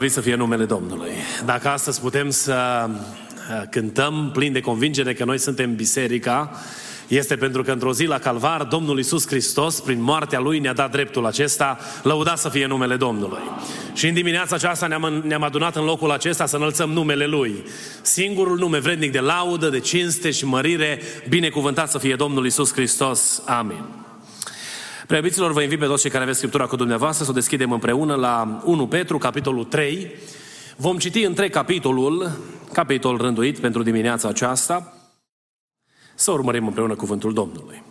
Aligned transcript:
Vrei 0.00 0.12
să 0.12 0.20
fie 0.20 0.34
numele 0.34 0.64
Domnului. 0.64 1.10
Dacă 1.44 1.68
astăzi 1.68 2.00
putem 2.00 2.30
să 2.30 2.86
uh, 2.88 3.62
cântăm 3.70 4.30
plin 4.32 4.52
de 4.52 4.60
convingere 4.60 5.14
că 5.14 5.24
noi 5.24 5.38
suntem 5.38 5.74
biserica, 5.74 6.50
este 7.08 7.36
pentru 7.36 7.62
că 7.62 7.72
într-o 7.72 7.92
zi 7.92 8.04
la 8.04 8.18
Calvar, 8.18 8.62
Domnul 8.62 8.96
Iisus 8.96 9.26
Hristos, 9.26 9.80
prin 9.80 10.02
moartea 10.02 10.38
Lui, 10.38 10.58
ne-a 10.58 10.72
dat 10.72 10.90
dreptul 10.90 11.26
acesta, 11.26 11.78
lăudat 12.02 12.38
să 12.38 12.48
fie 12.48 12.66
numele 12.66 12.96
Domnului. 12.96 13.42
Și 13.94 14.06
în 14.06 14.14
dimineața 14.14 14.54
aceasta 14.54 14.86
ne-am, 14.86 15.22
ne-am 15.26 15.42
adunat 15.42 15.76
în 15.76 15.84
locul 15.84 16.10
acesta 16.10 16.46
să 16.46 16.56
înălțăm 16.56 16.90
numele 16.90 17.26
Lui. 17.26 17.64
Singurul 18.02 18.58
nume 18.58 18.78
vrednic 18.78 19.12
de 19.12 19.20
laudă, 19.20 19.68
de 19.68 19.80
cinste 19.80 20.30
și 20.30 20.44
mărire, 20.44 21.00
binecuvântat 21.28 21.90
să 21.90 21.98
fie 21.98 22.14
Domnul 22.14 22.44
Iisus 22.44 22.72
Hristos. 22.72 23.42
Amin. 23.46 23.84
Preabiților, 25.10 25.52
vă 25.52 25.62
invit 25.62 25.78
pe 25.78 25.86
toți 25.86 26.02
cei 26.02 26.10
care 26.10 26.22
aveți 26.22 26.38
Scriptura 26.38 26.66
cu 26.66 26.76
dumneavoastră 26.76 27.24
să 27.24 27.30
o 27.30 27.34
deschidem 27.34 27.72
împreună 27.72 28.14
la 28.14 28.62
1 28.64 28.86
Petru, 28.86 29.18
capitolul 29.18 29.64
3. 29.64 30.10
Vom 30.76 30.98
citi 30.98 31.24
întreg 31.24 31.50
capitolul, 31.50 32.30
capitol 32.72 33.16
rânduit 33.16 33.58
pentru 33.58 33.82
dimineața 33.82 34.28
aceasta, 34.28 34.92
să 36.14 36.30
urmărim 36.30 36.66
împreună 36.66 36.94
cuvântul 36.94 37.32
Domnului. 37.32 37.82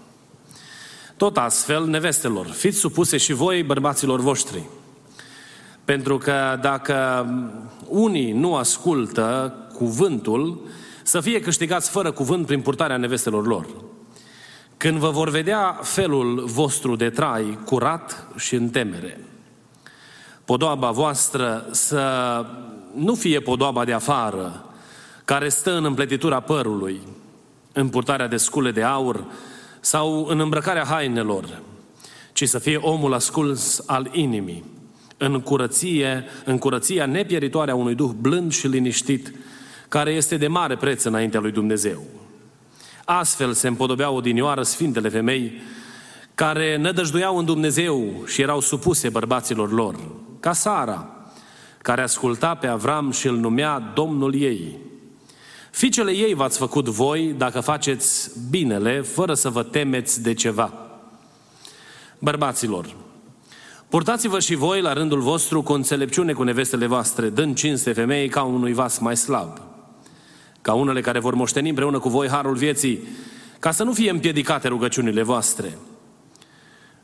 Tot 1.18 1.38
astfel, 1.38 1.86
nevestelor, 1.86 2.46
fiți 2.46 2.78
supuse 2.78 3.18
și 3.18 3.34
voi 3.34 3.64
bărbaților 3.64 4.20
voștri. 4.20 4.64
Pentru 5.86 6.18
că 6.18 6.60
dacă 6.62 7.28
unii 7.88 8.32
nu 8.32 8.56
ascultă 8.56 9.54
cuvântul, 9.74 10.68
să 11.04 11.20
fie 11.20 11.40
câștigați 11.40 11.90
fără 11.90 12.12
cuvânt 12.12 12.46
prin 12.46 12.62
purtarea 12.62 12.98
nevestelor 12.98 13.48
lor. 13.48 13.66
Când 14.80 14.98
vă 14.98 15.10
vor 15.10 15.30
vedea 15.30 15.80
felul 15.82 16.44
vostru 16.46 16.96
de 16.96 17.10
trai 17.10 17.60
curat 17.66 18.28
și 18.38 18.56
în 18.56 18.70
temere, 18.70 19.20
podoaba 20.46 20.92
voastră 20.92 21.68
să 21.72 22.46
nu 22.96 23.16
fie 23.16 23.40
podoaba 23.40 23.86
de 23.86 23.94
afară, 23.94 24.66
care 25.26 25.50
stă 25.50 25.78
în 25.78 25.86
împletitura 25.86 26.40
părului, 26.40 27.00
în 27.74 27.90
purtarea 27.90 28.28
de 28.28 28.38
scule 28.38 28.72
de 28.72 28.84
aur 28.84 29.26
sau 29.80 30.26
în 30.26 30.40
îmbrăcarea 30.40 30.86
hainelor, 30.86 31.62
ci 32.34 32.48
să 32.48 32.60
fie 32.60 32.78
omul 32.78 33.14
ascuns 33.14 33.84
al 33.86 34.10
inimii, 34.12 34.64
în 35.18 35.40
curăție, 35.42 36.26
în 36.46 36.58
curăția 36.58 37.06
nepieritoare 37.06 37.72
a 37.72 37.76
unui 37.76 37.96
duh 37.96 38.12
blând 38.22 38.52
și 38.52 38.68
liniștit, 38.68 39.34
care 39.88 40.12
este 40.12 40.38
de 40.38 40.48
mare 40.48 40.76
preț 40.76 41.04
înaintea 41.04 41.40
lui 41.40 41.52
Dumnezeu. 41.52 42.19
Astfel 43.12 43.54
se 43.54 43.68
împodobeau 43.68 44.16
odinioară 44.16 44.64
sfintele 44.64 45.10
femei 45.10 45.62
care 46.36 46.78
nădăjduiau 46.78 47.38
în 47.38 47.46
Dumnezeu 47.46 48.24
și 48.26 48.42
erau 48.42 48.60
supuse 48.60 49.10
bărbaților 49.10 49.72
lor, 49.72 49.96
ca 50.40 50.54
Sara, 50.54 51.10
care 51.82 52.02
asculta 52.02 52.56
pe 52.56 52.68
Avram 52.68 53.12
și 53.12 53.28
îl 53.28 53.36
numea 53.36 53.80
Domnul 53.80 54.36
ei. 54.36 54.78
Ficele 55.72 56.12
ei 56.12 56.34
v-ați 56.34 56.58
făcut 56.58 56.88
voi 56.88 57.34
dacă 57.38 57.60
faceți 57.60 58.32
binele, 58.50 59.02
fără 59.02 59.34
să 59.34 59.50
vă 59.50 59.64
temeți 59.64 60.22
de 60.22 60.34
ceva. 60.34 60.74
Bărbaților, 62.20 62.96
purtați-vă 63.88 64.40
și 64.40 64.56
voi 64.56 64.82
la 64.82 64.94
rândul 64.94 65.20
vostru 65.20 65.62
cu 65.62 65.74
înțelepciune 65.74 66.34
cu 66.34 66.44
nevestele 66.44 66.86
voastre, 66.86 67.30
dând 67.30 67.56
cinste 67.56 67.94
femeii 67.94 68.30
ca 68.30 68.44
unui 68.44 68.74
vas 68.74 68.98
mai 68.98 69.18
slab 69.18 69.69
ca 70.62 70.74
unele 70.74 71.02
care 71.02 71.20
vor 71.20 71.34
moșteni 71.34 71.70
împreună 71.70 72.00
cu 72.00 72.10
voi 72.10 72.28
harul 72.28 72.56
vieții, 72.56 73.00
ca 73.60 73.72
să 73.72 73.84
nu 73.84 73.94
fie 73.94 74.10
împiedicate 74.10 74.68
rugăciunile 74.68 75.24
voastre. 75.24 75.78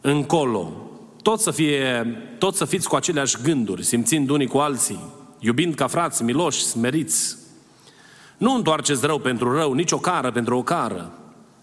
Încolo, 0.02 0.90
tot 1.22 1.40
să, 1.40 1.52
fie, 1.52 2.06
tot 2.38 2.56
să 2.56 2.66
fiți 2.66 2.88
cu 2.88 2.96
aceleași 2.96 3.38
gânduri, 3.44 3.84
simțind 3.84 4.30
unii 4.30 4.48
cu 4.48 4.58
alții, 4.58 5.00
iubind 5.40 5.76
ca 5.76 5.88
frați, 5.88 6.24
miloși, 6.24 6.64
smeriți. 6.64 7.38
Nu 8.38 8.54
întoarceți 8.54 9.06
rău 9.06 9.20
pentru 9.20 9.56
rău, 9.58 9.74
nici 9.74 9.92
o 9.92 9.98
cară 9.98 10.32
pentru 10.32 10.58
o 10.58 10.64
cară. 10.64 11.12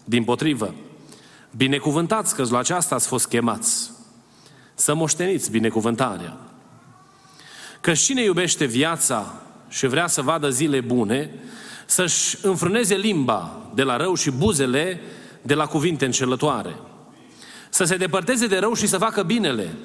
Din 0.03 0.23
potrivă, 0.23 0.73
binecuvântați 1.57 2.35
că 2.35 2.45
la 2.49 2.57
aceasta 2.57 2.95
ați 2.95 3.07
fost 3.07 3.27
chemați. 3.27 3.91
Să 4.75 4.93
moșteniți 4.93 5.51
binecuvântarea. 5.51 6.37
Că 7.81 7.91
cine 7.91 8.23
iubește 8.23 8.65
viața 8.65 9.41
și 9.69 9.87
vrea 9.87 10.07
să 10.07 10.21
vadă 10.21 10.49
zile 10.49 10.79
bune, 10.81 11.29
să-și 11.93 12.37
înfrâneze 12.41 12.95
limba 12.95 13.61
de 13.73 13.83
la 13.83 13.97
rău 13.97 14.15
și 14.15 14.31
buzele 14.31 14.99
de 15.41 15.53
la 15.53 15.65
cuvinte 15.65 16.05
înșelătoare. 16.05 16.75
Să 17.69 17.83
se 17.83 17.97
depărteze 17.97 18.47
de 18.47 18.57
rău 18.57 18.73
și 18.73 18.87
să 18.87 18.97
facă 18.97 19.23
binele, 19.23 19.75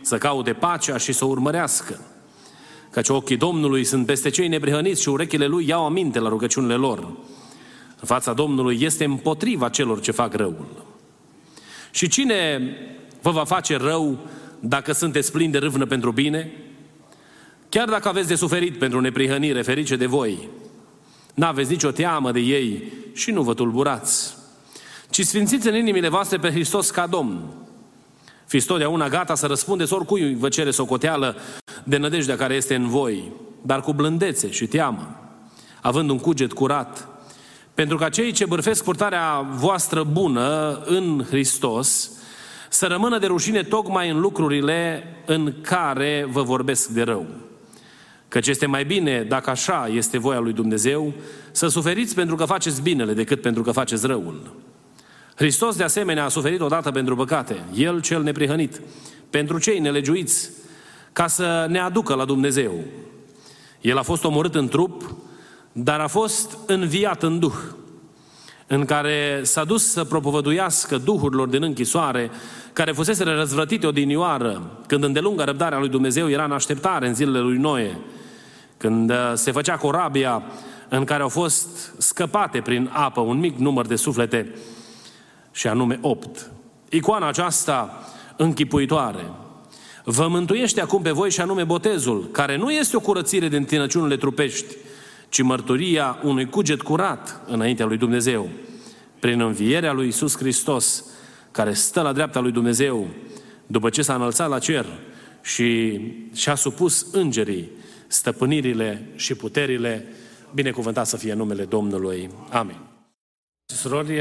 să 0.00 0.18
caute 0.18 0.52
pacea 0.52 0.96
și 0.96 1.12
să 1.12 1.24
o 1.24 1.28
urmărească. 1.28 2.00
Căci 2.90 3.08
ochii 3.08 3.36
Domnului 3.36 3.84
sunt 3.84 4.06
peste 4.06 4.28
cei 4.28 4.48
neprihăniți 4.48 5.02
și 5.02 5.08
urechile 5.08 5.46
Lui 5.46 5.68
iau 5.68 5.84
aminte 5.84 6.18
la 6.18 6.28
rugăciunile 6.28 6.74
lor. 6.74 6.98
În 8.00 8.06
fața 8.06 8.32
Domnului 8.32 8.78
este 8.80 9.04
împotriva 9.04 9.68
celor 9.68 10.00
ce 10.00 10.10
fac 10.10 10.34
răul. 10.34 10.86
Și 11.90 12.08
cine 12.08 12.60
vă 13.22 13.30
va 13.30 13.44
face 13.44 13.76
rău 13.76 14.18
dacă 14.60 14.92
sunteți 14.92 15.32
plini 15.32 15.52
de 15.52 15.58
râvnă 15.58 15.86
pentru 15.86 16.10
bine? 16.12 16.52
Chiar 17.68 17.88
dacă 17.88 18.08
aveți 18.08 18.28
de 18.28 18.34
suferit 18.34 18.78
pentru 18.78 19.00
neprihănire, 19.00 19.62
ferice 19.62 19.96
de 19.96 20.06
voi, 20.06 20.48
N-aveți 21.34 21.70
nicio 21.70 21.90
teamă 21.90 22.32
de 22.32 22.40
ei 22.40 22.92
și 23.14 23.30
nu 23.30 23.42
vă 23.42 23.54
tulburați, 23.54 24.36
ci 25.10 25.24
sfințiți 25.24 25.68
în 25.68 25.74
inimile 25.74 26.08
voastre 26.08 26.38
pe 26.38 26.50
Hristos 26.50 26.90
ca 26.90 27.06
Domn. 27.06 27.40
Fiți 28.46 28.66
totdeauna 28.66 29.08
gata 29.08 29.34
să 29.34 29.46
răspundeți 29.46 29.92
oricui 29.92 30.34
vă 30.34 30.48
cere 30.48 30.70
socoteală 30.70 31.36
de 31.84 31.96
nădejdea 31.96 32.36
care 32.36 32.54
este 32.54 32.74
în 32.74 32.88
voi, 32.88 33.32
dar 33.62 33.80
cu 33.80 33.92
blândețe 33.92 34.50
și 34.50 34.66
teamă, 34.66 35.16
având 35.82 36.10
un 36.10 36.18
cuget 36.18 36.52
curat, 36.52 37.08
pentru 37.74 37.96
ca 37.96 38.08
cei 38.08 38.32
ce 38.32 38.46
bârfesc 38.46 38.84
purtarea 38.84 39.40
voastră 39.40 40.04
bună 40.04 40.80
în 40.84 41.24
Hristos 41.28 42.10
să 42.68 42.86
rămână 42.86 43.18
de 43.18 43.26
rușine 43.26 43.62
tocmai 43.62 44.10
în 44.10 44.20
lucrurile 44.20 45.04
în 45.26 45.54
care 45.60 46.28
vă 46.30 46.42
vorbesc 46.42 46.88
de 46.88 47.02
rău. 47.02 47.26
Căci 48.30 48.46
este 48.46 48.66
mai 48.66 48.84
bine, 48.84 49.22
dacă 49.22 49.50
așa 49.50 49.88
este 49.92 50.18
voia 50.18 50.38
lui 50.38 50.52
Dumnezeu, 50.52 51.12
să 51.50 51.68
suferiți 51.68 52.14
pentru 52.14 52.36
că 52.36 52.44
faceți 52.44 52.82
binele 52.82 53.12
decât 53.12 53.40
pentru 53.40 53.62
că 53.62 53.72
faceți 53.72 54.06
răul. 54.06 54.56
Hristos 55.34 55.76
de 55.76 55.82
asemenea 55.82 56.24
a 56.24 56.28
suferit 56.28 56.60
odată 56.60 56.90
pentru 56.90 57.16
păcate, 57.16 57.56
El 57.74 58.00
cel 58.00 58.22
neprihănit, 58.22 58.80
pentru 59.30 59.58
cei 59.58 59.78
nelegiuiți, 59.78 60.50
ca 61.12 61.26
să 61.26 61.66
ne 61.68 61.78
aducă 61.78 62.14
la 62.14 62.24
Dumnezeu. 62.24 62.74
El 63.80 63.98
a 63.98 64.02
fost 64.02 64.24
omorât 64.24 64.54
în 64.54 64.68
trup, 64.68 65.16
dar 65.72 66.00
a 66.00 66.06
fost 66.06 66.58
înviat 66.66 67.22
în 67.22 67.38
duh, 67.38 67.58
în 68.66 68.84
care 68.84 69.40
s-a 69.42 69.64
dus 69.64 69.90
să 69.90 70.04
propovăduiască 70.04 70.98
duhurilor 70.98 71.48
din 71.48 71.62
închisoare, 71.62 72.30
care 72.72 72.92
fusese 72.92 73.24
răzvrătite 73.24 73.86
odinioară, 73.86 74.78
când 74.86 75.04
îndelunga 75.04 75.44
răbdarea 75.44 75.78
lui 75.78 75.88
Dumnezeu 75.88 76.30
era 76.30 76.44
în 76.44 76.52
așteptare 76.52 77.08
în 77.08 77.14
zilele 77.14 77.38
lui 77.38 77.56
Noe, 77.56 77.98
când 78.80 79.10
uh, 79.10 79.32
se 79.34 79.52
făcea 79.52 79.76
corabia 79.76 80.42
în 80.88 81.04
care 81.04 81.22
au 81.22 81.28
fost 81.28 81.92
scăpate 81.98 82.60
prin 82.60 82.90
apă 82.92 83.20
un 83.20 83.38
mic 83.38 83.56
număr 83.56 83.86
de 83.86 83.96
suflete, 83.96 84.54
și 85.52 85.66
anume 85.66 85.98
opt. 86.00 86.50
Icoana 86.88 87.28
aceasta 87.28 88.04
închipuitoare 88.36 89.30
vă 90.04 90.28
mântuiește 90.28 90.80
acum 90.80 91.02
pe 91.02 91.10
voi 91.10 91.30
și 91.30 91.40
anume 91.40 91.64
botezul, 91.64 92.28
care 92.32 92.56
nu 92.56 92.70
este 92.70 92.96
o 92.96 93.00
curățire 93.00 93.48
din 93.48 93.64
tinăciunile 93.64 94.16
trupești, 94.16 94.76
ci 95.28 95.42
mărturia 95.42 96.18
unui 96.22 96.48
cuget 96.48 96.82
curat 96.82 97.40
înaintea 97.46 97.86
lui 97.86 97.96
Dumnezeu, 97.96 98.48
prin 99.18 99.40
învierea 99.40 99.92
lui 99.92 100.08
Isus 100.08 100.36
Hristos, 100.36 101.04
care 101.50 101.72
stă 101.72 102.00
la 102.00 102.12
dreapta 102.12 102.40
lui 102.40 102.52
Dumnezeu, 102.52 103.06
după 103.66 103.88
ce 103.88 104.02
s-a 104.02 104.14
înălțat 104.14 104.48
la 104.48 104.58
cer 104.58 104.86
și 105.42 106.00
și-a 106.34 106.54
supus 106.54 107.06
îngerii 107.12 107.70
stăpânirile 108.10 109.06
și 109.14 109.34
puterile, 109.34 110.06
binecuvântat 110.54 111.06
să 111.06 111.16
fie 111.16 111.32
numele 111.32 111.64
Domnului. 111.64 112.30
Amin. 112.48 112.78
Surori, 113.66 114.20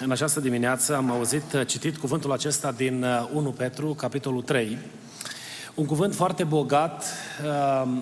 în 0.00 0.10
această 0.10 0.40
dimineață 0.40 0.96
am 0.96 1.10
auzit 1.10 1.64
citit 1.66 1.96
cuvântul 1.96 2.32
acesta 2.32 2.72
din 2.72 3.04
1 3.32 3.50
Petru, 3.50 3.94
capitolul 3.94 4.42
3. 4.42 4.78
Un 5.74 5.86
cuvânt 5.86 6.14
foarte 6.14 6.44
bogat 6.44 7.04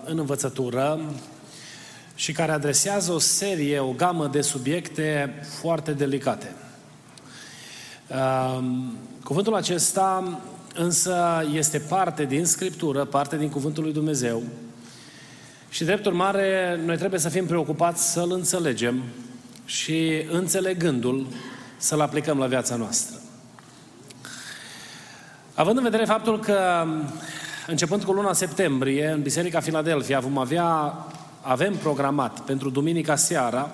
în 0.04 0.18
învățătură 0.18 1.00
și 2.14 2.32
care 2.32 2.52
adresează 2.52 3.12
o 3.12 3.18
serie, 3.18 3.78
o 3.78 3.92
gamă 3.92 4.26
de 4.26 4.40
subiecte 4.40 5.34
foarte 5.60 5.92
delicate. 5.92 6.54
Um, 8.08 8.96
cuvântul 9.24 9.54
acesta 9.54 10.40
însă 10.74 11.44
este 11.52 11.78
parte 11.78 12.24
din 12.24 12.44
Scriptură, 12.44 13.04
parte 13.04 13.36
din 13.36 13.48
Cuvântul 13.48 13.82
lui 13.82 13.92
Dumnezeu 13.92 14.42
și 15.74 15.84
drept 15.84 16.06
urmare 16.06 16.80
noi 16.84 16.96
trebuie 16.96 17.20
să 17.20 17.28
fim 17.28 17.46
preocupați 17.46 18.12
să-L 18.12 18.32
înțelegem 18.32 19.02
și 19.64 20.24
înțelegându-L 20.30 21.26
să-L 21.76 22.00
aplicăm 22.00 22.38
la 22.38 22.46
viața 22.46 22.76
noastră. 22.76 23.16
Având 25.54 25.76
în 25.76 25.82
vedere 25.82 26.04
faptul 26.04 26.40
că 26.40 26.86
începând 27.66 28.04
cu 28.04 28.12
luna 28.12 28.32
septembrie, 28.32 29.06
în 29.08 29.22
Biserica 29.22 29.60
Filadelfia 29.60 30.20
vom 30.20 30.38
avea, 30.38 30.94
avem 31.40 31.74
programat 31.74 32.40
pentru 32.40 32.70
duminica 32.70 33.16
seara 33.16 33.70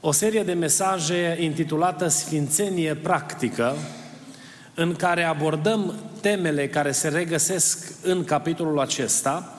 o 0.00 0.12
serie 0.12 0.42
de 0.42 0.52
mesaje 0.52 1.36
intitulată 1.40 2.08
Sfințenie 2.08 2.94
Practică, 2.94 3.74
în 4.74 4.94
care 4.94 5.22
abordăm 5.22 5.94
temele 6.20 6.68
care 6.68 6.92
se 6.92 7.08
regăsesc 7.08 7.92
în 8.02 8.24
capitolul 8.24 8.80
acesta, 8.80 9.57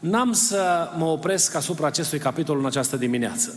n-am 0.00 0.32
să 0.32 0.88
mă 0.96 1.04
opresc 1.04 1.54
asupra 1.54 1.86
acestui 1.86 2.18
capitol 2.18 2.58
în 2.58 2.66
această 2.66 2.96
dimineață. 2.96 3.54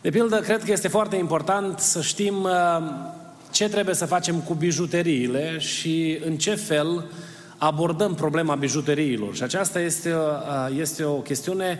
De 0.00 0.10
pildă, 0.10 0.40
cred 0.40 0.64
că 0.64 0.72
este 0.72 0.88
foarte 0.88 1.16
important 1.16 1.78
să 1.78 2.02
știm 2.02 2.42
uh, 2.42 2.50
ce 3.50 3.68
trebuie 3.68 3.94
să 3.94 4.06
facem 4.06 4.40
cu 4.40 4.54
bijuteriile 4.54 5.58
și 5.58 6.18
în 6.24 6.36
ce 6.36 6.54
fel 6.54 7.04
abordăm 7.56 8.14
problema 8.14 8.54
bijuteriilor. 8.54 9.34
Și 9.34 9.42
aceasta 9.42 9.80
este, 9.80 10.12
uh, 10.12 10.78
este 10.78 11.04
o 11.04 11.14
chestiune 11.14 11.78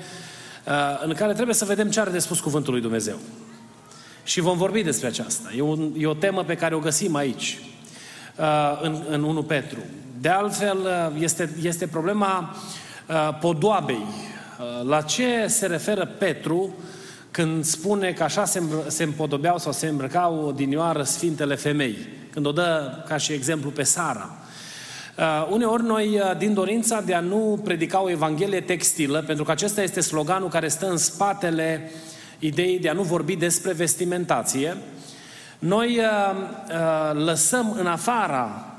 uh, 0.67 1.03
în 1.05 1.15
care 1.15 1.33
trebuie 1.33 1.55
să 1.55 1.65
vedem 1.65 1.91
ce 1.91 2.01
are 2.01 2.11
de 2.11 2.19
spus 2.19 2.41
Cuvântul 2.41 2.73
lui 2.73 2.83
Dumnezeu. 2.83 3.17
Și 4.25 4.41
vom 4.41 4.57
vorbi 4.57 4.83
despre 4.83 5.07
aceasta. 5.07 5.51
E, 5.57 5.61
un, 5.61 5.93
e 5.99 6.07
o 6.07 6.15
temă 6.15 6.45
pe 6.45 6.57
care 6.57 6.75
o 6.75 6.79
găsim 6.79 7.15
aici, 7.15 7.59
în, 8.83 9.03
în 9.09 9.23
1 9.23 9.43
Petru. 9.43 9.79
De 10.21 10.29
altfel, 10.29 10.79
este, 11.19 11.51
este 11.63 11.87
problema 11.87 12.57
podoabei. 13.41 14.07
La 14.83 15.01
ce 15.01 15.47
se 15.47 15.67
referă 15.67 16.07
Petru 16.19 16.75
când 17.31 17.65
spune 17.65 18.13
că 18.13 18.23
așa 18.23 18.45
se, 18.45 18.63
se 18.87 19.03
împodobeau 19.03 19.59
sau 19.59 19.73
se 19.73 19.87
îmbrăcau 19.87 20.45
odinioară 20.47 21.03
sfintele 21.03 21.55
femei, 21.55 21.99
când 22.33 22.47
o 22.47 22.53
dă 22.53 23.03
ca 23.09 23.17
și 23.17 23.33
exemplu 23.33 23.71
pe 23.71 23.83
Sara. 23.83 24.31
Uh, 25.19 25.49
uneori 25.51 25.83
noi, 25.83 26.07
uh, 26.19 26.37
din 26.39 26.55
dorința 26.55 27.01
de 27.01 27.15
a 27.15 27.21
nu 27.21 27.61
predica 27.65 28.03
o 28.03 28.11
evanghelie 28.11 28.61
textilă, 28.61 29.23
pentru 29.27 29.45
că 29.45 29.51
acesta 29.51 29.83
este 29.83 30.01
sloganul 30.01 30.49
care 30.49 30.69
stă 30.69 30.87
în 30.91 30.97
spatele 30.97 31.91
ideii 32.39 32.79
de 32.79 32.89
a 32.89 32.93
nu 32.93 33.03
vorbi 33.03 33.37
despre 33.37 33.73
vestimentație, 33.73 34.77
noi 35.59 35.99
uh, 35.99 36.37
uh, 36.71 37.25
lăsăm 37.25 37.77
în 37.79 37.87
afara 37.87 38.70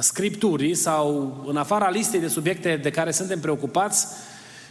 scripturii 0.00 0.74
sau 0.74 1.36
în 1.48 1.56
afara 1.56 1.90
listei 1.90 2.20
de 2.20 2.28
subiecte 2.28 2.78
de 2.82 2.90
care 2.90 3.10
suntem 3.10 3.40
preocupați 3.40 4.06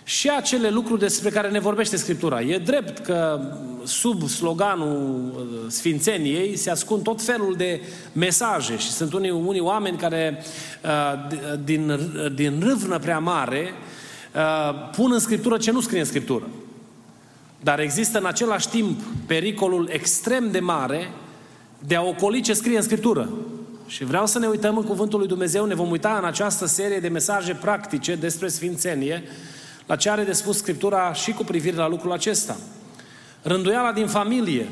și 0.03 0.29
acele 0.29 0.69
lucruri 0.69 0.99
despre 0.99 1.29
care 1.29 1.49
ne 1.49 1.59
vorbește 1.59 1.95
Scriptura. 1.95 2.41
E 2.41 2.57
drept 2.57 3.05
că 3.05 3.41
sub 3.83 4.27
sloganul 4.27 5.33
uh, 5.35 5.43
Sfințeniei 5.67 6.55
se 6.55 6.69
ascund 6.69 7.03
tot 7.03 7.21
felul 7.21 7.55
de 7.57 7.81
mesaje 8.13 8.77
și 8.77 8.91
sunt 8.91 9.13
unii, 9.13 9.29
unii 9.29 9.59
oameni 9.59 9.97
care 9.97 10.43
uh, 10.83 11.59
din, 11.63 11.99
din 12.35 12.59
râvnă 12.63 12.99
prea 12.99 13.19
mare 13.19 13.73
uh, 14.35 14.89
pun 14.95 15.11
în 15.11 15.19
Scriptură 15.19 15.57
ce 15.57 15.71
nu 15.71 15.81
scrie 15.81 15.99
în 15.99 16.05
Scriptură. 16.05 16.47
Dar 17.63 17.79
există 17.79 18.17
în 18.17 18.25
același 18.25 18.69
timp 18.69 18.99
pericolul 19.25 19.89
extrem 19.91 20.51
de 20.51 20.59
mare 20.59 21.11
de 21.79 21.95
a 21.95 22.01
ocoli 22.03 22.41
ce 22.41 22.53
scrie 22.53 22.77
în 22.77 22.83
Scriptură. 22.83 23.29
Și 23.91 24.03
vreau 24.03 24.25
să 24.25 24.39
ne 24.39 24.47
uităm 24.47 24.77
în 24.77 24.83
Cuvântul 24.83 25.19
lui 25.19 25.27
Dumnezeu, 25.27 25.65
ne 25.65 25.73
vom 25.73 25.91
uita 25.91 26.17
în 26.17 26.25
această 26.25 26.65
serie 26.65 26.99
de 26.99 27.07
mesaje 27.07 27.53
practice 27.53 28.15
despre 28.15 28.47
Sfințenie, 28.47 29.23
la 29.85 29.95
ce 29.95 30.09
are 30.09 30.23
de 30.23 30.31
spus 30.31 30.57
Scriptura 30.57 31.13
și 31.13 31.31
cu 31.31 31.43
privire 31.43 31.75
la 31.75 31.87
lucrul 31.87 32.11
acesta. 32.11 32.57
Rânduiala 33.41 33.91
din 33.91 34.07
familie, 34.07 34.67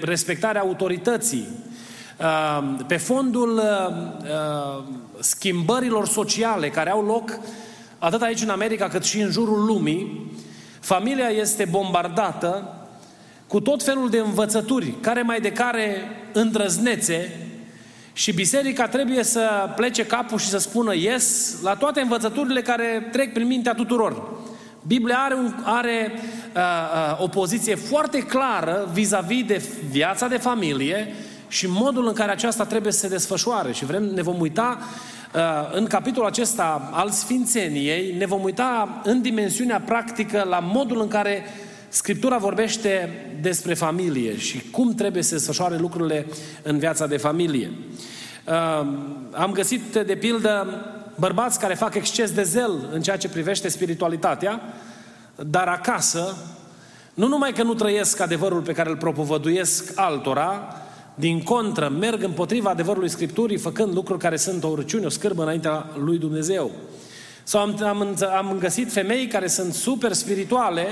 respectarea 0.00 0.60
autorității, 0.60 1.48
uh, 2.18 2.84
pe 2.86 2.96
fondul 2.96 3.56
uh, 3.56 3.96
uh, 4.22 4.84
schimbărilor 5.18 6.06
sociale 6.06 6.68
care 6.68 6.90
au 6.90 7.04
loc 7.04 7.38
atât 7.98 8.22
aici 8.22 8.42
în 8.42 8.50
America 8.50 8.88
cât 8.88 9.04
și 9.04 9.20
în 9.20 9.30
jurul 9.30 9.64
lumii, 9.64 10.32
familia 10.80 11.28
este 11.28 11.64
bombardată 11.70 12.74
cu 13.46 13.60
tot 13.60 13.82
felul 13.82 14.10
de 14.10 14.18
învățături, 14.18 14.94
care 15.00 15.22
mai 15.22 15.40
de 15.40 15.52
care 15.52 16.02
îndrăznețe 16.32 17.47
și 18.18 18.32
biserica 18.32 18.88
trebuie 18.88 19.24
să 19.24 19.72
plece 19.76 20.06
capul 20.06 20.38
și 20.38 20.48
să 20.48 20.58
spună 20.58 20.94
yes 20.94 21.56
la 21.62 21.74
toate 21.74 22.00
învățăturile 22.00 22.62
care 22.62 23.08
trec 23.12 23.32
prin 23.32 23.46
mintea 23.46 23.74
tuturor. 23.74 24.30
Biblia 24.86 25.16
are, 25.18 25.34
un, 25.34 25.54
are 25.64 26.12
uh, 26.12 26.60
uh, 26.60 27.22
o 27.22 27.28
poziție 27.28 27.74
foarte 27.74 28.18
clară 28.18 28.88
vis-a-vis 28.92 29.44
de 29.44 29.62
viața 29.90 30.28
de 30.28 30.36
familie 30.36 31.14
și 31.48 31.66
modul 31.68 32.06
în 32.06 32.12
care 32.12 32.30
aceasta 32.30 32.64
trebuie 32.64 32.92
să 32.92 32.98
se 32.98 33.08
desfășoare. 33.08 33.72
Și 33.72 33.84
vrem, 33.84 34.04
ne 34.04 34.22
vom 34.22 34.40
uita 34.40 34.78
uh, 35.34 35.40
în 35.72 35.86
capitolul 35.86 36.28
acesta 36.28 36.90
al 36.92 37.10
Sfințeniei, 37.10 38.14
ne 38.16 38.26
vom 38.26 38.42
uita 38.42 39.00
în 39.04 39.22
dimensiunea 39.22 39.80
practică 39.80 40.46
la 40.48 40.58
modul 40.58 41.00
în 41.00 41.08
care 41.08 41.44
Scriptura 41.88 42.38
vorbește 42.38 43.08
despre 43.40 43.74
familie 43.74 44.36
și 44.36 44.70
cum 44.70 44.94
trebuie 44.94 45.22
să 45.22 45.28
se 45.28 45.34
desfășoare 45.34 45.76
lucrurile 45.76 46.26
în 46.62 46.78
viața 46.78 47.06
de 47.06 47.16
familie. 47.16 47.70
Am 49.32 49.52
găsit, 49.52 49.94
de 49.94 50.16
pildă, 50.16 50.84
bărbați 51.16 51.58
care 51.58 51.74
fac 51.74 51.94
exces 51.94 52.32
de 52.32 52.42
zel 52.42 52.88
în 52.92 53.02
ceea 53.02 53.16
ce 53.16 53.28
privește 53.28 53.68
spiritualitatea, 53.68 54.62
dar 55.36 55.68
acasă, 55.68 56.36
nu 57.14 57.26
numai 57.26 57.52
că 57.52 57.62
nu 57.62 57.74
trăiesc 57.74 58.20
adevărul 58.20 58.60
pe 58.60 58.72
care 58.72 58.90
îl 58.90 58.96
propovăduiesc 58.96 59.92
altora, 59.94 60.76
din 61.14 61.42
contră, 61.42 61.88
merg 61.88 62.22
împotriva 62.22 62.70
adevărului 62.70 63.08
Scripturii, 63.08 63.58
făcând 63.58 63.94
lucruri 63.94 64.18
care 64.18 64.36
sunt 64.36 64.64
o 64.64 64.68
urăciune, 64.68 65.06
o 65.06 65.08
scârbă 65.08 65.42
înaintea 65.42 65.86
lui 65.96 66.18
Dumnezeu. 66.18 66.70
Sau 67.42 67.60
am, 67.60 67.82
am, 67.82 68.16
am 68.36 68.56
găsit 68.58 68.92
femei 68.92 69.26
care 69.26 69.46
sunt 69.46 69.72
super 69.72 70.12
spirituale, 70.12 70.86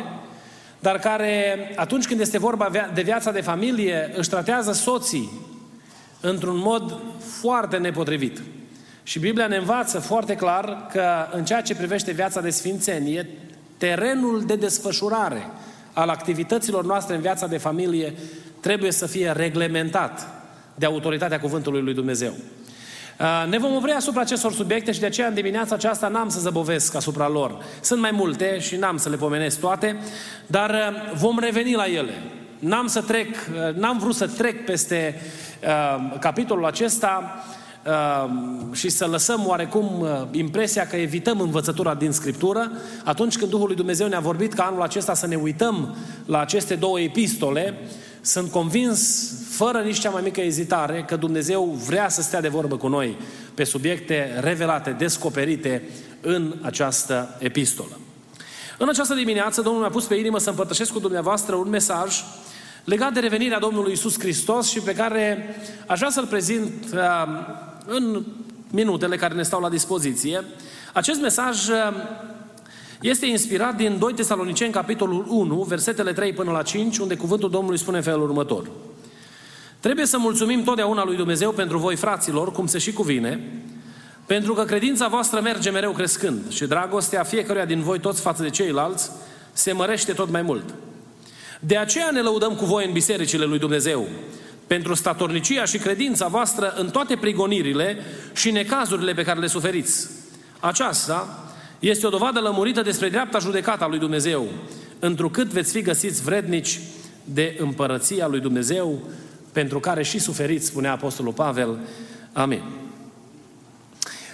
dar 0.81 0.99
care, 0.99 1.57
atunci 1.77 2.07
când 2.07 2.21
este 2.21 2.39
vorba 2.39 2.71
de 2.95 3.03
viața 3.03 3.31
de 3.31 3.41
familie, 3.41 4.13
își 4.17 4.29
tratează 4.29 4.73
soții 4.73 5.31
într-un 6.21 6.59
mod 6.59 7.01
foarte 7.41 7.77
nepotrivit. 7.77 8.43
Și 9.03 9.19
Biblia 9.19 9.47
ne 9.47 9.57
învață 9.57 9.99
foarte 9.99 10.35
clar 10.35 10.87
că 10.93 11.27
în 11.33 11.45
ceea 11.45 11.61
ce 11.63 11.75
privește 11.75 12.13
viața 12.13 12.41
de 12.41 12.51
sfințenie, 12.51 13.29
terenul 13.79 14.43
de 14.47 14.57
desfășurare 14.57 15.47
al 15.93 16.09
activităților 16.09 16.85
noastre 16.85 17.15
în 17.15 17.21
viața 17.21 17.47
de 17.47 17.57
familie 17.57 18.15
trebuie 18.61 18.93
să 18.93 19.07
fie 19.07 19.31
reglementat 19.31 20.29
de 20.75 20.87
autoritatea 20.87 21.41
Cuvântului 21.41 21.83
lui 21.83 21.95
Dumnezeu. 21.95 22.33
Uh, 23.21 23.51
ne 23.51 23.59
vom 23.59 23.75
opri 23.75 23.93
asupra 23.93 24.21
acestor 24.21 24.53
subiecte 24.53 24.93
și 24.93 25.01
de 25.01 25.07
aceea 25.07 25.27
în 25.27 25.35
dimineața 25.35 25.75
aceasta 25.75 26.09
n-am 26.09 26.29
să 26.29 26.41
zăbovesc 26.41 26.95
asupra 26.95 27.29
lor. 27.29 27.57
Sunt 27.81 28.01
mai 28.01 28.11
multe 28.11 28.59
și 28.59 28.77
n-am 28.77 28.97
să 28.97 29.09
le 29.09 29.17
pomenesc 29.17 29.61
toate, 29.61 29.97
dar 30.47 30.71
uh, 30.71 31.19
vom 31.19 31.39
reveni 31.39 31.75
la 31.75 31.87
ele. 31.87 32.13
N-am 32.59 32.87
să 32.87 33.01
trec, 33.01 33.29
uh, 33.29 33.75
n-am 33.75 33.99
vrut 33.99 34.15
să 34.15 34.27
trec 34.27 34.65
peste 34.65 35.21
uh, 35.63 36.19
capitolul 36.21 36.65
acesta 36.65 37.45
uh, 37.87 38.31
și 38.73 38.89
să 38.89 39.07
lăsăm 39.07 39.47
oarecum 39.47 40.01
uh, 40.01 40.09
impresia 40.31 40.87
că 40.87 40.97
evităm 40.97 41.41
învățătura 41.41 41.95
din 41.95 42.13
Scriptură, 42.13 42.71
atunci 43.05 43.39
când 43.39 43.51
Duhul 43.51 43.67
lui 43.67 43.77
Dumnezeu 43.77 44.09
ne-a 44.09 44.21
vorbit 44.21 44.53
ca 44.53 44.63
anul 44.63 44.83
acesta 44.83 45.15
să 45.15 45.27
ne 45.27 45.37
uităm 45.37 45.97
la 46.27 46.41
aceste 46.41 46.75
două 46.75 47.01
epistole, 47.01 47.75
sunt 48.27 48.51
convins, 48.51 49.33
fără 49.49 49.81
nici 49.81 49.99
cea 49.99 50.11
mai 50.11 50.23
mică 50.23 50.41
ezitare, 50.41 51.05
că 51.07 51.17
Dumnezeu 51.17 51.65
vrea 51.65 52.09
să 52.09 52.23
stea 52.23 52.41
de 52.41 52.49
vorbă 52.49 52.77
cu 52.77 52.89
noi 52.89 53.17
pe 53.55 53.65
subiecte 53.65 54.39
revelate, 54.41 54.91
descoperite 54.91 55.83
în 56.21 56.55
această 56.63 57.37
epistolă. 57.39 57.99
În 58.79 58.89
această 58.89 59.15
dimineață, 59.15 59.61
Domnul 59.61 59.81
mi-a 59.81 59.91
pus 59.91 60.05
pe 60.05 60.15
inimă 60.15 60.39
să 60.39 60.51
împărtășesc 60.51 60.93
cu 60.93 60.99
dumneavoastră 60.99 61.55
un 61.55 61.69
mesaj 61.69 62.25
legat 62.85 63.13
de 63.13 63.21
revenirea 63.21 63.59
Domnului 63.59 63.93
Isus 63.93 64.19
Hristos 64.19 64.71
și 64.71 64.81
pe 64.81 64.95
care 64.95 65.57
aș 65.87 65.99
vrea 65.99 66.11
să-l 66.11 66.27
prezint 66.27 66.85
uh, 66.93 67.01
în 67.87 68.25
minutele 68.71 69.17
care 69.17 69.35
ne 69.35 69.43
stau 69.43 69.61
la 69.61 69.69
dispoziție. 69.69 70.45
Acest 70.93 71.21
mesaj 71.21 71.69
uh, 71.69 71.77
este 73.01 73.27
inspirat 73.27 73.77
din 73.77 73.99
2 73.99 74.13
Tesaloniceni, 74.13 74.73
capitolul 74.73 75.27
1, 75.29 75.63
versetele 75.63 76.13
3 76.13 76.33
până 76.33 76.51
la 76.51 76.63
5, 76.63 76.99
unde 76.99 77.15
cuvântul 77.15 77.51
Domnului 77.51 77.79
spune 77.79 77.97
în 77.97 78.03
felul 78.03 78.23
următor. 78.23 78.71
Trebuie 79.81 80.07
să 80.07 80.19
mulțumim 80.19 80.63
totdeauna 80.63 81.05
lui 81.05 81.17
Dumnezeu 81.17 81.53
pentru 81.53 81.79
voi, 81.79 81.97
fraților, 81.97 82.53
cum 82.53 82.67
se 82.67 82.79
și 82.79 82.93
cuvine, 82.93 83.41
pentru 84.27 84.55
că 84.55 84.65
credința 84.65 85.09
voastră 85.09 85.41
merge 85.41 85.71
mereu 85.71 85.93
crescând 85.93 86.53
și 86.53 86.67
dragostea 86.67 87.23
fiecăruia 87.23 87.65
din 87.65 87.83
voi 87.83 88.01
toți 88.01 88.21
față 88.21 88.43
de 88.43 88.51
ceilalți 88.51 89.11
se 89.53 89.73
mărește 89.73 90.13
tot 90.13 90.31
mai 90.31 90.43
mult. 90.43 90.75
De 91.61 91.77
aceea 91.77 92.11
ne 92.11 92.21
lăudăm 92.21 92.55
cu 92.55 92.65
voi 92.65 92.87
în 92.87 92.93
bisericile 92.93 93.45
lui 93.45 93.59
Dumnezeu, 93.59 94.07
pentru 94.67 94.95
statornicia 94.95 95.65
și 95.65 95.79
credința 95.79 96.27
voastră 96.27 96.75
în 96.77 96.91
toate 96.91 97.17
prigonirile 97.17 97.99
și 98.35 98.51
necazurile 98.51 99.15
pe 99.15 99.23
care 99.23 99.41
le 99.41 99.47
suferiți. 99.47 100.09
Aceasta 100.61 101.46
este 101.79 102.07
o 102.07 102.11
dovadă 102.11 102.41
lămurită 102.41 102.83
despre 102.83 103.09
dreapta 103.09 103.39
judecată 103.39 103.85
a 103.85 103.89
lui 103.89 103.99
Dumnezeu, 103.99 104.47
întrucât 104.99 105.47
veți 105.47 105.73
fi 105.73 105.83
găsiți 105.83 106.23
vrednici 106.23 106.81
de 107.25 107.57
împărăția 107.59 108.27
lui 108.27 108.41
Dumnezeu, 108.41 109.03
pentru 109.53 109.81
care 109.81 110.03
și 110.03 110.19
suferiți, 110.19 110.67
spunea 110.67 110.93
Apostolul 110.93 111.33
Pavel. 111.33 111.79
Amin. 112.33 112.63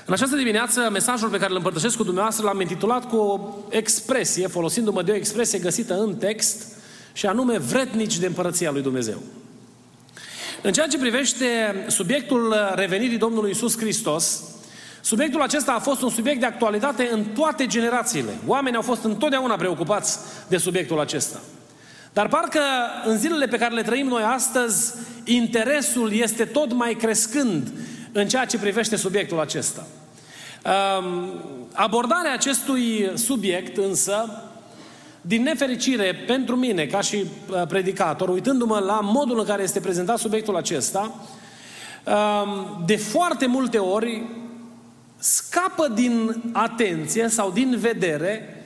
În 0.06 0.12
această 0.14 0.36
dimineață, 0.36 0.88
mesajul 0.92 1.28
pe 1.28 1.38
care 1.38 1.50
îl 1.50 1.56
împărtășesc 1.56 1.96
cu 1.96 2.02
dumneavoastră 2.02 2.44
l-am 2.46 2.60
intitulat 2.60 3.08
cu 3.08 3.16
o 3.16 3.54
expresie, 3.68 4.46
folosindu-mă 4.46 5.02
de 5.02 5.10
o 5.10 5.14
expresie 5.14 5.58
găsită 5.58 5.94
în 5.94 6.16
text, 6.16 6.66
și 7.12 7.26
anume 7.26 7.58
vrednici 7.58 8.18
de 8.18 8.26
împărăția 8.26 8.70
lui 8.70 8.82
Dumnezeu. 8.82 9.22
În 10.62 10.72
ceea 10.72 10.86
ce 10.86 10.98
privește 10.98 11.46
subiectul 11.88 12.54
revenirii 12.74 13.18
Domnului 13.18 13.50
Isus 13.50 13.78
Hristos, 13.78 14.42
subiectul 15.02 15.42
acesta 15.42 15.72
a 15.72 15.78
fost 15.78 16.02
un 16.02 16.10
subiect 16.10 16.40
de 16.40 16.46
actualitate 16.46 17.08
în 17.12 17.24
toate 17.24 17.66
generațiile. 17.66 18.38
Oamenii 18.46 18.76
au 18.76 18.82
fost 18.82 19.04
întotdeauna 19.04 19.56
preocupați 19.56 20.18
de 20.48 20.56
subiectul 20.56 21.00
acesta. 21.00 21.38
Dar 22.12 22.28
parcă 22.28 22.60
în 23.04 23.16
zilele 23.18 23.46
pe 23.46 23.56
care 23.56 23.74
le 23.74 23.82
trăim 23.82 24.06
noi 24.06 24.22
astăzi, 24.22 24.94
interesul 25.24 26.12
este 26.12 26.44
tot 26.44 26.72
mai 26.72 26.94
crescând 26.94 27.72
în 28.12 28.28
ceea 28.28 28.44
ce 28.44 28.58
privește 28.58 28.96
subiectul 28.96 29.40
acesta. 29.40 29.86
Abordarea 31.72 32.32
acestui 32.32 33.10
subiect 33.14 33.76
însă, 33.76 34.42
din 35.20 35.42
nefericire 35.42 36.24
pentru 36.26 36.56
mine, 36.56 36.86
ca 36.86 37.00
și 37.00 37.16
uh, 37.16 37.66
predicator, 37.68 38.28
uitându-mă 38.28 38.78
la 38.78 39.00
modul 39.02 39.38
în 39.38 39.44
care 39.44 39.62
este 39.62 39.80
prezentat 39.80 40.18
subiectul 40.18 40.56
acesta, 40.56 41.14
de 42.86 42.96
foarte 42.96 43.46
multe 43.46 43.78
ori 43.78 44.22
scapă 45.22 45.88
din 45.88 46.42
atenție 46.52 47.28
sau 47.28 47.50
din 47.50 47.76
vedere 47.78 48.64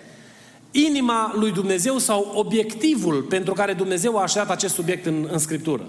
inima 0.71 1.33
lui 1.35 1.53
Dumnezeu 1.53 1.99
sau 1.99 2.33
obiectivul 2.35 3.23
pentru 3.23 3.53
care 3.53 3.73
Dumnezeu 3.73 4.19
a 4.19 4.23
așezat 4.23 4.51
acest 4.51 4.75
subiect 4.75 5.07
în, 5.07 5.29
în 5.33 5.39
Scriptură. 5.39 5.83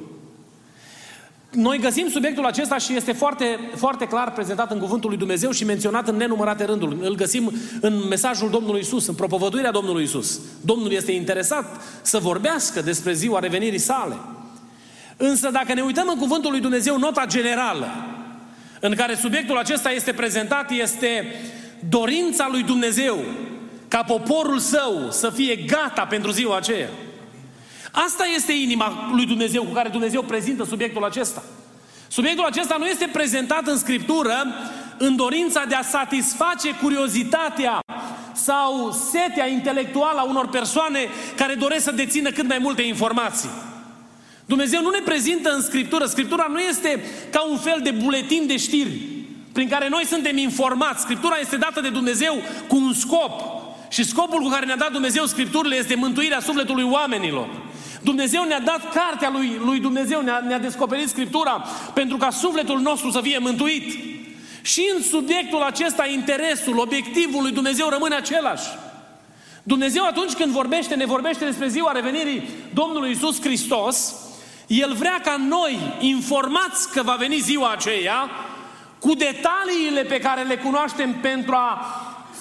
Noi 1.52 1.80
găsim 1.80 2.10
subiectul 2.10 2.46
acesta 2.46 2.78
și 2.78 2.96
este 2.96 3.12
foarte, 3.12 3.60
foarte 3.76 4.08
clar 4.08 4.32
prezentat 4.32 4.72
în 4.72 4.80
Cuvântul 4.80 5.10
lui 5.10 5.18
Dumnezeu 5.18 5.52
și 5.52 5.66
menționat 5.66 6.08
în 6.08 6.16
nenumărate 6.16 6.66
rânduri. 6.66 6.98
Îl 7.02 7.16
găsim 7.16 7.52
în 7.82 8.08
mesajul 8.10 8.50
Domnului 8.50 8.80
Isus, 8.80 9.08
în 9.08 9.14
propovăduirea 9.14 9.72
Domnului 9.72 10.04
Isus. 10.04 10.40
Domnul 10.62 10.92
este 10.92 11.12
interesat 11.12 11.82
să 12.02 12.18
vorbească 12.18 12.82
despre 12.82 13.14
ziua 13.14 13.40
revenirii 13.40 13.78
sale. 13.78 14.16
Însă 15.18 15.50
dacă 15.50 15.74
ne 15.74 15.82
uităm 15.82 16.08
în 16.14 16.20
Cuvântul 16.20 16.52
lui 16.52 16.60
Dumnezeu, 16.60 16.98
nota 16.98 17.26
generală 17.26 17.88
în 18.80 18.96
care 18.96 19.16
subiectul 19.16 19.58
acesta 19.58 19.92
este 19.92 20.14
prezentat 20.14 20.72
este 20.72 21.36
dorința 21.90 22.48
lui 22.52 22.64
Dumnezeu 22.64 23.18
ca 23.88 24.04
poporul 24.04 24.60
său 24.60 25.08
să 25.12 25.30
fie 25.30 25.56
gata 25.56 26.06
pentru 26.10 26.32
ziua 26.32 26.58
aceea. 26.58 26.90
Asta 27.92 28.24
este 28.36 28.54
inima 28.54 29.10
lui 29.14 29.26
Dumnezeu 29.26 29.64
cu 29.64 29.72
care 29.72 29.90
Dumnezeu 29.90 30.22
prezintă 30.22 30.66
subiectul 30.66 31.04
acesta. 31.04 31.44
Subiectul 32.08 32.46
acesta 32.46 32.76
nu 32.80 32.86
este 32.86 33.10
prezentat 33.12 33.68
în 33.68 33.78
Scriptură 33.78 34.34
în 34.98 35.16
dorința 35.16 35.64
de 35.68 35.76
a 35.76 35.82
satisface 35.82 36.72
curiozitatea 36.82 37.80
sau 38.34 38.92
setea 39.12 39.48
intelectuală 39.48 40.20
a 40.20 40.24
unor 40.24 40.48
persoane 40.48 41.00
care 41.36 41.54
doresc 41.54 41.84
să 41.84 41.92
dețină 41.92 42.30
cât 42.30 42.48
mai 42.48 42.58
multe 42.58 42.82
informații. 42.82 43.50
Dumnezeu 44.48 44.82
nu 44.82 44.90
ne 44.90 45.02
prezintă 45.04 45.54
în 45.54 45.62
Scriptură. 45.62 46.06
Scriptura 46.06 46.48
nu 46.52 46.60
este 46.60 47.04
ca 47.32 47.42
un 47.50 47.58
fel 47.58 47.80
de 47.84 47.92
buletin 47.92 48.48
de 48.48 48.58
știri 48.58 49.00
prin 49.52 49.70
care 49.70 49.90
noi 49.90 50.06
suntem 50.06 50.38
informați. 50.38 51.02
Scriptura 51.02 51.38
este 51.42 51.58
dată 51.58 51.82
de 51.82 51.90
Dumnezeu 51.90 52.42
cu 52.68 52.76
un 52.76 52.94
scop. 52.94 53.42
Și 53.90 54.04
scopul 54.04 54.42
cu 54.42 54.50
care 54.50 54.66
ne-a 54.66 54.76
dat 54.76 54.92
Dumnezeu 54.92 55.26
Scripturile 55.26 55.76
este 55.76 55.96
mântuirea 55.96 56.40
sufletului 56.40 56.84
oamenilor. 56.84 57.48
Dumnezeu 58.02 58.44
ne-a 58.44 58.60
dat 58.60 58.94
cartea 58.94 59.30
lui, 59.30 59.60
lui 59.66 59.80
Dumnezeu, 59.80 60.22
ne-a, 60.22 60.44
ne 60.48 60.58
descoperit 60.58 61.10
Scriptura 61.10 61.66
pentru 61.94 62.18
ca 62.18 62.30
sufletul 62.30 62.80
nostru 62.80 63.12
să 63.12 63.20
fie 63.24 63.38
mântuit. 63.38 64.00
Și 64.62 64.90
în 64.96 65.04
subiectul 65.04 65.62
acesta, 65.62 66.08
interesul, 66.08 66.80
obiectivul 66.80 67.42
lui 67.42 67.52
Dumnezeu 67.52 67.90
rămâne 67.90 68.16
același. 68.16 68.68
Dumnezeu 69.64 70.06
atunci 70.06 70.34
când 70.34 70.52
vorbește, 70.52 70.96
ne 70.96 71.06
vorbește 71.06 71.46
despre 71.46 71.68
ziua 71.68 71.92
revenirii 71.92 72.50
Domnului 72.74 73.12
Isus 73.12 73.42
Hristos, 73.42 74.16
El 74.68 74.94
vrea 74.94 75.20
ca 75.24 75.36
noi, 75.48 75.80
informați 76.00 76.92
că 76.92 77.04
va 77.04 77.16
veni 77.20 77.40
ziua 77.40 77.72
aceea, 77.72 78.30
cu 79.00 79.14
detaliile 79.14 80.02
pe 80.08 80.20
care 80.20 80.44
le 80.44 80.58
cunoaștem 80.58 81.14
pentru 81.14 81.56
a 81.56 81.86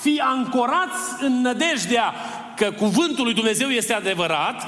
fi 0.00 0.20
ancorați 0.24 1.00
în 1.20 1.40
nădejdea 1.40 2.14
că 2.56 2.70
cuvântul 2.70 3.24
lui 3.24 3.34
Dumnezeu 3.34 3.68
este 3.68 3.92
adevărat, 3.92 4.62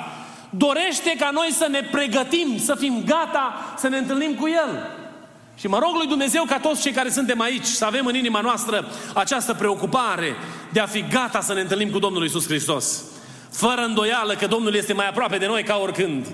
dorește 0.50 1.14
ca 1.18 1.30
noi 1.30 1.48
să 1.52 1.66
ne 1.70 1.82
pregătim, 1.82 2.58
să 2.58 2.74
fim 2.74 3.02
gata 3.06 3.74
să 3.76 3.88
ne 3.88 3.96
întâlnim 3.96 4.34
cu 4.34 4.48
El. 4.48 4.90
Și 5.54 5.66
mă 5.66 5.78
rog 5.78 5.94
lui 5.96 6.06
Dumnezeu 6.06 6.44
ca 6.44 6.58
toți 6.58 6.82
cei 6.82 6.92
care 6.92 7.10
suntem 7.10 7.40
aici 7.40 7.64
să 7.64 7.84
avem 7.84 8.06
în 8.06 8.14
inima 8.14 8.40
noastră 8.40 8.86
această 9.14 9.54
preocupare 9.54 10.36
de 10.72 10.80
a 10.80 10.86
fi 10.86 11.04
gata 11.10 11.40
să 11.40 11.54
ne 11.54 11.60
întâlnim 11.60 11.90
cu 11.90 11.98
Domnul 11.98 12.24
Isus 12.24 12.46
Hristos. 12.46 13.02
Fără 13.50 13.80
îndoială 13.80 14.34
că 14.34 14.46
Domnul 14.46 14.74
este 14.74 14.92
mai 14.92 15.08
aproape 15.08 15.38
de 15.38 15.46
noi 15.46 15.62
ca 15.62 15.76
oricând. 15.76 16.26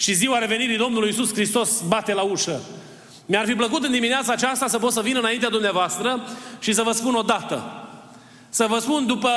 Și 0.00 0.12
ziua 0.12 0.38
revenirii 0.38 0.76
Domnului 0.76 1.08
Isus 1.08 1.32
Hristos 1.32 1.82
bate 1.88 2.14
la 2.14 2.22
ușă. 2.22 2.60
Mi-ar 3.26 3.46
fi 3.46 3.54
plăcut 3.54 3.84
în 3.84 3.90
dimineața 3.92 4.32
aceasta 4.32 4.66
să 4.66 4.78
pot 4.78 4.92
să 4.92 5.00
vin 5.00 5.16
înaintea 5.16 5.48
dumneavoastră 5.48 6.20
și 6.58 6.72
să 6.72 6.82
vă 6.82 6.92
spun 6.92 7.14
o 7.14 7.22
dată. 7.22 7.62
Să 8.48 8.66
vă 8.68 8.78
spun 8.78 9.06
după 9.06 9.30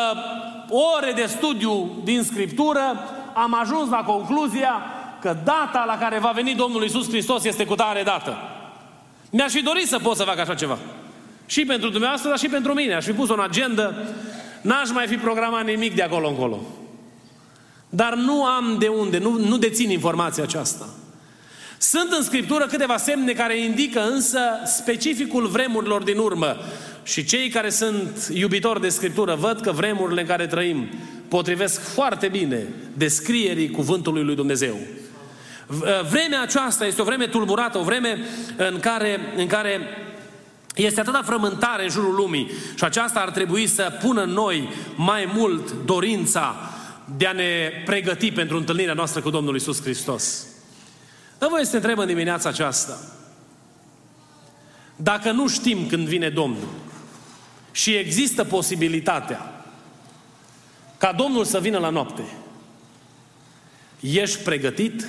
ore 0.70 1.12
de 1.12 1.26
studiu 1.26 2.02
din 2.04 2.24
Scriptură, 2.24 3.10
am 3.34 3.60
ajuns 3.60 3.90
la 3.90 3.98
concluzia 3.98 4.82
că 5.22 5.38
data 5.44 5.84
la 5.88 5.98
care 5.98 6.20
va 6.20 6.32
veni 6.36 6.56
Domnul 6.56 6.84
Isus 6.84 7.08
Hristos 7.08 7.44
este 7.44 7.66
cu 7.66 7.76
tare 7.76 8.04
dată. 8.04 8.38
Mi-aș 9.30 9.52
fi 9.52 9.62
dorit 9.62 9.88
să 9.88 10.00
pot 10.00 10.16
să 10.16 10.24
fac 10.24 10.38
așa 10.38 10.54
ceva. 10.54 10.78
Și 11.46 11.66
pentru 11.66 11.90
dumneavoastră, 11.90 12.30
dar 12.30 12.40
și 12.40 12.48
pentru 12.48 12.74
mine. 12.74 12.94
Aș 12.94 13.06
fi 13.06 13.12
pus 13.12 13.30
o 13.30 13.42
agendă, 13.42 14.08
n-aș 14.62 14.90
mai 14.92 15.08
fi 15.08 15.16
programat 15.16 15.66
nimic 15.66 15.96
de 15.96 16.02
acolo 16.02 16.28
încolo. 16.28 16.62
Dar 17.96 18.14
nu 18.14 18.46
am 18.46 18.76
de 18.80 18.88
unde, 18.88 19.18
nu, 19.18 19.38
nu 19.38 19.58
dețin 19.58 19.90
informația 19.90 20.44
aceasta. 20.44 20.90
Sunt 21.78 22.12
în 22.12 22.24
Scriptură 22.24 22.66
câteva 22.66 22.98
semne 22.98 23.32
care 23.32 23.58
indică 23.58 24.08
însă 24.12 24.40
specificul 24.66 25.48
vremurilor 25.48 26.04
din 26.04 26.18
urmă. 26.18 26.58
Și 27.04 27.26
cei 27.26 27.50
care 27.50 27.70
sunt 27.70 28.30
iubitori 28.34 28.82
de 28.82 28.90
Scriptură 28.90 29.36
văd 29.36 29.60
că 29.60 29.72
vremurile 29.72 30.22
în 30.22 30.28
care 30.28 30.48
trăim 30.48 30.88
potrivesc 31.28 31.82
foarte 31.82 32.28
bine 32.28 32.68
descrierii 32.94 33.72
cuvântului 33.72 34.24
lui 34.24 34.36
Dumnezeu. 34.36 34.78
Vremea 36.10 36.42
aceasta 36.42 36.86
este 36.86 37.02
o 37.02 37.06
vreme 37.06 37.28
tulburată, 37.28 37.78
o 37.78 37.84
vreme 37.84 38.18
în 38.58 38.80
care, 38.80 39.20
în 39.38 39.48
care 39.48 39.80
este 40.76 41.00
atâta 41.00 41.22
frământare 41.26 41.84
în 41.84 41.90
jurul 41.90 42.16
lumii 42.16 42.52
și 42.76 42.84
aceasta 42.84 43.20
ar 43.20 43.30
trebui 43.30 43.68
să 43.68 43.98
pună 44.02 44.22
în 44.22 44.30
noi 44.30 44.70
mai 44.96 45.32
mult 45.34 45.72
dorința 45.86 46.73
de 47.18 47.28
a 47.28 47.32
ne 47.32 47.72
pregăti 47.86 48.32
pentru 48.32 48.58
întâlnirea 48.58 48.94
noastră 48.94 49.22
cu 49.22 49.30
Domnul 49.30 49.56
Isus 49.56 49.82
Hristos. 49.82 50.46
Dar 51.38 51.50
voi 51.50 51.66
să 51.66 51.72
te 51.72 51.76
întreb 51.76 51.98
în 51.98 52.08
dimineața 52.08 52.50
aceasta. 52.50 53.00
Dacă 54.96 55.32
nu 55.32 55.48
știm 55.48 55.88
când 55.88 56.08
vine 56.08 56.30
Domnul 56.30 56.70
și 57.72 57.96
există 57.96 58.44
posibilitatea 58.44 59.66
ca 60.98 61.14
Domnul 61.14 61.46
să 61.46 61.60
vină 61.60 61.78
la 61.78 61.90
noapte, 61.90 62.24
ești 64.00 64.38
pregătit 64.38 65.08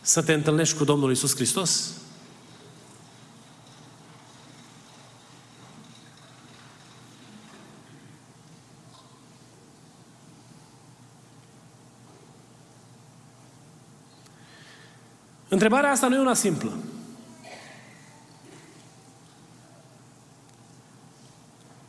să 0.00 0.22
te 0.22 0.32
întâlnești 0.32 0.76
cu 0.76 0.84
Domnul 0.84 1.10
Isus 1.10 1.34
Hristos? 1.34 1.92
Întrebarea 15.48 15.90
asta 15.90 16.08
nu 16.08 16.14
e 16.14 16.18
una 16.18 16.34
simplă. 16.34 16.72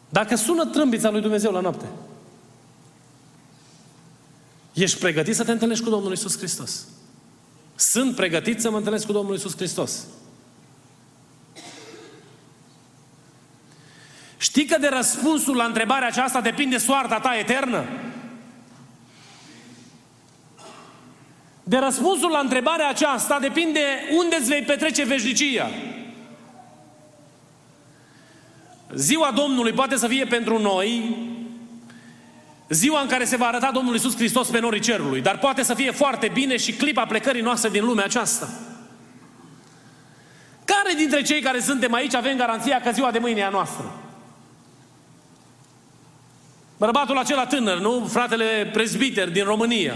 Dacă 0.09 0.35
sună 0.35 0.65
trâmbița 0.65 1.09
lui 1.09 1.21
Dumnezeu 1.21 1.51
la 1.51 1.59
noapte, 1.59 1.85
ești 4.73 4.99
pregătit 4.99 5.35
să 5.35 5.43
te 5.43 5.51
întâlnești 5.51 5.83
cu 5.83 5.89
Domnul 5.89 6.11
Isus 6.11 6.37
Hristos? 6.37 6.85
Sunt 7.75 8.15
pregătit 8.15 8.61
să 8.61 8.69
mă 8.69 8.77
întâlnesc 8.77 9.05
cu 9.05 9.11
Domnul 9.11 9.35
Isus 9.35 9.55
Hristos. 9.55 10.05
Știi 14.37 14.65
că 14.65 14.77
de 14.77 14.87
răspunsul 14.87 15.55
la 15.55 15.63
întrebarea 15.63 16.07
aceasta 16.07 16.41
depinde 16.41 16.77
soarta 16.77 17.19
ta 17.19 17.37
eternă? 17.37 17.85
De 21.67 21.77
răspunsul 21.77 22.31
la 22.31 22.39
întrebarea 22.39 22.89
aceasta 22.89 23.39
depinde 23.39 23.79
unde 24.17 24.35
îți 24.39 24.49
vei 24.49 24.61
petrece 24.61 25.05
veșnicia. 25.05 25.69
Ziua 28.95 29.31
Domnului 29.31 29.71
poate 29.71 29.95
să 29.95 30.07
fie 30.07 30.25
pentru 30.25 30.61
noi 30.61 31.17
ziua 32.69 33.01
în 33.01 33.07
care 33.07 33.25
se 33.25 33.35
va 33.35 33.45
arăta 33.45 33.71
Domnul 33.71 33.95
Isus 33.95 34.15
Hristos 34.15 34.47
pe 34.47 34.59
norii 34.59 34.79
cerului, 34.79 35.21
dar 35.21 35.37
poate 35.37 35.63
să 35.63 35.73
fie 35.73 35.91
foarte 35.91 36.29
bine 36.33 36.57
și 36.57 36.71
clipa 36.71 37.05
plecării 37.05 37.41
noastre 37.41 37.69
din 37.69 37.85
lumea 37.85 38.05
aceasta. 38.05 38.49
Care 40.65 40.93
dintre 40.97 41.21
cei 41.21 41.41
care 41.41 41.59
suntem 41.59 41.93
aici 41.93 42.15
avem 42.15 42.37
garanția 42.37 42.81
că 42.81 42.91
ziua 42.91 43.11
de 43.11 43.19
mâine 43.19 43.39
e 43.39 43.45
a 43.45 43.49
noastră? 43.49 43.99
Bărbatul 46.77 47.17
acela 47.17 47.45
tânăr, 47.45 47.79
nu? 47.79 48.07
Fratele 48.11 48.69
prezbiter 48.73 49.29
din 49.29 49.43
România. 49.43 49.95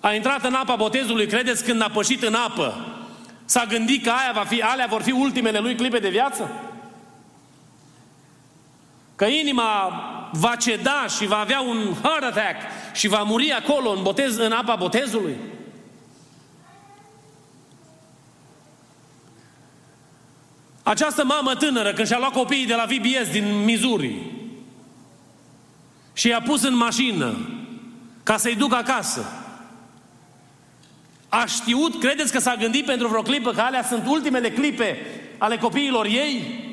A 0.00 0.12
intrat 0.12 0.44
în 0.44 0.54
apa 0.54 0.76
botezului, 0.76 1.26
credeți 1.26 1.64
când 1.64 1.82
a 1.82 1.88
pășit 1.92 2.22
în 2.22 2.34
apă, 2.34 2.96
s-a 3.44 3.64
gândit 3.64 4.04
că 4.04 4.10
aia 4.10 4.32
va 4.34 4.44
fi, 4.44 4.60
alea 4.60 4.86
vor 4.86 5.02
fi 5.02 5.10
ultimele 5.10 5.58
lui 5.58 5.74
clipe 5.74 5.98
de 5.98 6.08
viață? 6.08 6.50
Că 9.16 9.24
inima 9.24 9.92
va 10.32 10.56
ceda 10.56 11.06
și 11.06 11.26
va 11.26 11.38
avea 11.38 11.60
un 11.60 11.94
heart 12.02 12.22
attack 12.22 12.60
și 12.92 13.08
va 13.08 13.22
muri 13.22 13.52
acolo 13.52 13.90
în, 13.90 14.02
botez, 14.02 14.36
în 14.36 14.52
apa 14.52 14.74
botezului? 14.74 15.36
Această 20.82 21.24
mamă 21.24 21.54
tânără, 21.54 21.92
când 21.92 22.06
și-a 22.06 22.18
luat 22.18 22.32
copiii 22.32 22.66
de 22.66 22.74
la 22.74 22.84
VBS 22.84 23.30
din 23.30 23.64
Missouri 23.64 24.14
și 26.12 26.28
i-a 26.28 26.40
pus 26.40 26.62
în 26.62 26.76
mașină 26.76 27.34
ca 28.22 28.36
să-i 28.36 28.54
ducă 28.54 28.74
acasă, 28.74 29.45
a 31.28 31.44
știut, 31.46 32.00
credeți 32.00 32.32
că 32.32 32.38
s-a 32.38 32.54
gândit 32.54 32.84
pentru 32.84 33.08
vreo 33.08 33.22
clipă 33.22 33.52
că 33.52 33.60
alea 33.60 33.82
sunt 33.82 34.06
ultimele 34.06 34.50
clipe 34.50 34.96
ale 35.38 35.56
copiilor 35.56 36.06
ei? 36.06 36.64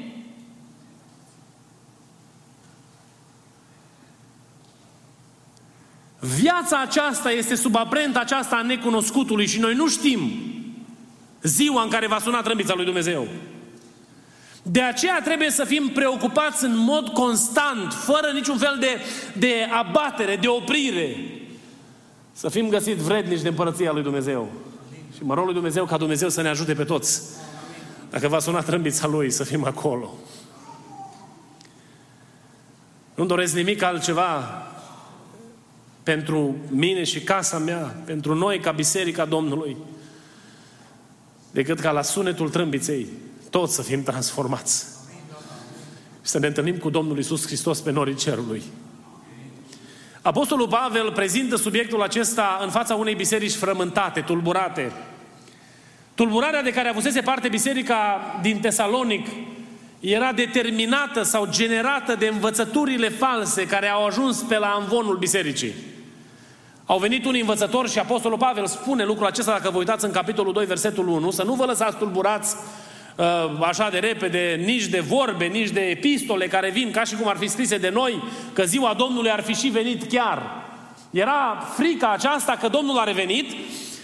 Viața 6.19 6.81
aceasta 6.81 7.31
este 7.31 7.55
sub 7.55 7.75
aprenta 7.75 8.19
aceasta 8.19 8.55
a 8.55 8.61
necunoscutului 8.61 9.47
și 9.47 9.59
noi 9.59 9.73
nu 9.73 9.87
știm 9.87 10.31
ziua 11.41 11.83
în 11.83 11.89
care 11.89 12.07
va 12.07 12.19
suna 12.19 12.41
trâmbița 12.41 12.73
lui 12.73 12.85
Dumnezeu. 12.85 13.27
De 14.63 14.81
aceea 14.81 15.21
trebuie 15.21 15.49
să 15.49 15.63
fim 15.63 15.87
preocupați 15.87 16.63
în 16.63 16.77
mod 16.77 17.07
constant, 17.09 17.93
fără 17.93 18.31
niciun 18.33 18.57
fel 18.57 18.77
de, 18.79 19.01
de 19.37 19.67
abatere, 19.71 20.35
de 20.35 20.47
oprire. 20.47 21.15
Să 22.33 22.49
fim 22.49 22.69
găsit 22.69 22.97
vrednici 22.97 23.41
de 23.41 23.47
împărăția 23.47 23.91
lui 23.91 24.03
Dumnezeu. 24.03 24.51
Și 25.15 25.23
mă 25.23 25.33
rog 25.33 25.45
lui 25.45 25.53
Dumnezeu 25.53 25.85
ca 25.85 25.97
Dumnezeu 25.97 26.29
să 26.29 26.41
ne 26.41 26.49
ajute 26.49 26.73
pe 26.73 26.83
toți. 26.83 27.21
Dacă 28.09 28.27
va 28.27 28.39
suna 28.39 28.61
trâmbița 28.61 29.07
Lui, 29.07 29.31
să 29.31 29.43
fim 29.43 29.65
acolo. 29.65 30.13
Nu 33.15 33.25
doresc 33.25 33.55
nimic 33.55 33.81
altceva 33.81 34.43
pentru 36.03 36.55
mine 36.69 37.03
și 37.03 37.21
casa 37.21 37.57
mea, 37.57 38.01
pentru 38.05 38.35
noi 38.35 38.59
ca 38.59 38.71
Biserica 38.71 39.25
Domnului, 39.25 39.77
decât 41.51 41.79
ca 41.79 41.91
la 41.91 42.01
sunetul 42.01 42.49
trâmbiței 42.49 43.07
toți 43.49 43.75
să 43.75 43.81
fim 43.81 44.03
transformați. 44.03 44.85
Și 46.21 46.29
să 46.29 46.39
ne 46.39 46.47
întâlnim 46.47 46.77
cu 46.77 46.89
Domnul 46.89 47.17
Isus 47.17 47.45
Hristos 47.45 47.79
pe 47.79 47.91
norii 47.91 48.15
cerului. 48.15 48.63
Apostolul 50.23 50.67
Pavel 50.67 51.11
prezintă 51.11 51.55
subiectul 51.55 52.01
acesta 52.01 52.59
în 52.61 52.69
fața 52.69 52.95
unei 52.95 53.15
biserici 53.15 53.55
frământate, 53.55 54.21
tulburate. 54.21 54.91
Tulburarea 56.15 56.63
de 56.63 56.73
care 56.73 56.89
avusese 56.89 57.21
parte 57.21 57.47
biserica 57.47 58.21
din 58.41 58.59
Tesalonic 58.59 59.27
era 59.99 60.31
determinată 60.31 61.23
sau 61.23 61.47
generată 61.49 62.15
de 62.15 62.27
învățăturile 62.27 63.09
false 63.09 63.65
care 63.65 63.87
au 63.87 64.05
ajuns 64.05 64.37
pe 64.41 64.57
la 64.57 64.67
anvonul 64.67 65.17
bisericii. 65.17 65.73
Au 66.85 66.99
venit 66.99 67.25
un 67.25 67.35
învățător 67.39 67.89
și 67.89 67.99
Apostolul 67.99 68.37
Pavel 68.37 68.67
spune 68.67 69.03
lucrul 69.03 69.27
acesta, 69.27 69.51
dacă 69.51 69.69
vă 69.69 69.77
uitați 69.77 70.05
în 70.05 70.11
capitolul 70.11 70.53
2, 70.53 70.65
versetul 70.65 71.07
1, 71.07 71.31
să 71.31 71.43
nu 71.43 71.53
vă 71.53 71.65
lăsați 71.65 71.97
tulburați 71.97 72.55
uh, 72.55 72.82
așa 73.61 73.89
de 73.89 73.97
repede, 73.97 74.61
nici 74.65 74.85
de 74.85 74.99
vorbe, 74.99 75.45
nici 75.45 75.69
de 75.69 75.79
epistole 75.79 76.47
care 76.47 76.69
vin 76.69 76.91
ca 76.91 77.03
și 77.03 77.15
cum 77.15 77.27
ar 77.27 77.37
fi 77.37 77.47
scrise 77.47 77.77
de 77.77 77.89
noi, 77.89 78.23
că 78.53 78.63
ziua 78.63 78.93
Domnului 78.93 79.31
ar 79.31 79.41
fi 79.41 79.53
și 79.53 79.67
venit 79.67 80.03
chiar. 80.03 80.41
Era 81.11 81.67
frica 81.75 82.11
aceasta 82.11 82.57
că 82.59 82.67
Domnul 82.67 82.97
a 82.97 83.03
revenit, 83.03 83.51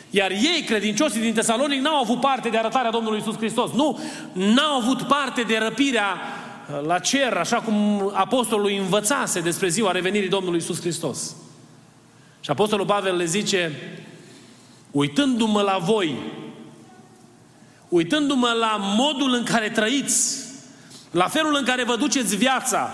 iar 0.09 0.31
ei, 0.31 0.63
credincioșii 0.65 1.21
din 1.21 1.33
Tesalonic, 1.33 1.81
n-au 1.81 2.01
avut 2.01 2.19
parte 2.19 2.49
de 2.49 2.57
arătarea 2.57 2.91
Domnului 2.91 3.19
Isus 3.19 3.37
Hristos. 3.37 3.71
Nu, 3.71 3.99
n-au 4.33 4.77
avut 4.81 5.01
parte 5.01 5.41
de 5.41 5.57
răpirea 5.57 6.05
uh, 6.13 6.85
la 6.87 6.99
cer, 6.99 7.33
așa 7.33 7.57
cum 7.57 8.09
apostolul 8.13 8.71
învățase 8.79 9.39
despre 9.39 9.67
ziua 9.67 9.91
revenirii 9.91 10.29
Domnului 10.29 10.59
Isus 10.59 10.79
Hristos. 10.79 11.35
Și 12.39 12.49
Apostolul 12.49 12.85
Pavel 12.85 13.15
le 13.15 13.25
zice, 13.25 13.71
uitându-mă 14.91 15.61
la 15.61 15.77
voi, 15.77 16.15
uitându-mă 17.89 18.55
la 18.59 18.77
modul 18.97 19.33
în 19.33 19.43
care 19.43 19.69
trăiți, 19.69 20.37
la 21.11 21.27
felul 21.27 21.55
în 21.55 21.63
care 21.63 21.83
vă 21.83 21.95
duceți 21.95 22.35
viața, 22.35 22.89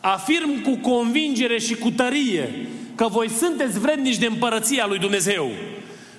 afirm 0.00 0.62
cu 0.62 0.90
convingere 0.90 1.58
și 1.58 1.74
cu 1.74 1.90
tărie 1.90 2.68
că 2.94 3.06
voi 3.08 3.30
sunteți 3.30 3.78
vrednici 3.78 4.16
de 4.16 4.26
împărăția 4.26 4.86
lui 4.86 4.98
Dumnezeu. 4.98 5.50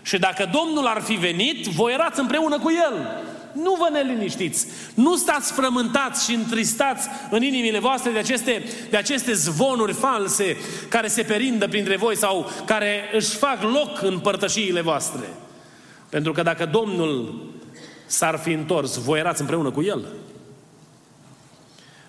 Și 0.02 0.18
dacă 0.18 0.50
Domnul 0.54 0.88
ar 0.88 1.02
fi 1.02 1.14
venit, 1.14 1.66
voi 1.66 1.94
erați 1.94 2.20
împreună 2.20 2.60
cu 2.60 2.72
El. 2.72 3.24
Nu 3.54 3.76
vă 3.80 3.88
neliniștiți. 3.92 4.68
Nu 4.94 5.16
stați 5.16 5.52
frământați 5.52 6.30
și 6.30 6.36
întristați 6.36 7.08
în 7.30 7.44
inimile 7.44 7.80
voastre 7.80 8.12
de 8.12 8.20
aceste, 8.20 8.64
de 8.90 8.98
aceste 8.98 9.34
zvonuri 9.34 9.94
false 9.94 10.58
care 10.90 11.08
se 11.08 11.22
perindă 11.22 11.68
printre 11.68 11.98
voi 11.98 12.18
sau 12.18 12.52
care 12.66 13.02
își 13.14 13.36
fac 13.36 13.62
loc 13.62 14.02
în 14.02 14.20
părtășiile 14.20 14.82
voastre. 14.82 15.30
Pentru 16.10 16.32
că 16.32 16.42
dacă 16.42 16.66
Domnul 16.66 17.44
s-ar 18.10 18.38
fi 18.38 18.52
întors, 18.52 18.98
voi 18.98 19.20
erați 19.20 19.42
împreună 19.42 19.72
cu 19.72 19.82
El. 19.82 20.06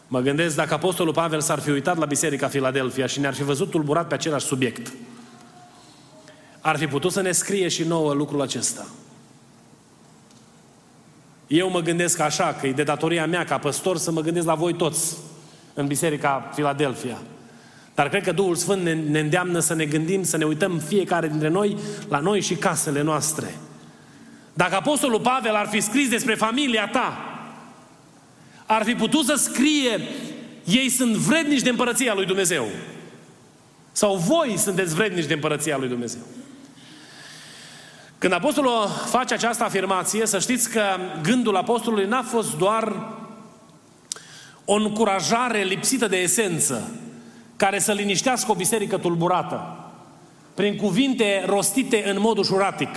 Mă 0.07 0.21
gândesc 0.21 0.57
dacă 0.57 0.75
Apostolul 0.75 1.13
Pavel 1.13 1.41
s-ar 1.41 1.59
fi 1.59 1.71
uitat 1.71 1.99
la 1.99 2.05
Biserica 2.05 2.49
Filadelfia 2.49 3.07
și 3.07 3.21
ne-ar 3.21 3.35
fi 3.35 3.43
văzut 3.43 3.71
tulburat 3.71 4.07
pe 4.07 4.15
același 4.15 4.47
subiect. 4.47 4.93
Ar 6.61 6.77
fi 6.77 6.87
putut 6.87 7.13
să 7.13 7.21
ne 7.21 7.33
scrie 7.33 7.69
și 7.69 7.83
nouă 7.83 8.13
lucrul 8.13 8.41
acesta. 8.41 8.87
Eu 11.47 11.71
mă 11.71 11.81
gândesc 11.81 12.19
așa, 12.19 12.57
că 12.61 12.67
e 12.67 12.73
de 12.73 12.83
datoria 12.83 13.27
mea 13.27 13.45
ca 13.45 13.59
păstor 13.59 13.97
să 13.97 14.11
mă 14.11 14.21
gândesc 14.21 14.47
la 14.47 14.55
voi 14.55 14.75
toți 14.75 15.17
în 15.75 15.87
Biserica 15.87 16.51
Filadelfia. 16.55 17.19
Dar 17.95 18.09
cred 18.09 18.23
că 18.23 18.33
Duhul 18.33 18.55
Sfânt 18.55 18.83
ne, 18.83 18.95
ne 18.95 19.21
îndeamnă 19.21 19.59
să 19.59 19.75
ne 19.75 19.85
gândim, 19.85 20.23
să 20.23 20.37
ne 20.37 20.45
uităm 20.45 20.79
fiecare 20.79 21.29
dintre 21.29 21.49
noi 21.49 21.77
la 22.09 22.19
noi 22.19 22.41
și 22.41 22.55
casele 22.55 23.03
noastre. 23.03 23.55
Dacă 24.61 24.75
Apostolul 24.75 25.21
Pavel 25.21 25.55
ar 25.55 25.67
fi 25.67 25.81
scris 25.81 26.09
despre 26.09 26.35
familia 26.35 26.89
ta, 26.89 27.19
ar 28.67 28.85
fi 28.85 28.95
putut 28.95 29.25
să 29.25 29.35
scrie 29.35 30.01
ei 30.65 30.89
sunt 30.89 31.15
vrednici 31.15 31.63
de 31.63 31.69
împărăția 31.69 32.15
lui 32.15 32.27
Dumnezeu. 32.27 32.67
Sau 33.93 34.17
voi 34.17 34.57
sunteți 34.57 34.95
vrednici 34.95 35.25
de 35.25 35.35
împărăția 35.35 35.77
lui 35.77 35.89
Dumnezeu. 35.89 36.21
Când 38.19 38.33
apostolul 38.33 38.89
face 39.07 39.35
această 39.35 39.65
afirmație, 39.65 40.27
să 40.27 40.39
știți 40.39 40.71
că 40.71 40.83
gândul 41.23 41.57
apostolului 41.57 42.07
n-a 42.07 42.23
fost 42.23 42.57
doar 42.57 43.09
o 44.65 44.75
încurajare 44.75 45.63
lipsită 45.63 46.07
de 46.07 46.17
esență, 46.17 46.91
care 47.57 47.79
să 47.79 47.93
liniștească 47.93 48.51
o 48.51 48.55
biserică 48.55 48.99
tulburată, 48.99 49.77
prin 50.55 50.77
cuvinte 50.77 51.45
rostite 51.47 52.11
în 52.11 52.21
mod 52.21 52.39
ușuratic. 52.39 52.97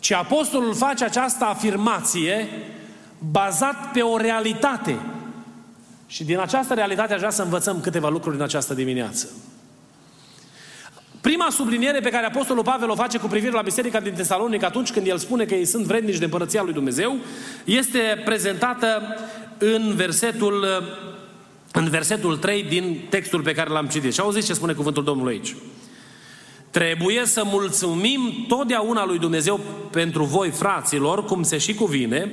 Ci 0.00 0.10
apostolul 0.10 0.74
face 0.74 1.04
această 1.04 1.44
afirmație 1.44 2.48
bazat 3.30 3.92
pe 3.92 4.00
o 4.00 4.16
realitate. 4.16 4.98
Și 6.06 6.24
din 6.24 6.38
această 6.38 6.74
realitate 6.74 7.12
aș 7.12 7.18
vrea 7.18 7.30
să 7.30 7.42
învățăm 7.42 7.80
câteva 7.80 8.08
lucruri 8.08 8.36
în 8.36 8.42
această 8.42 8.74
dimineață. 8.74 9.28
Prima 11.20 11.46
subliniere 11.50 12.00
pe 12.00 12.10
care 12.10 12.26
Apostolul 12.26 12.62
Pavel 12.62 12.90
o 12.90 12.94
face 12.94 13.18
cu 13.18 13.26
privire 13.26 13.52
la 13.52 13.62
Biserica 13.62 14.00
din 14.00 14.14
Tesalonic 14.14 14.62
atunci 14.62 14.90
când 14.90 15.06
el 15.06 15.18
spune 15.18 15.44
că 15.44 15.54
ei 15.54 15.64
sunt 15.64 15.84
vrednici 15.84 16.18
de 16.18 16.24
împărăția 16.24 16.62
lui 16.62 16.72
Dumnezeu, 16.72 17.16
este 17.64 18.22
prezentată 18.24 19.16
în 19.58 19.94
versetul, 19.94 20.66
în 21.72 21.88
versetul 21.88 22.36
3 22.36 22.62
din 22.62 23.00
textul 23.08 23.42
pe 23.42 23.54
care 23.54 23.70
l-am 23.70 23.86
citit. 23.86 24.12
Și 24.12 24.20
auziți 24.20 24.46
ce 24.46 24.54
spune 24.54 24.72
cuvântul 24.72 25.04
Domnului 25.04 25.32
aici. 25.32 25.56
Trebuie 26.70 27.26
să 27.26 27.42
mulțumim 27.44 28.44
totdeauna 28.48 29.06
lui 29.06 29.18
Dumnezeu 29.18 29.60
pentru 29.90 30.24
voi, 30.24 30.50
fraților, 30.50 31.24
cum 31.24 31.42
se 31.42 31.58
și 31.58 31.74
cuvine, 31.74 32.30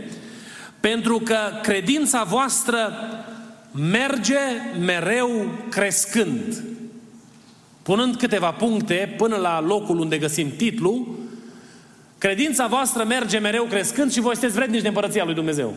pentru 0.80 1.20
că 1.20 1.38
credința 1.62 2.24
voastră 2.24 2.94
merge 3.72 4.40
mereu 4.80 5.48
crescând 5.70 6.64
punând 7.88 8.16
câteva 8.16 8.52
puncte 8.52 9.14
până 9.18 9.36
la 9.36 9.62
locul 9.62 10.00
unde 10.00 10.18
găsim 10.18 10.56
titlu, 10.56 11.08
credința 12.18 12.68
voastră 12.68 13.04
merge 13.04 13.38
mereu 13.38 13.64
crescând 13.64 14.12
și 14.12 14.20
voi 14.20 14.34
sunteți 14.34 14.56
vrednici 14.56 14.82
de 14.82 14.88
împărăția 14.88 15.24
lui 15.26 15.34
Dumnezeu. 15.34 15.74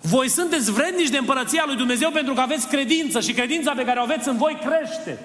Voi 0.00 0.28
sunteți 0.28 0.72
vrednici 0.72 1.08
de 1.08 1.18
împărăția 1.18 1.62
lui 1.66 1.76
Dumnezeu 1.76 2.10
pentru 2.10 2.34
că 2.34 2.40
aveți 2.40 2.68
credință 2.68 3.20
și 3.20 3.32
credința 3.32 3.72
pe 3.72 3.84
care 3.84 3.98
o 3.98 4.02
aveți 4.02 4.28
în 4.28 4.36
voi 4.36 4.58
crește. 4.64 5.18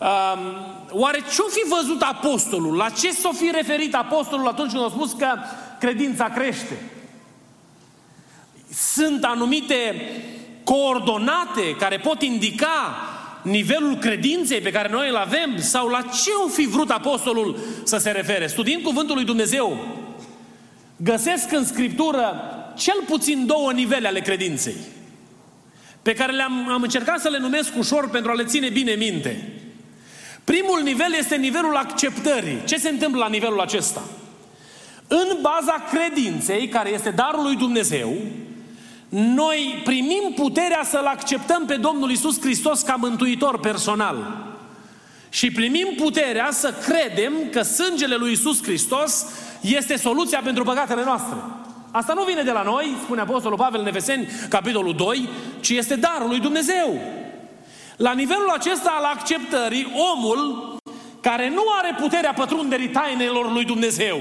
Um, 0.00 0.56
oare 0.90 1.18
ce-o 1.34 1.48
fi 1.48 1.68
văzut 1.68 2.02
apostolul? 2.02 2.76
La 2.76 2.88
ce 2.88 3.10
s-o 3.10 3.32
fi 3.32 3.50
referit 3.52 3.94
apostolul 3.94 4.46
atunci 4.46 4.70
când 4.70 4.84
a 4.84 4.88
spus 4.88 5.12
că 5.12 5.34
credința 5.80 6.24
crește? 6.24 6.82
Sunt 8.72 9.24
anumite 9.24 10.10
coordonate 10.64 11.76
care 11.78 11.98
pot 11.98 12.22
indica 12.22 12.96
nivelul 13.42 13.96
credinței 13.96 14.60
pe 14.60 14.70
care 14.70 14.88
noi 14.88 15.08
îl 15.08 15.16
avem 15.16 15.58
sau 15.58 15.88
la 15.88 16.02
ce 16.02 16.30
o 16.44 16.48
fi 16.48 16.66
vrut 16.66 16.90
apostolul 16.90 17.58
să 17.84 17.96
se 17.96 18.10
refere? 18.10 18.46
Studiind 18.46 18.82
cuvântul 18.82 19.14
lui 19.14 19.24
Dumnezeu, 19.24 19.76
găsesc 20.96 21.52
în 21.52 21.64
Scriptură 21.64 22.40
cel 22.76 23.02
puțin 23.06 23.46
două 23.46 23.72
nivele 23.72 24.08
ale 24.08 24.20
credinței 24.20 24.76
pe 26.02 26.12
care 26.12 26.32
le-am 26.32 26.68
am 26.68 26.82
încercat 26.82 27.20
să 27.20 27.28
le 27.28 27.38
numesc 27.38 27.76
ușor 27.76 28.10
pentru 28.10 28.30
a 28.30 28.34
le 28.34 28.44
ține 28.44 28.68
bine 28.68 28.92
minte. 28.92 29.52
Primul 30.52 30.80
nivel 30.82 31.14
este 31.18 31.36
nivelul 31.36 31.76
acceptării. 31.76 32.62
Ce 32.64 32.76
se 32.76 32.88
întâmplă 32.88 33.20
la 33.20 33.28
nivelul 33.28 33.60
acesta? 33.60 34.02
În 35.08 35.38
baza 35.40 35.84
credinței, 35.90 36.68
care 36.68 36.92
este 36.92 37.10
darul 37.10 37.42
lui 37.42 37.56
Dumnezeu, 37.56 38.14
noi 39.08 39.80
primim 39.84 40.32
puterea 40.34 40.82
să-L 40.84 41.06
acceptăm 41.06 41.64
pe 41.66 41.74
Domnul 41.74 42.10
Isus 42.10 42.40
Hristos 42.40 42.82
ca 42.82 42.94
mântuitor 42.94 43.58
personal. 43.58 44.46
Și 45.28 45.50
primim 45.50 45.88
puterea 45.96 46.48
să 46.50 46.74
credem 46.86 47.32
că 47.50 47.62
sângele 47.62 48.14
lui 48.14 48.32
Isus 48.32 48.62
Hristos 48.62 49.26
este 49.60 49.96
soluția 49.96 50.40
pentru 50.44 50.64
păcatele 50.64 51.04
noastre. 51.04 51.36
Asta 51.90 52.12
nu 52.12 52.24
vine 52.24 52.42
de 52.42 52.50
la 52.52 52.62
noi, 52.62 52.96
spune 53.02 53.20
Apostolul 53.20 53.58
Pavel 53.58 53.80
în 53.80 53.86
Efeseni, 53.86 54.28
capitolul 54.48 54.94
2, 54.94 55.28
ci 55.60 55.68
este 55.68 55.96
darul 55.96 56.28
lui 56.28 56.40
Dumnezeu. 56.40 57.00
La 57.98 58.12
nivelul 58.12 58.50
acesta 58.54 58.94
al 58.98 59.04
acceptării, 59.04 59.92
omul 60.14 60.76
care 61.20 61.48
nu 61.48 61.62
are 61.78 61.96
puterea 62.00 62.32
pătrunderii 62.32 62.88
tainelor 62.88 63.52
lui 63.52 63.64
Dumnezeu, 63.64 64.20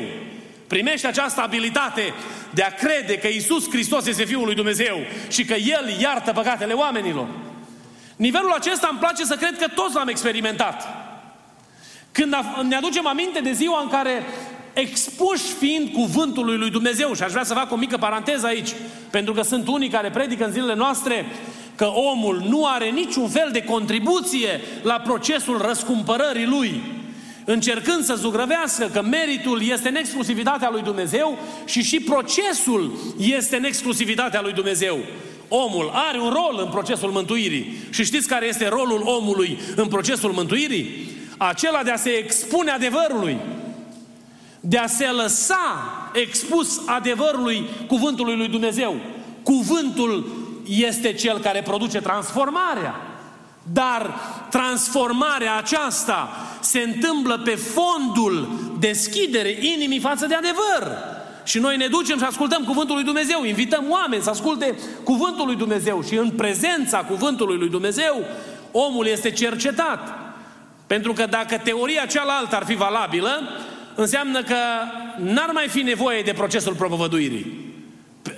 primește 0.67 1.07
această 1.07 1.41
abilitate 1.41 2.13
de 2.53 2.61
a 2.63 2.73
crede 2.73 3.17
că 3.17 3.27
Isus 3.27 3.69
Hristos 3.69 4.05
este 4.05 4.23
Fiul 4.23 4.45
lui 4.45 4.55
Dumnezeu 4.55 4.97
și 5.29 5.45
că 5.45 5.53
El 5.53 5.99
iartă 6.01 6.31
păcatele 6.31 6.73
oamenilor. 6.73 7.27
Nivelul 8.15 8.51
acesta 8.51 8.87
îmi 8.91 8.99
place 8.99 9.23
să 9.23 9.35
cred 9.35 9.57
că 9.57 9.67
toți 9.67 9.95
l-am 9.95 10.07
experimentat. 10.07 10.87
Când 12.11 12.35
ne 12.67 12.75
aducem 12.75 13.07
aminte 13.07 13.39
de 13.39 13.51
ziua 13.51 13.81
în 13.81 13.89
care 13.89 14.23
expuși 14.73 15.43
fiind 15.59 15.91
cuvântului 15.93 16.57
lui 16.57 16.69
Dumnezeu, 16.69 17.13
și 17.13 17.23
aș 17.23 17.31
vrea 17.31 17.43
să 17.43 17.53
fac 17.53 17.71
o 17.71 17.75
mică 17.75 17.97
paranteză 17.97 18.45
aici, 18.45 18.69
pentru 19.11 19.33
că 19.33 19.41
sunt 19.41 19.67
unii 19.67 19.89
care 19.89 20.09
predică 20.09 20.45
în 20.45 20.51
zilele 20.51 20.75
noastre 20.75 21.25
că 21.77 21.85
omul 21.85 22.43
nu 22.47 22.65
are 22.65 22.89
niciun 22.89 23.29
fel 23.29 23.49
de 23.51 23.63
contribuție 23.63 24.61
la 24.81 24.93
procesul 24.93 25.57
răscumpărării 25.57 26.45
lui, 26.45 26.81
încercând 27.45 28.03
să 28.03 28.15
zugrăvească 28.15 28.89
că 28.93 29.01
meritul 29.01 29.61
este 29.69 29.89
în 29.89 29.95
exclusivitatea 29.95 30.69
lui 30.71 30.81
Dumnezeu 30.81 31.37
și 31.65 31.83
și 31.83 31.99
procesul 31.99 32.97
este 33.17 33.55
în 33.55 33.63
exclusivitatea 33.63 34.41
lui 34.41 34.53
Dumnezeu. 34.53 34.97
Omul 35.47 35.91
are 35.93 36.19
un 36.19 36.29
rol 36.29 36.61
în 36.65 36.69
procesul 36.71 37.09
mântuirii. 37.09 37.77
Și 37.89 38.03
știți 38.03 38.27
care 38.27 38.47
este 38.47 38.67
rolul 38.67 39.01
omului 39.03 39.59
în 39.75 39.87
procesul 39.87 40.31
mântuirii? 40.31 41.09
Acela 41.37 41.83
de 41.83 41.91
a 41.91 41.95
se 41.95 42.09
expune 42.09 42.71
adevărului, 42.71 43.37
de 44.59 44.77
a 44.77 44.87
se 44.87 45.05
lăsa 45.05 45.81
expus 46.13 46.81
adevărului 46.85 47.65
cuvântului 47.87 48.35
lui 48.35 48.47
Dumnezeu. 48.47 48.95
Cuvântul 49.43 50.37
este 50.67 51.13
cel 51.13 51.39
care 51.39 51.62
produce 51.62 51.99
transformarea. 51.99 52.95
Dar 53.73 54.13
transformarea 54.49 55.58
aceasta 55.58 56.30
se 56.60 56.80
întâmplă 56.80 57.38
pe 57.38 57.56
fondul 57.56 58.49
deschidere 58.80 59.49
inimii 59.49 59.99
față 59.99 60.25
de 60.25 60.36
adevăr. 60.36 60.97
Și 61.43 61.60
noi 61.60 61.77
ne 61.77 61.88
ducem 61.88 62.17
și 62.17 62.23
ascultăm 62.23 62.63
cuvântul 62.63 62.95
lui 62.95 63.03
Dumnezeu, 63.03 63.43
invităm 63.43 63.86
oameni 63.89 64.23
să 64.23 64.30
asculte 64.30 64.75
cuvântul 65.03 65.45
lui 65.45 65.56
Dumnezeu 65.56 66.03
și 66.03 66.15
în 66.15 66.30
prezența 66.30 66.97
cuvântului 66.97 67.58
lui 67.58 67.69
Dumnezeu, 67.69 68.23
omul 68.71 69.06
este 69.06 69.32
cercetat. 69.32 70.17
Pentru 70.88 71.13
că 71.13 71.25
dacă 71.30 71.58
teoria 71.58 72.06
cealaltă 72.06 72.56
ar 72.56 72.65
fi 72.65 72.75
valabilă, 72.75 73.41
înseamnă 73.95 74.43
că 74.43 74.56
n-ar 75.17 75.49
mai 75.53 75.67
fi 75.67 75.82
nevoie 75.82 76.21
de 76.21 76.34
procesul 76.34 76.73
propovăduirii. 76.73 77.66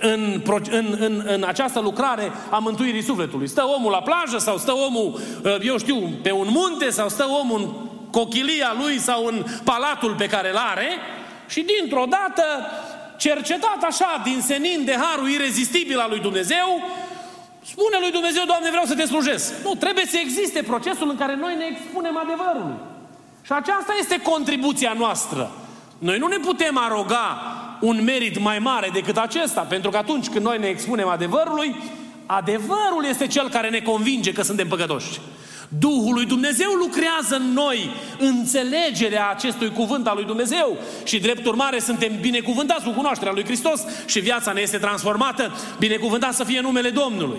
În, 0.00 0.42
în, 0.70 0.96
în, 0.98 1.22
în 1.26 1.44
această 1.46 1.80
lucrare 1.80 2.32
a 2.50 2.58
mântuirii 2.58 3.02
sufletului. 3.02 3.48
Stă 3.48 3.64
omul 3.76 3.90
la 3.90 4.02
plajă 4.02 4.38
sau 4.38 4.56
stă 4.56 4.72
omul, 4.72 5.20
uh, 5.44 5.56
eu 5.62 5.78
știu, 5.78 5.96
pe 6.22 6.30
un 6.30 6.46
munte 6.50 6.90
sau 6.90 7.08
stă 7.08 7.26
omul 7.40 7.60
în 7.60 7.68
cochilia 8.10 8.76
lui 8.82 8.98
sau 8.98 9.24
în 9.24 9.44
palatul 9.64 10.14
pe 10.18 10.26
care 10.26 10.50
îl 10.50 10.56
are 10.56 10.88
și 11.48 11.66
dintr-o 11.78 12.04
dată, 12.08 12.44
cercetat 13.16 13.82
așa 13.82 14.20
din 14.24 14.40
senin 14.40 14.84
de 14.84 14.96
harul 15.00 15.28
irezistibil 15.28 15.98
al 15.98 16.08
lui 16.10 16.20
Dumnezeu, 16.20 16.82
spune 17.64 17.96
lui 18.00 18.10
Dumnezeu, 18.10 18.44
Doamne, 18.46 18.70
vreau 18.70 18.84
să 18.84 18.94
te 18.94 19.04
slujesc. 19.04 19.62
Nu, 19.62 19.74
trebuie 19.74 20.06
să 20.06 20.16
existe 20.16 20.62
procesul 20.62 21.10
în 21.10 21.16
care 21.16 21.36
noi 21.36 21.54
ne 21.58 21.64
expunem 21.70 22.16
adevărului. 22.16 22.78
Și 23.42 23.52
aceasta 23.52 23.94
este 23.98 24.20
contribuția 24.20 24.92
noastră. 24.98 25.50
Noi 25.98 26.18
nu 26.18 26.26
ne 26.26 26.36
putem 26.36 26.78
aroga 26.78 27.42
un 27.80 28.02
merit 28.04 28.38
mai 28.38 28.58
mare 28.58 28.90
decât 28.92 29.16
acesta, 29.16 29.60
pentru 29.60 29.90
că 29.90 29.96
atunci 29.96 30.28
când 30.28 30.44
noi 30.44 30.58
ne 30.58 30.66
expunem 30.66 31.08
adevărului, 31.08 31.76
adevărul 32.26 33.04
este 33.08 33.26
cel 33.26 33.48
care 33.48 33.68
ne 33.68 33.80
convinge 33.80 34.32
că 34.32 34.42
suntem 34.42 34.68
păcătoși. 34.68 35.20
Duhul 35.78 36.14
lui 36.14 36.26
Dumnezeu 36.26 36.70
lucrează 36.70 37.36
în 37.36 37.52
noi 37.52 37.90
înțelegerea 38.18 39.30
acestui 39.30 39.72
cuvânt 39.72 40.06
al 40.06 40.16
lui 40.16 40.24
Dumnezeu 40.24 40.78
și 41.04 41.18
drept 41.18 41.46
urmare 41.46 41.78
suntem 41.78 42.12
binecuvântați 42.20 42.84
cu 42.84 42.90
cunoașterea 42.90 43.32
lui 43.32 43.44
Hristos 43.44 43.80
și 44.06 44.20
viața 44.20 44.52
ne 44.52 44.60
este 44.60 44.76
transformată, 44.76 45.52
binecuvântat 45.78 46.34
să 46.34 46.44
fie 46.44 46.60
numele 46.60 46.90
Domnului. 46.90 47.38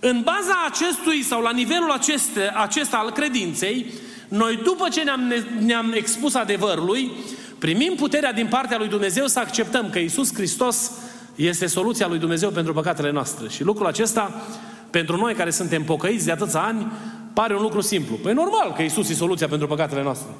În 0.00 0.20
baza 0.22 0.64
acestui 0.68 1.22
sau 1.22 1.42
la 1.42 1.50
nivelul 1.50 1.90
aceste, 1.90 2.52
acesta 2.54 2.96
al 2.96 3.10
credinței, 3.10 3.86
noi 4.28 4.58
după 4.64 4.88
ce 4.88 5.02
ne-am, 5.02 5.34
ne-am 5.60 5.92
expus 5.92 6.34
adevărului, 6.34 7.10
primim 7.58 7.94
puterea 7.94 8.32
din 8.32 8.46
partea 8.46 8.78
lui 8.78 8.88
Dumnezeu 8.88 9.26
să 9.26 9.38
acceptăm 9.38 9.90
că 9.90 9.98
Isus 9.98 10.34
Hristos 10.34 10.90
este 11.34 11.66
soluția 11.66 12.06
lui 12.06 12.18
Dumnezeu 12.18 12.50
pentru 12.50 12.72
păcatele 12.72 13.10
noastre. 13.10 13.48
Și 13.48 13.64
lucrul 13.64 13.86
acesta, 13.86 14.42
pentru 14.90 15.16
noi 15.16 15.34
care 15.34 15.50
suntem 15.50 15.84
pocăiți 15.84 16.24
de 16.24 16.32
atâția 16.32 16.60
ani, 16.60 16.92
pare 17.32 17.56
un 17.56 17.62
lucru 17.62 17.80
simplu. 17.80 18.14
Păi 18.16 18.32
normal 18.32 18.72
că 18.76 18.82
Isus 18.82 19.08
e 19.08 19.14
soluția 19.14 19.48
pentru 19.48 19.66
păcatele 19.66 20.02
noastre. 20.02 20.30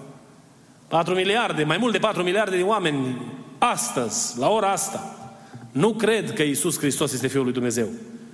4 0.88 1.14
miliarde, 1.14 1.64
mai 1.64 1.76
mult 1.76 1.92
de 1.92 1.98
4 1.98 2.22
miliarde 2.22 2.56
de 2.56 2.62
oameni 2.62 3.20
astăzi, 3.58 4.38
la 4.38 4.48
ora 4.48 4.70
asta, 4.72 5.16
nu 5.72 5.92
cred 5.92 6.32
că 6.32 6.42
Isus 6.42 6.78
Hristos 6.78 7.12
este 7.12 7.26
Fiul 7.26 7.44
lui 7.44 7.52
Dumnezeu. 7.52 7.88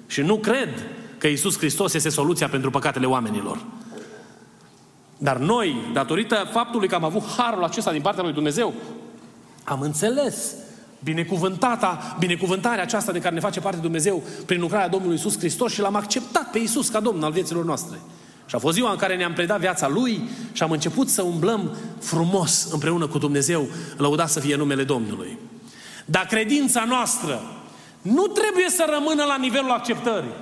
Și 0.07 0.21
nu 0.21 0.37
cred 0.37 0.69
că 1.19 1.27
Isus 1.27 1.59
Hristos 1.59 1.95
este 1.95 2.09
soluția 2.09 2.49
pentru 2.49 2.71
păcatele 2.71 3.07
oamenilor. 3.07 3.59
Dar 5.23 5.37
noi, 5.37 5.77
datorită 5.93 6.49
faptului 6.53 6.89
că 6.89 6.95
am 6.95 7.05
avut 7.05 7.23
harul 7.37 7.65
acesta 7.65 7.93
din 7.93 8.01
partea 8.01 8.23
lui 8.23 8.33
Dumnezeu, 8.33 8.75
am 9.65 9.81
înțeles 9.81 10.55
binecuvântata, 11.05 12.17
binecuvântarea 12.19 12.83
aceasta 12.83 13.13
de 13.13 13.19
care 13.19 13.35
ne 13.35 13.41
face 13.41 13.61
parte 13.61 13.81
Dumnezeu 13.81 14.23
prin 14.47 14.61
lucrarea 14.61 14.89
Domnului 14.89 15.17
Isus 15.17 15.39
Hristos 15.39 15.73
și 15.73 15.81
l-am 15.81 15.95
acceptat 15.95 16.51
pe 16.51 16.59
Isus 16.59 16.89
ca 16.89 17.01
Domn 17.01 17.23
al 17.23 17.33
vieților 17.33 17.65
noastre. 17.65 18.01
Și 18.47 18.55
a 18.55 18.59
fost 18.59 18.75
ziua 18.75 18.91
în 18.91 18.97
care 18.97 19.17
ne-am 19.17 19.33
predat 19.33 19.61
viața 19.61 19.89
Lui 19.89 20.29
și 20.53 20.63
am 20.63 20.71
început 20.71 21.09
să 21.09 21.23
umblăm 21.23 21.77
frumos 21.99 22.69
împreună 22.73 23.07
cu 23.07 23.19
Dumnezeu, 23.19 23.69
lăudat 23.97 24.31
să 24.31 24.41
fie 24.41 24.57
numele 24.57 24.85
Domnului. 24.85 25.39
Dar 26.05 26.27
credința 26.27 26.85
noastră 26.85 27.43
nu 28.03 28.27
trebuie 28.27 28.69
să 28.69 28.87
rămână 28.93 29.25
la 29.25 29.37
nivelul 29.37 29.71
acceptării. 29.71 30.35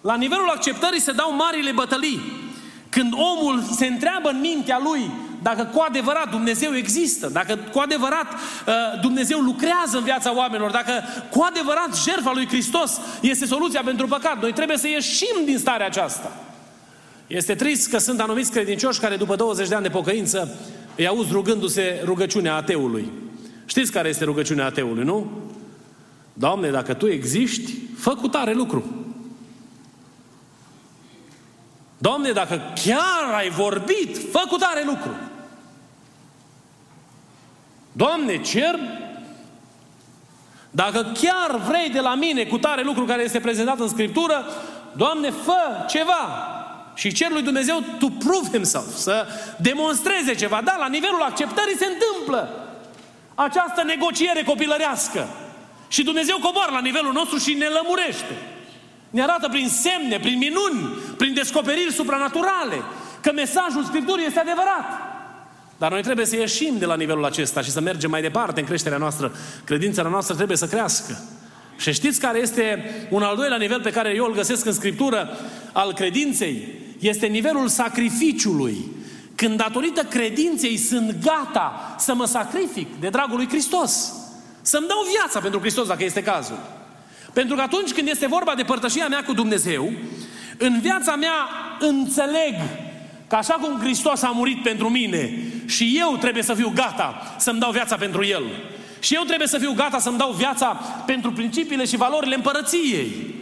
La 0.00 0.16
nivelul 0.16 0.48
acceptării 0.48 1.00
se 1.00 1.12
dau 1.12 1.34
marile 1.34 1.72
bătălii. 1.72 2.47
Când 2.88 3.12
omul 3.12 3.62
se 3.62 3.86
întreabă 3.86 4.28
în 4.28 4.40
mintea 4.40 4.80
lui 4.82 5.10
dacă 5.42 5.70
cu 5.74 5.84
adevărat 5.88 6.30
Dumnezeu 6.30 6.76
există, 6.76 7.28
dacă 7.32 7.58
cu 7.72 7.78
adevărat 7.78 8.32
uh, 8.32 8.74
Dumnezeu 9.00 9.38
lucrează 9.38 9.96
în 9.96 10.04
viața 10.04 10.36
oamenilor, 10.36 10.70
dacă 10.70 10.92
cu 11.30 11.46
adevărat 11.50 11.96
jertfa 12.04 12.30
lui 12.34 12.46
Hristos 12.46 13.00
este 13.20 13.46
soluția 13.46 13.82
pentru 13.84 14.06
păcat, 14.06 14.40
noi 14.42 14.52
trebuie 14.52 14.76
să 14.76 14.88
ieșim 14.88 15.44
din 15.44 15.58
starea 15.58 15.86
aceasta. 15.86 16.32
Este 17.26 17.54
trist 17.54 17.90
că 17.90 17.98
sunt 17.98 18.20
anumiți 18.20 18.50
credincioși 18.50 19.00
care 19.00 19.16
după 19.16 19.36
20 19.36 19.68
de 19.68 19.74
ani 19.74 19.82
de 19.82 19.88
pocăință 19.88 20.56
îi 20.96 21.06
auzi 21.06 21.32
rugându-se 21.32 22.02
rugăciunea 22.04 22.54
ateului. 22.54 23.10
Știți 23.66 23.92
care 23.92 24.08
este 24.08 24.24
rugăciunea 24.24 24.66
ateului, 24.66 25.04
nu? 25.04 25.30
Doamne, 26.32 26.70
dacă 26.70 26.94
Tu 26.94 27.06
existi, 27.06 27.74
fă 27.96 28.14
cu 28.14 28.28
tare 28.28 28.52
lucru. 28.52 28.97
Doamne, 31.98 32.30
dacă 32.30 32.72
chiar 32.84 33.34
ai 33.34 33.48
vorbit, 33.48 34.18
fă 34.32 34.44
cu 34.48 34.56
tare 34.56 34.82
lucru. 34.84 35.14
Doamne, 37.92 38.40
cer 38.40 38.78
dacă 40.70 41.12
chiar 41.20 41.56
vrei 41.56 41.90
de 41.90 42.00
la 42.00 42.14
mine 42.14 42.44
cu 42.44 42.58
tare 42.58 42.82
lucru 42.82 43.04
care 43.04 43.22
este 43.22 43.40
prezentat 43.40 43.78
în 43.78 43.88
Scriptură, 43.88 44.44
Doamne, 44.92 45.30
fă 45.30 45.84
ceva. 45.88 46.46
Și 46.94 47.12
cer 47.12 47.30
lui 47.30 47.42
Dumnezeu 47.42 47.82
to 47.98 48.06
prove 48.08 48.48
himself, 48.50 48.94
să 48.94 49.26
demonstreze 49.56 50.34
ceva. 50.34 50.60
Da, 50.64 50.76
la 50.78 50.88
nivelul 50.88 51.22
acceptării 51.22 51.76
se 51.76 51.86
întâmplă 51.86 52.68
această 53.34 53.82
negociere 53.82 54.42
copilărească. 54.42 55.28
Și 55.88 56.02
Dumnezeu 56.02 56.38
coboară 56.42 56.70
la 56.72 56.80
nivelul 56.80 57.12
nostru 57.12 57.38
și 57.38 57.54
ne 57.54 57.66
lămurește. 57.66 58.36
Ne 59.10 59.22
arată 59.22 59.48
prin 59.48 59.68
semne, 59.68 60.18
prin 60.18 60.38
minuni, 60.38 60.98
prin 61.16 61.34
descoperiri 61.34 61.92
supranaturale, 61.92 62.82
că 63.20 63.32
mesajul 63.32 63.84
Scripturii 63.84 64.26
este 64.26 64.38
adevărat. 64.38 64.84
Dar 65.78 65.90
noi 65.90 66.02
trebuie 66.02 66.26
să 66.26 66.36
ieșim 66.36 66.78
de 66.78 66.86
la 66.86 66.96
nivelul 66.96 67.24
acesta 67.24 67.60
și 67.60 67.70
să 67.70 67.80
mergem 67.80 68.10
mai 68.10 68.22
departe 68.22 68.60
în 68.60 68.66
creșterea 68.66 68.98
noastră. 68.98 69.32
Credința 69.64 70.02
noastră 70.02 70.34
trebuie 70.34 70.56
să 70.56 70.66
crească. 70.66 71.18
Și 71.76 71.92
știți 71.92 72.20
care 72.20 72.38
este 72.38 72.90
un 73.10 73.22
al 73.22 73.36
doilea 73.36 73.56
nivel 73.56 73.80
pe 73.80 73.90
care 73.90 74.12
eu 74.14 74.24
îl 74.24 74.34
găsesc 74.34 74.66
în 74.66 74.72
Scriptură 74.72 75.38
al 75.72 75.92
credinței? 75.92 76.68
Este 76.98 77.26
nivelul 77.26 77.68
sacrificiului. 77.68 78.76
Când 79.34 79.56
datorită 79.56 80.02
credinței 80.02 80.76
sunt 80.76 81.16
gata 81.22 81.96
să 81.98 82.14
mă 82.14 82.26
sacrific 82.26 83.00
de 83.00 83.08
dragul 83.08 83.36
lui 83.36 83.48
Hristos. 83.48 84.12
Să-mi 84.62 84.86
dau 84.86 84.98
viața 85.12 85.40
pentru 85.40 85.60
Hristos, 85.60 85.86
dacă 85.86 86.04
este 86.04 86.22
cazul. 86.22 86.58
Pentru 87.38 87.56
că 87.56 87.62
atunci 87.62 87.92
când 87.92 88.08
este 88.08 88.26
vorba 88.26 88.54
de 88.54 88.62
părtășia 88.62 89.08
mea 89.08 89.24
cu 89.24 89.32
Dumnezeu, 89.32 89.92
în 90.56 90.80
viața 90.80 91.16
mea 91.16 91.48
înțeleg 91.78 92.54
că 93.26 93.34
așa 93.34 93.52
cum 93.54 93.78
Hristos 93.80 94.22
a 94.22 94.30
murit 94.30 94.62
pentru 94.62 94.88
mine 94.88 95.30
și 95.66 95.96
eu 95.98 96.16
trebuie 96.16 96.42
să 96.42 96.54
fiu 96.54 96.72
gata 96.74 97.36
să-mi 97.38 97.58
dau 97.60 97.70
viața 97.70 97.96
pentru 97.96 98.24
El. 98.24 98.42
Și 99.00 99.14
eu 99.14 99.22
trebuie 99.22 99.48
să 99.48 99.58
fiu 99.58 99.72
gata 99.72 99.98
să-mi 99.98 100.18
dau 100.18 100.32
viața 100.32 100.66
pentru 101.06 101.32
principiile 101.32 101.84
și 101.84 101.96
valorile 101.96 102.34
împărăției. 102.34 103.34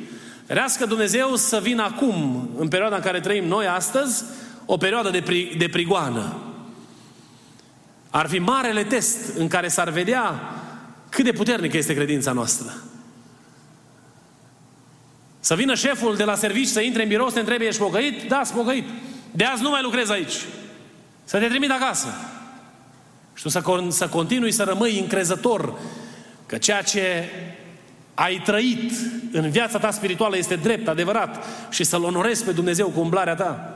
Rească 0.46 0.86
Dumnezeu 0.86 1.36
să 1.36 1.60
vină 1.62 1.82
acum, 1.82 2.48
în 2.58 2.68
perioada 2.68 2.96
în 2.96 3.02
care 3.02 3.20
trăim 3.20 3.44
noi 3.44 3.66
astăzi, 3.66 4.24
o 4.66 4.76
perioadă 4.76 5.10
de, 5.10 5.20
pri, 5.20 5.54
de 5.58 5.68
prigoană. 5.68 6.36
Ar 8.10 8.28
fi 8.28 8.38
marele 8.38 8.84
test 8.84 9.36
în 9.36 9.48
care 9.48 9.68
s-ar 9.68 9.90
vedea 9.90 10.40
cât 11.08 11.24
de 11.24 11.32
puternică 11.32 11.76
este 11.76 11.94
credința 11.94 12.32
noastră. 12.32 12.74
Să 15.46 15.54
vină 15.54 15.74
șeful 15.74 16.16
de 16.16 16.24
la 16.24 16.34
serviciu 16.34 16.68
să 16.68 16.80
intre 16.80 17.02
în 17.02 17.08
birou 17.08 17.28
să 17.28 17.34
te 17.34 17.40
întrebe, 17.40 17.64
ești 17.64 17.80
pocăit? 17.80 18.28
Da, 18.28 18.40
sunt 18.44 18.58
pocăit. 18.58 18.84
De 19.30 19.44
azi 19.44 19.62
nu 19.62 19.70
mai 19.70 19.82
lucrez 19.82 20.10
aici. 20.10 20.34
Să 21.24 21.38
te 21.38 21.46
trimit 21.46 21.70
acasă. 21.70 22.06
Și 23.34 23.42
tu 23.42 23.48
să, 23.48 23.62
să 23.88 24.08
continui 24.08 24.52
să 24.52 24.62
rămâi 24.62 24.98
încrezător 24.98 25.78
că 26.46 26.56
ceea 26.56 26.82
ce 26.82 27.30
ai 28.14 28.40
trăit 28.44 28.92
în 29.32 29.50
viața 29.50 29.78
ta 29.78 29.90
spirituală 29.90 30.36
este 30.36 30.54
drept, 30.54 30.88
adevărat 30.88 31.44
și 31.70 31.84
să-L 31.84 32.04
onorezi 32.04 32.44
pe 32.44 32.52
Dumnezeu 32.52 32.88
cu 32.88 33.00
umblarea 33.00 33.34
ta. 33.34 33.74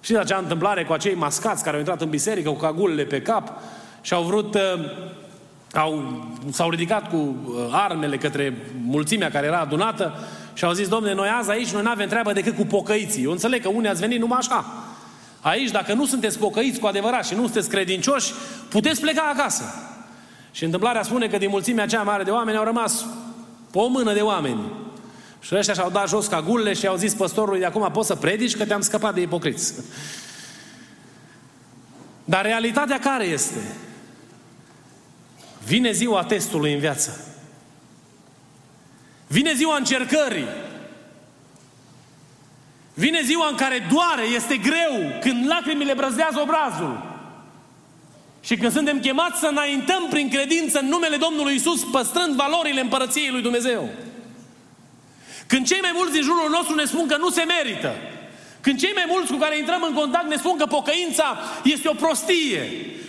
Și 0.00 0.16
acea 0.16 0.38
întâmplare 0.38 0.84
cu 0.84 0.92
acei 0.92 1.14
mascați 1.14 1.62
care 1.62 1.74
au 1.74 1.80
intrat 1.80 2.00
în 2.00 2.08
biserică 2.08 2.50
cu 2.50 2.58
cagulele 2.58 3.04
pe 3.04 3.22
cap 3.22 3.60
și 4.00 4.14
au 4.14 4.22
vrut, 4.22 4.54
uh, 4.54 4.60
au, 5.72 6.22
s-au 6.50 6.70
ridicat 6.70 7.08
cu 7.08 7.16
uh, 7.16 7.54
armele 7.70 8.16
către 8.16 8.56
mulțimea 8.82 9.30
care 9.30 9.46
era 9.46 9.58
adunată 9.58 10.14
și 10.52 10.64
au 10.64 10.72
zis, 10.72 10.88
domne, 10.88 11.14
noi 11.14 11.28
azi 11.28 11.50
aici, 11.50 11.70
noi 11.70 11.82
nu 11.82 11.90
avem 11.90 12.08
treabă 12.08 12.32
decât 12.32 12.56
cu 12.56 12.66
pocăiții. 12.66 13.22
Eu 13.22 13.30
înțeleg 13.30 13.62
că 13.62 13.68
unii 13.68 13.88
ați 13.88 14.00
venit 14.00 14.20
numai 14.20 14.38
așa. 14.38 14.64
Aici, 15.40 15.70
dacă 15.70 15.92
nu 15.92 16.06
sunteți 16.06 16.38
pocăiți 16.38 16.80
cu 16.80 16.86
adevărat 16.86 17.26
și 17.26 17.34
nu 17.34 17.42
sunteți 17.42 17.68
credincioși, 17.68 18.32
puteți 18.68 19.00
pleca 19.00 19.32
acasă. 19.34 19.64
Și 20.52 20.64
întâmplarea 20.64 21.02
spune 21.02 21.28
că 21.28 21.38
din 21.38 21.48
mulțimea 21.48 21.86
cea 21.86 22.02
mare 22.02 22.22
de 22.22 22.30
oameni 22.30 22.56
au 22.56 22.64
rămas 22.64 23.04
o 23.72 23.86
mână 23.86 24.12
de 24.12 24.20
oameni. 24.20 24.72
Și 25.40 25.54
ăștia 25.54 25.74
și-au 25.74 25.90
dat 25.90 26.08
jos 26.08 26.26
cagulele 26.26 26.72
și 26.72 26.86
au 26.86 26.96
zis 26.96 27.14
păstorului, 27.14 27.58
de 27.58 27.64
acum 27.64 27.90
poți 27.92 28.06
să 28.06 28.14
predici 28.14 28.56
că 28.56 28.64
te-am 28.64 28.80
scăpat 28.80 29.14
de 29.14 29.20
ipocriți. 29.20 29.74
Dar 32.24 32.44
realitatea 32.44 32.98
care 32.98 33.24
este? 33.24 33.60
Vine 35.64 35.92
ziua 35.92 36.24
testului 36.24 36.72
în 36.72 36.78
viață. 36.78 37.31
Vine 39.32 39.52
ziua 39.54 39.76
încercării. 39.76 40.46
Vine 42.94 43.22
ziua 43.22 43.48
în 43.48 43.56
care 43.56 43.86
doare, 43.92 44.24
este 44.34 44.56
greu, 44.56 45.18
când 45.20 45.46
lacrimile 45.46 45.94
brăzdează 45.94 46.40
obrazul. 46.40 47.20
Și 48.40 48.56
când 48.56 48.72
suntem 48.72 49.00
chemați 49.00 49.38
să 49.38 49.46
înaintăm 49.46 50.06
prin 50.10 50.28
credință 50.28 50.78
în 50.78 50.88
numele 50.88 51.16
Domnului 51.16 51.54
Isus, 51.54 51.84
păstrând 51.84 52.34
valorile 52.34 52.80
împărăției 52.80 53.30
lui 53.30 53.42
Dumnezeu. 53.42 53.88
Când 55.46 55.66
cei 55.66 55.80
mai 55.80 55.92
mulți 55.94 56.12
din 56.12 56.22
jurul 56.22 56.50
nostru 56.50 56.74
ne 56.74 56.84
spun 56.84 57.06
că 57.06 57.16
nu 57.16 57.30
se 57.30 57.42
merită, 57.42 57.94
când 58.62 58.78
cei 58.78 58.92
mai 58.94 59.04
mulți 59.08 59.32
cu 59.32 59.38
care 59.38 59.58
intrăm 59.58 59.82
în 59.88 59.94
contact 59.94 60.28
ne 60.28 60.36
spun 60.36 60.56
că 60.56 60.66
pocăința 60.66 61.38
este 61.64 61.88
o 61.88 61.92
prostie 61.92 62.62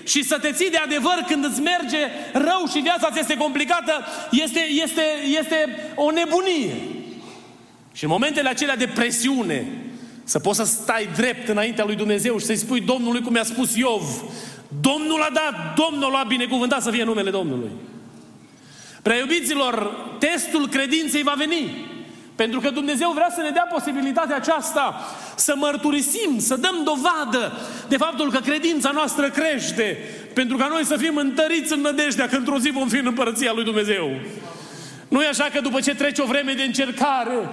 și 0.04 0.24
să 0.24 0.38
te 0.42 0.52
ții 0.52 0.70
de 0.70 0.78
adevăr 0.78 1.24
când 1.28 1.46
îți 1.46 1.62
merge 1.62 1.98
rău 2.34 2.64
și 2.72 2.80
viața 2.80 3.10
ți 3.12 3.20
este 3.20 3.38
complicată, 3.38 4.06
este, 4.32 4.60
este, 4.84 5.02
este 5.40 5.92
o 5.96 6.12
nebunie. 6.12 6.76
Și 7.94 8.04
în 8.04 8.10
momentele 8.10 8.50
acelea 8.50 8.76
de 8.76 8.88
presiune, 8.88 9.66
să 10.24 10.40
poți 10.40 10.58
să 10.58 10.64
stai 10.64 11.10
drept 11.16 11.48
înaintea 11.48 11.86
lui 11.86 11.96
Dumnezeu 11.96 12.38
și 12.38 12.46
să-i 12.46 12.56
spui 12.56 12.82
Domnului 12.82 13.22
cum 13.22 13.32
mi-a 13.32 13.44
spus 13.44 13.76
Iov, 13.76 14.24
Domnul 14.82 15.22
a 15.22 15.30
dat, 15.34 15.74
Domnul 15.76 16.16
a 16.16 16.24
binecuvântat 16.24 16.82
să 16.82 16.92
fie 16.92 17.04
numele 17.04 17.30
Domnului. 17.30 17.70
Prea 19.02 19.18
iubiților, 19.18 19.92
testul 20.20 20.68
credinței 20.68 21.24
va 21.24 21.34
veni. 21.38 21.92
Pentru 22.36 22.60
că 22.60 22.70
Dumnezeu 22.70 23.12
vrea 23.12 23.30
să 23.36 23.42
ne 23.42 23.50
dea 23.50 23.68
posibilitatea 23.72 24.36
aceasta 24.36 25.02
să 25.36 25.54
mărturisim, 25.58 26.40
să 26.40 26.56
dăm 26.56 26.82
dovadă 26.84 27.58
de 27.88 27.98
faptul 27.98 28.32
că 28.32 28.40
credința 28.40 28.92
noastră 28.92 29.30
crește, 29.30 29.98
pentru 30.34 30.58
ca 30.58 30.68
noi 30.68 30.86
să 30.86 30.98
fim 30.98 31.16
întăriți 31.16 31.74
în 31.74 31.82
nădejdea 31.82 32.28
că 32.28 32.36
într-o 32.36 32.60
zi 32.60 32.70
vom 32.70 32.88
fi 32.88 32.98
în 32.98 33.06
împărăția 33.06 33.52
lui 33.54 33.64
Dumnezeu. 33.64 34.12
Nu 35.08 35.22
e 35.22 35.28
așa 35.28 35.48
că 35.54 35.60
după 35.62 35.80
ce 35.80 35.96
trece 35.96 36.22
o 36.22 36.26
vreme 36.26 36.54
de 36.54 36.64
încercare, 36.64 37.50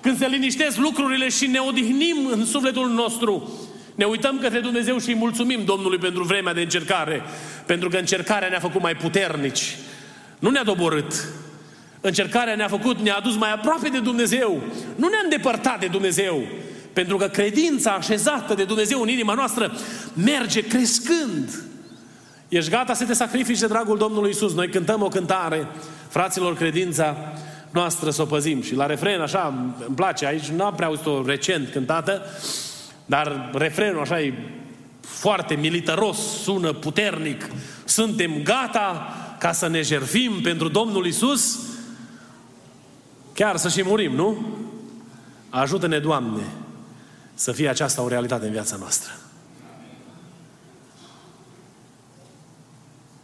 când 0.00 0.18
se 0.18 0.26
liniștesc 0.26 0.76
lucrurile 0.76 1.28
și 1.28 1.46
ne 1.46 1.58
odihnim 1.58 2.28
în 2.30 2.46
sufletul 2.46 2.88
nostru, 2.90 3.52
ne 3.94 4.04
uităm 4.04 4.38
către 4.38 4.60
Dumnezeu 4.60 4.98
și 4.98 5.08
îi 5.08 5.14
mulțumim 5.14 5.64
Domnului 5.64 5.98
pentru 5.98 6.22
vremea 6.22 6.52
de 6.52 6.60
încercare, 6.60 7.22
pentru 7.66 7.88
că 7.88 7.96
încercarea 7.96 8.48
ne-a 8.48 8.58
făcut 8.58 8.80
mai 8.82 8.94
puternici. 8.94 9.76
Nu 10.38 10.50
ne-a 10.50 10.62
doborât, 10.62 11.12
Încercarea 12.00 12.54
ne-a 12.54 12.68
făcut, 12.68 12.98
ne-a 12.98 13.16
adus 13.16 13.36
mai 13.36 13.52
aproape 13.52 13.88
de 13.88 13.98
Dumnezeu. 14.00 14.60
Nu 14.96 15.08
ne-a 15.08 15.20
îndepărtat 15.22 15.80
de 15.80 15.86
Dumnezeu. 15.86 16.42
Pentru 16.92 17.16
că 17.16 17.26
credința 17.26 17.90
așezată 17.90 18.54
de 18.54 18.64
Dumnezeu 18.64 19.00
în 19.00 19.08
inima 19.08 19.34
noastră 19.34 19.72
merge 20.14 20.60
crescând. 20.60 21.62
Ești 22.48 22.70
gata 22.70 22.94
să 22.94 23.04
te 23.04 23.12
sacrifici 23.12 23.58
de 23.58 23.66
dragul 23.66 23.98
Domnului 23.98 24.30
Isus. 24.30 24.54
Noi 24.54 24.68
cântăm 24.68 25.02
o 25.02 25.08
cântare, 25.08 25.66
fraților, 26.08 26.56
credința 26.56 27.16
noastră 27.70 28.10
să 28.10 28.22
o 28.22 28.24
păzim. 28.24 28.62
Și 28.62 28.74
la 28.74 28.86
refren, 28.86 29.20
așa, 29.20 29.72
îmi 29.86 29.96
place, 29.96 30.26
aici 30.26 30.46
nu 30.46 30.64
am 30.64 30.74
prea 30.74 30.86
auzit-o 30.86 31.22
recent 31.26 31.68
cântată, 31.72 32.22
dar 33.06 33.50
refrenul 33.54 34.00
așa 34.00 34.20
e 34.20 34.32
foarte 35.00 35.54
militaros, 35.54 36.18
sună 36.42 36.72
puternic. 36.72 37.50
Suntem 37.84 38.32
gata 38.42 39.16
ca 39.38 39.52
să 39.52 39.68
ne 39.68 39.82
jerfim 39.82 40.40
pentru 40.42 40.68
Domnul 40.68 41.06
Isus 41.06 41.58
Chiar 43.38 43.56
să 43.56 43.68
și 43.68 43.82
murim, 43.82 44.14
nu? 44.14 44.46
Ajută-ne, 45.48 45.98
Doamne, 45.98 46.42
să 47.34 47.52
fie 47.52 47.68
aceasta 47.68 48.02
o 48.02 48.08
realitate 48.08 48.46
în 48.46 48.52
viața 48.52 48.76
noastră. 48.76 49.12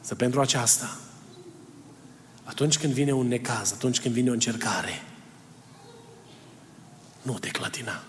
Să 0.01 0.15
pentru 0.15 0.41
aceasta, 0.41 0.97
atunci 2.45 2.79
când 2.79 2.93
vine 2.93 3.13
un 3.13 3.29
necaz, 3.29 3.73
atunci 3.73 4.01
când 4.01 4.15
vine 4.15 4.31
o 4.31 4.33
încercare, 4.33 5.03
nu 7.23 7.39
te 7.39 7.49
clătina. 7.49 8.03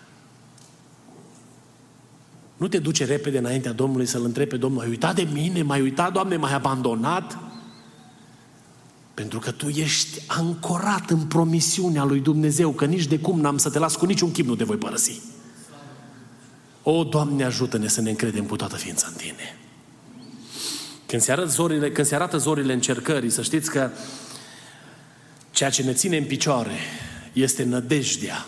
Nu 2.57 2.67
te 2.67 2.79
duce 2.79 3.05
repede 3.05 3.37
înaintea 3.37 3.71
Domnului 3.71 4.05
să-L 4.05 4.23
întrebi 4.23 4.49
pe 4.49 4.57
Domnul, 4.57 4.81
ai 4.81 4.89
uitat 4.89 5.15
de 5.15 5.27
mine, 5.33 5.61
m-ai 5.61 5.81
uitat, 5.81 6.11
Doamne, 6.11 6.35
m-ai 6.35 6.53
abandonat? 6.53 7.37
Pentru 9.15 9.39
că 9.39 9.51
tu 9.51 9.67
ești 9.67 10.21
ancorat 10.27 11.09
în 11.09 11.19
promisiunea 11.19 12.03
lui 12.03 12.19
Dumnezeu, 12.19 12.71
că 12.71 12.85
nici 12.85 13.05
de 13.05 13.19
cum 13.19 13.39
n-am 13.39 13.57
să 13.57 13.69
te 13.69 13.79
las 13.79 13.95
cu 13.95 14.05
niciun 14.05 14.31
chip, 14.31 14.45
nu 14.45 14.55
te 14.55 14.63
voi 14.63 14.77
părăsi. 14.77 15.21
O, 16.83 17.03
Doamne, 17.03 17.43
ajută-ne 17.43 17.87
să 17.87 18.01
ne 18.01 18.09
încredem 18.09 18.45
cu 18.45 18.55
toată 18.55 18.75
ființa 18.75 19.07
în 19.09 19.13
Tine. 19.13 19.57
Când 21.05 21.21
se, 21.21 21.31
arată 21.31 21.49
zorile, 21.49 21.91
când 21.91 22.07
se 22.07 22.15
arată 22.15 22.37
zorile 22.37 22.73
încercării, 22.73 23.29
să 23.29 23.41
știți 23.41 23.69
că 23.69 23.89
ceea 25.51 25.69
ce 25.69 25.83
ne 25.83 25.93
ține 25.93 26.17
în 26.17 26.25
picioare 26.25 26.77
este 27.33 27.63
nădejdea 27.63 28.45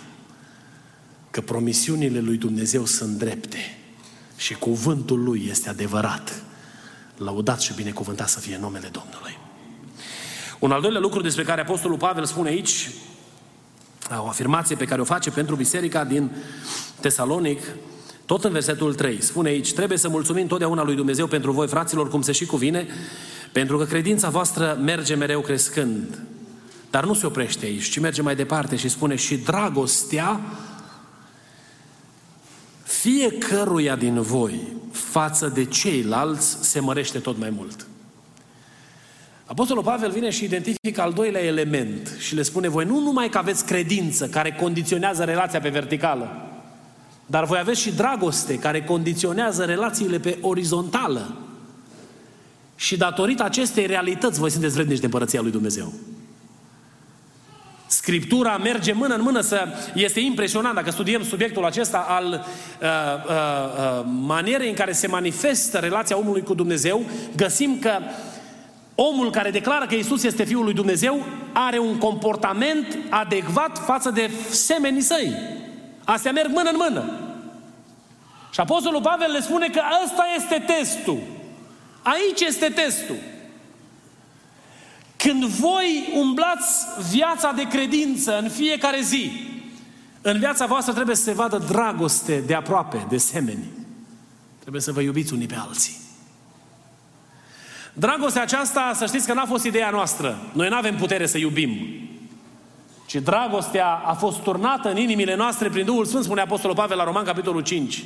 că 1.31 1.41
promisiunile 1.41 2.19
lui 2.19 2.37
Dumnezeu 2.37 2.85
sunt 2.85 3.17
drepte 3.17 3.77
și 4.37 4.53
cuvântul 4.53 5.23
lui 5.23 5.47
este 5.49 5.69
adevărat. 5.69 6.43
Laudat 7.17 7.61
și 7.61 7.73
binecuvântat 7.73 8.29
să 8.29 8.39
fie 8.39 8.57
numele 8.57 8.87
Domnului. 8.87 9.46
Un 10.59 10.71
al 10.71 10.81
doilea 10.81 11.01
lucru 11.01 11.21
despre 11.21 11.43
care 11.43 11.61
Apostolul 11.61 11.97
Pavel 11.97 12.25
spune 12.25 12.49
aici, 12.49 12.89
o 14.23 14.27
afirmație 14.27 14.75
pe 14.75 14.85
care 14.85 15.01
o 15.01 15.03
face 15.03 15.31
pentru 15.31 15.55
biserica 15.55 16.03
din 16.03 16.31
Tesalonic, 16.99 17.61
tot 18.25 18.43
în 18.43 18.51
versetul 18.51 18.93
3, 18.93 19.21
spune 19.21 19.49
aici, 19.49 19.73
trebuie 19.73 19.97
să 19.97 20.09
mulțumim 20.09 20.47
totdeauna 20.47 20.83
lui 20.83 20.95
Dumnezeu 20.95 21.27
pentru 21.27 21.51
voi, 21.51 21.67
fraților, 21.67 22.09
cum 22.09 22.21
se 22.21 22.31
și 22.31 22.45
cuvine, 22.45 22.87
pentru 23.51 23.77
că 23.77 23.85
credința 23.85 24.29
voastră 24.29 24.79
merge 24.83 25.15
mereu 25.15 25.41
crescând. 25.41 26.21
Dar 26.89 27.05
nu 27.05 27.13
se 27.13 27.25
oprește 27.25 27.65
aici, 27.65 27.89
ci 27.89 27.99
merge 27.99 28.21
mai 28.21 28.35
departe 28.35 28.75
și 28.75 28.89
spune 28.89 29.15
și 29.15 29.37
dragostea 29.37 30.41
fiecăruia 32.83 33.95
din 33.95 34.21
voi 34.21 34.59
față 34.91 35.47
de 35.47 35.65
ceilalți 35.65 36.57
se 36.61 36.79
mărește 36.79 37.19
tot 37.19 37.37
mai 37.37 37.49
mult. 37.49 37.87
Apostolul 39.49 39.83
Pavel 39.83 40.11
vine 40.11 40.29
și 40.29 40.43
identifică 40.43 41.01
al 41.01 41.13
doilea 41.13 41.43
element 41.43 42.15
și 42.19 42.35
le 42.35 42.41
spune 42.41 42.67
voi 42.67 42.85
nu 42.85 42.99
numai 42.99 43.29
că 43.29 43.37
aveți 43.37 43.65
credință 43.65 44.27
care 44.27 44.51
condiționează 44.51 45.23
relația 45.23 45.59
pe 45.59 45.69
verticală, 45.69 46.47
dar 47.25 47.45
voi 47.45 47.59
aveți 47.59 47.81
și 47.81 47.91
dragoste 47.91 48.59
care 48.59 48.83
condiționează 48.83 49.63
relațiile 49.63 50.19
pe 50.19 50.37
orizontală. 50.41 51.35
Și 52.75 52.97
datorită 52.97 53.43
acestei 53.43 53.85
realități 53.85 54.39
voi 54.39 54.51
sunteți 54.51 54.73
vrednici 54.73 54.99
de 54.99 55.05
împărăția 55.05 55.41
lui 55.41 55.51
Dumnezeu. 55.51 55.93
Scriptura 57.87 58.57
merge 58.57 58.93
mână 58.93 59.15
în 59.15 59.21
mână 59.21 59.41
să... 59.41 59.67
Este 59.93 60.19
impresionant 60.19 60.75
dacă 60.75 60.91
studiem 60.91 61.23
subiectul 61.23 61.65
acesta 61.65 62.05
al 62.09 62.25
uh, 62.25 62.87
uh, 62.87 62.89
uh, 62.89 64.05
manierei 64.21 64.69
în 64.69 64.75
care 64.75 64.91
se 64.91 65.07
manifestă 65.07 65.77
relația 65.77 66.17
omului 66.17 66.41
cu 66.41 66.53
Dumnezeu, 66.53 67.05
găsim 67.35 67.79
că 67.79 67.91
omul 68.99 69.31
care 69.31 69.51
declară 69.51 69.85
că 69.85 69.95
Isus 69.95 70.23
este 70.23 70.43
Fiul 70.43 70.63
lui 70.63 70.73
Dumnezeu 70.73 71.25
are 71.53 71.79
un 71.79 71.97
comportament 71.97 72.97
adecvat 73.09 73.77
față 73.85 74.09
de 74.09 74.31
semenii 74.49 75.01
săi. 75.01 75.33
Astea 76.03 76.31
merg 76.31 76.51
mână 76.53 76.69
în 76.69 76.75
mână. 76.77 77.11
Și 78.51 78.59
Apostolul 78.59 79.01
Pavel 79.01 79.31
le 79.31 79.41
spune 79.41 79.67
că 79.67 79.81
ăsta 80.03 80.25
este 80.37 80.63
testul. 80.73 81.19
Aici 82.01 82.41
este 82.41 82.67
testul. 82.67 83.15
Când 85.17 85.43
voi 85.43 86.09
umblați 86.13 86.85
viața 87.09 87.51
de 87.51 87.67
credință 87.67 88.37
în 88.37 88.49
fiecare 88.49 89.01
zi, 89.01 89.31
în 90.21 90.39
viața 90.39 90.65
voastră 90.65 90.93
trebuie 90.93 91.15
să 91.15 91.23
se 91.23 91.33
vadă 91.33 91.57
dragoste 91.57 92.43
de 92.45 92.53
aproape, 92.53 93.05
de 93.09 93.17
semeni. 93.17 93.65
Trebuie 94.59 94.81
să 94.81 94.91
vă 94.91 95.01
iubiți 95.01 95.33
unii 95.33 95.47
pe 95.47 95.55
alții. 95.55 96.06
Dragostea 97.99 98.41
aceasta, 98.41 98.91
să 98.95 99.05
știți 99.05 99.27
că 99.27 99.33
n-a 99.33 99.45
fost 99.45 99.65
ideea 99.65 99.89
noastră. 99.89 100.37
Noi 100.53 100.69
nu 100.69 100.75
avem 100.75 100.95
putere 100.95 101.25
să 101.25 101.37
iubim. 101.37 101.77
Ci 103.05 103.15
dragostea 103.15 103.87
a 103.87 104.13
fost 104.13 104.39
turnată 104.39 104.89
în 104.89 104.97
inimile 104.97 105.35
noastre 105.35 105.69
prin 105.69 105.85
Duhul 105.85 106.05
Sfânt, 106.05 106.23
spune 106.23 106.41
Apostolul 106.41 106.75
Pavel 106.75 106.97
la 106.97 107.03
Roman, 107.03 107.23
capitolul 107.23 107.61
5. 107.61 108.03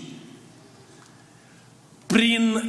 Prin 2.06 2.64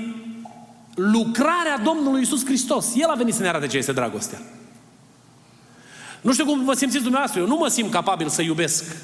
lucrarea 0.94 1.78
Domnului 1.84 2.20
Isus 2.20 2.44
Hristos. 2.44 2.92
El 2.96 3.08
a 3.08 3.14
venit 3.14 3.34
să 3.34 3.42
ne 3.42 3.48
arate 3.48 3.66
ce 3.66 3.76
este 3.76 3.92
dragostea. 3.92 4.38
Nu 6.20 6.32
știu 6.32 6.44
cum 6.44 6.64
vă 6.64 6.72
simțiți 6.72 7.02
dumneavoastră. 7.02 7.40
Eu 7.40 7.46
nu 7.46 7.56
mă 7.56 7.68
simt 7.68 7.90
capabil 7.90 8.28
să 8.28 8.42
iubesc 8.42 8.96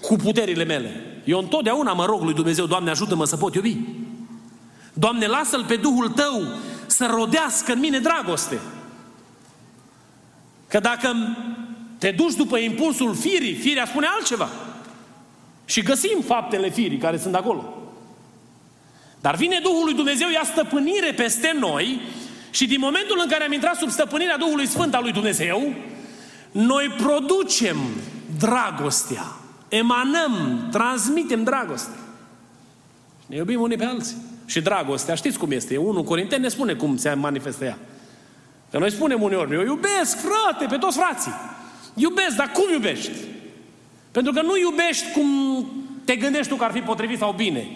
cu 0.00 0.16
puterile 0.16 0.64
mele. 0.64 1.22
Eu 1.24 1.38
întotdeauna 1.38 1.92
mă 1.92 2.04
rog 2.04 2.22
lui 2.22 2.34
Dumnezeu, 2.34 2.66
Doamne, 2.66 2.90
ajută-mă 2.90 3.24
să 3.24 3.36
pot 3.36 3.54
iubi. 3.54 3.76
Doamne, 4.92 5.26
lasă-L 5.26 5.64
pe 5.64 5.76
Duhul 5.76 6.08
Tău 6.08 6.42
să 7.00 7.06
rodească 7.06 7.72
în 7.72 7.78
mine 7.78 7.98
dragoste. 7.98 8.58
Că 10.68 10.78
dacă 10.78 11.36
te 11.98 12.10
duci 12.10 12.34
după 12.34 12.56
impulsul 12.58 13.14
firii, 13.14 13.54
firea 13.54 13.86
spune 13.86 14.06
altceva. 14.06 14.48
Și 15.64 15.82
găsim 15.82 16.20
faptele 16.26 16.70
firii 16.70 16.98
care 16.98 17.18
sunt 17.18 17.34
acolo. 17.34 17.74
Dar 19.20 19.34
vine 19.34 19.58
Duhul 19.62 19.84
lui 19.84 19.94
Dumnezeu, 19.94 20.28
ia 20.30 20.42
stăpânire 20.44 21.12
peste 21.12 21.56
noi 21.58 22.00
și 22.50 22.66
din 22.66 22.78
momentul 22.80 23.20
în 23.22 23.28
care 23.28 23.44
am 23.44 23.52
intrat 23.52 23.76
sub 23.76 23.90
stăpânirea 23.90 24.36
Duhului 24.36 24.66
Sfânt 24.66 24.94
al 24.94 25.02
lui 25.02 25.12
Dumnezeu, 25.12 25.74
noi 26.52 26.88
producem 26.88 27.76
dragostea, 28.38 29.26
emanăm, 29.68 30.66
transmitem 30.70 31.44
dragoste. 31.44 31.96
Ne 33.26 33.36
iubim 33.36 33.60
unii 33.60 33.76
pe 33.76 33.84
alții. 33.84 34.29
Și 34.50 34.60
dragostea, 34.60 35.14
știți 35.14 35.38
cum 35.38 35.50
este? 35.50 35.76
1 35.76 36.02
Corinteni 36.02 36.42
ne 36.42 36.48
spune 36.48 36.74
cum 36.74 36.96
se 36.96 37.12
manifestă 37.12 37.64
ea. 37.64 37.78
Că 38.70 38.78
noi 38.78 38.90
spunem 38.90 39.22
uneori, 39.22 39.54
eu 39.54 39.64
iubesc, 39.64 40.16
frate, 40.18 40.66
pe 40.68 40.76
toți 40.76 40.98
frații. 40.98 41.32
Iubesc, 41.94 42.36
dar 42.36 42.50
cum 42.52 42.72
iubești? 42.72 43.10
Pentru 44.10 44.32
că 44.32 44.42
nu 44.42 44.56
iubești 44.58 45.12
cum 45.12 45.26
te 46.04 46.16
gândești 46.16 46.48
tu 46.48 46.56
că 46.56 46.64
ar 46.64 46.72
fi 46.72 46.80
potrivit 46.80 47.18
sau 47.18 47.32
bine, 47.32 47.66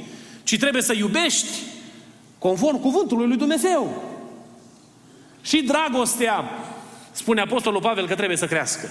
ci 0.42 0.58
trebuie 0.58 0.82
să 0.82 0.92
iubești 0.92 1.58
conform 2.38 2.80
cuvântului 2.80 3.26
lui 3.26 3.36
Dumnezeu. 3.36 4.02
Și 5.40 5.62
dragostea, 5.62 6.44
spune 7.12 7.40
Apostolul 7.40 7.80
Pavel 7.80 8.06
că 8.06 8.14
trebuie 8.14 8.36
să 8.36 8.46
crească. 8.46 8.88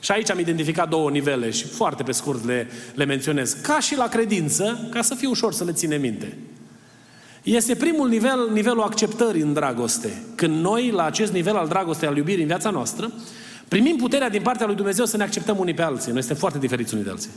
Și 0.00 0.12
aici 0.12 0.30
am 0.30 0.38
identificat 0.38 0.88
două 0.88 1.10
nivele 1.10 1.50
și 1.50 1.66
foarte 1.66 2.02
pe 2.02 2.12
scurt 2.12 2.44
le, 2.44 2.70
le 2.94 3.04
menționez. 3.04 3.52
Ca 3.52 3.80
și 3.80 3.96
la 3.96 4.08
credință, 4.08 4.88
ca 4.90 5.02
să 5.02 5.14
fie 5.14 5.28
ușor 5.28 5.52
să 5.52 5.64
le 5.64 5.72
ține 5.72 5.96
minte. 5.96 6.38
Este 7.44 7.74
primul 7.74 8.08
nivel, 8.08 8.50
nivelul 8.52 8.82
acceptării 8.82 9.42
în 9.42 9.52
dragoste. 9.52 10.22
Când 10.34 10.60
noi, 10.60 10.90
la 10.90 11.04
acest 11.04 11.32
nivel 11.32 11.56
al 11.56 11.68
dragostei, 11.68 12.08
al 12.08 12.16
iubirii 12.16 12.40
în 12.40 12.46
viața 12.46 12.70
noastră, 12.70 13.12
primim 13.68 13.96
puterea 13.96 14.28
din 14.28 14.42
partea 14.42 14.66
lui 14.66 14.74
Dumnezeu 14.74 15.04
să 15.04 15.16
ne 15.16 15.22
acceptăm 15.22 15.58
unii 15.58 15.74
pe 15.74 15.82
alții. 15.82 16.12
Noi 16.12 16.20
suntem 16.20 16.38
foarte 16.38 16.58
diferiți 16.58 16.92
unii 16.92 17.04
de 17.04 17.10
alții. 17.10 17.30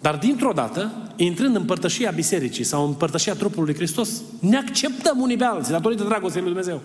Dar 0.00 0.16
dintr-o 0.16 0.52
dată, 0.52 0.92
intrând 1.16 1.56
în 1.56 1.64
părtășia 1.64 2.10
bisericii 2.10 2.64
sau 2.64 2.86
în 2.86 2.92
părtășia 2.92 3.34
trupului 3.34 3.74
Hristos, 3.74 4.10
ne 4.40 4.56
acceptăm 4.56 5.20
unii 5.20 5.36
pe 5.36 5.44
alții 5.44 5.72
datorită 5.72 6.04
dragostei 6.04 6.42
lui 6.42 6.50
Dumnezeu. 6.50 6.80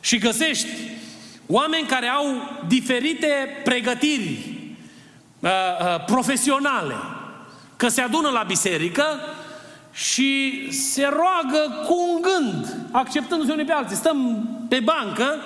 Și 0.00 0.18
găsești 0.18 0.68
oameni 1.46 1.86
care 1.86 2.06
au 2.06 2.24
diferite 2.68 3.26
pregătiri 3.64 4.58
uh, 5.40 5.50
uh, 5.50 6.04
profesionale, 6.04 6.94
că 7.84 7.90
se 7.90 8.00
adună 8.00 8.28
la 8.28 8.42
biserică 8.42 9.04
și 9.92 10.62
se 10.72 11.02
roagă 11.02 11.84
cu 11.86 11.96
un 12.08 12.20
gând, 12.20 12.76
acceptându-se 12.90 13.52
unii 13.52 13.64
pe 13.64 13.72
alții. 13.72 13.96
Stăm 13.96 14.48
pe 14.68 14.80
bancă 14.80 15.40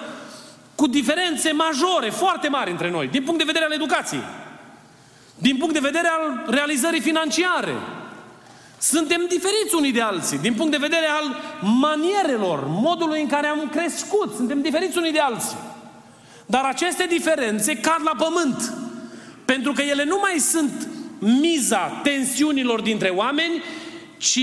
cu 0.75 0.87
diferențe 0.87 1.53
majore, 1.53 2.11
foarte 2.11 2.49
mari 2.49 2.71
între 2.71 2.91
noi, 2.91 3.07
din 3.07 3.23
punct 3.23 3.39
de 3.39 3.45
vedere 3.53 3.65
al 3.65 3.73
educației, 3.73 4.23
din 5.39 5.57
punct 5.57 5.73
de 5.73 5.81
vedere 5.81 6.09
al 6.09 6.45
realizării 6.47 7.01
financiare. 7.01 7.75
Suntem 8.81 9.25
diferiți 9.29 9.75
unii 9.75 9.93
de 9.93 10.01
alții, 10.01 10.39
din 10.39 10.55
punct 10.55 10.71
de 10.71 10.87
vedere 10.87 11.07
al 11.07 11.37
manierelor, 11.61 12.65
modului 12.67 13.21
în 13.21 13.29
care 13.29 13.47
am 13.47 13.69
crescut. 13.73 14.35
Suntem 14.35 14.63
diferiți 14.63 14.99
unii 14.99 15.13
de 15.13 15.21
alții. 15.21 15.59
Dar 16.47 16.65
aceste 16.65 17.07
diferențe 17.09 17.77
cad 17.77 18.01
la 18.05 18.25
pământ. 18.25 18.73
Pentru 19.45 19.73
că 19.73 19.83
ele 19.83 20.05
nu 20.05 20.19
mai 20.21 20.39
sunt 20.39 20.89
miza 21.19 22.01
tensiunilor 22.03 22.81
dintre 22.81 23.09
oameni, 23.09 23.63
ci 24.17 24.41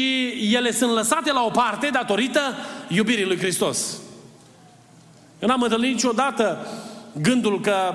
ele 0.52 0.72
sunt 0.72 0.92
lăsate 0.92 1.32
la 1.32 1.44
o 1.44 1.50
parte 1.50 1.90
datorită 1.92 2.40
iubirii 2.88 3.26
lui 3.26 3.38
Hristos. 3.38 3.98
Eu 5.40 5.48
n-am 5.48 5.62
întâlnit 5.62 5.92
niciodată 5.92 6.68
gândul 7.22 7.62
că 7.62 7.94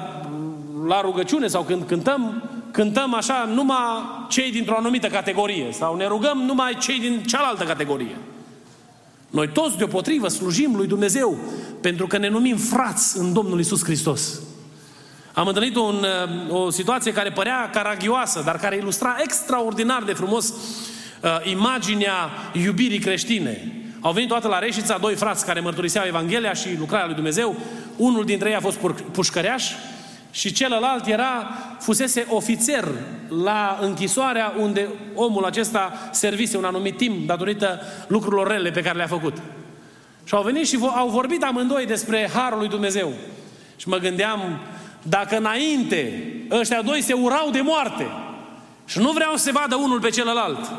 la 0.87 1.01
rugăciune 1.01 1.47
sau 1.47 1.62
când 1.62 1.83
cântăm, 1.87 2.43
cântăm 2.70 3.14
așa 3.14 3.51
numai 3.55 4.26
cei 4.28 4.51
dintr-o 4.51 4.76
anumită 4.76 5.07
categorie 5.07 5.72
sau 5.72 5.97
ne 5.97 6.07
rugăm 6.07 6.39
numai 6.39 6.76
cei 6.78 6.99
din 6.99 7.22
cealaltă 7.22 7.64
categorie. 7.64 8.16
Noi 9.31 9.49
toți 9.49 9.76
deopotrivă 9.76 10.28
slujim 10.28 10.76
lui 10.76 10.87
Dumnezeu 10.87 11.39
pentru 11.81 12.07
că 12.07 12.18
ne 12.18 12.28
numim 12.28 12.57
frați 12.57 13.18
în 13.18 13.33
Domnul 13.33 13.61
Isus 13.61 13.85
Hristos. 13.85 14.41
Am 15.33 15.47
întâlnit 15.47 15.76
un, 15.76 16.07
uh, 16.49 16.57
o 16.57 16.70
situație 16.70 17.12
care 17.12 17.31
părea 17.31 17.70
caragioasă, 17.72 18.43
dar 18.45 18.57
care 18.57 18.76
ilustra 18.76 19.16
extraordinar 19.22 20.03
de 20.03 20.12
frumos 20.12 20.49
uh, 20.49 21.51
imaginea 21.51 22.31
iubirii 22.53 22.99
creștine. 22.99 23.72
Au 24.01 24.12
venit 24.12 24.28
toată 24.28 24.49
la 24.49 24.59
Reșița 24.59 24.99
doi 24.99 25.14
frați 25.14 25.47
care 25.47 25.61
mărturiseau 25.61 26.05
Evanghelia 26.07 26.53
și 26.53 26.76
lucrarea 26.78 27.07
lui 27.07 27.14
Dumnezeu. 27.14 27.57
Unul 27.97 28.24
dintre 28.24 28.49
ei 28.49 28.55
a 28.55 28.61
fost 28.61 28.78
pușcăreaș 29.12 29.70
și 30.31 30.53
celălalt 30.53 31.07
era, 31.07 31.49
fusese 31.78 32.26
ofițer 32.28 32.89
la 33.43 33.78
închisoarea 33.81 34.55
unde 34.59 34.89
omul 35.14 35.45
acesta 35.45 35.93
servise 36.12 36.57
un 36.57 36.64
anumit 36.64 36.97
timp 36.97 37.26
datorită 37.26 37.81
lucrurilor 38.07 38.47
rele 38.47 38.70
pe 38.70 38.83
care 38.83 38.97
le-a 38.97 39.07
făcut. 39.07 39.37
Și 40.24 40.35
au 40.35 40.43
venit 40.43 40.66
și 40.66 40.78
au 40.97 41.09
vorbit 41.09 41.43
amândoi 41.43 41.87
despre 41.87 42.31
Harul 42.35 42.59
lui 42.59 42.68
Dumnezeu. 42.68 43.12
Și 43.76 43.89
mă 43.89 43.97
gândeam, 43.97 44.61
dacă 45.03 45.36
înainte 45.36 46.24
ăștia 46.51 46.82
doi 46.82 47.03
se 47.03 47.12
urau 47.12 47.51
de 47.51 47.61
moarte 47.61 48.07
și 48.84 48.98
nu 48.98 49.11
vreau 49.11 49.36
să 49.36 49.42
se 49.44 49.51
vadă 49.51 49.74
unul 49.74 50.01
pe 50.01 50.11
celălalt, 50.11 50.70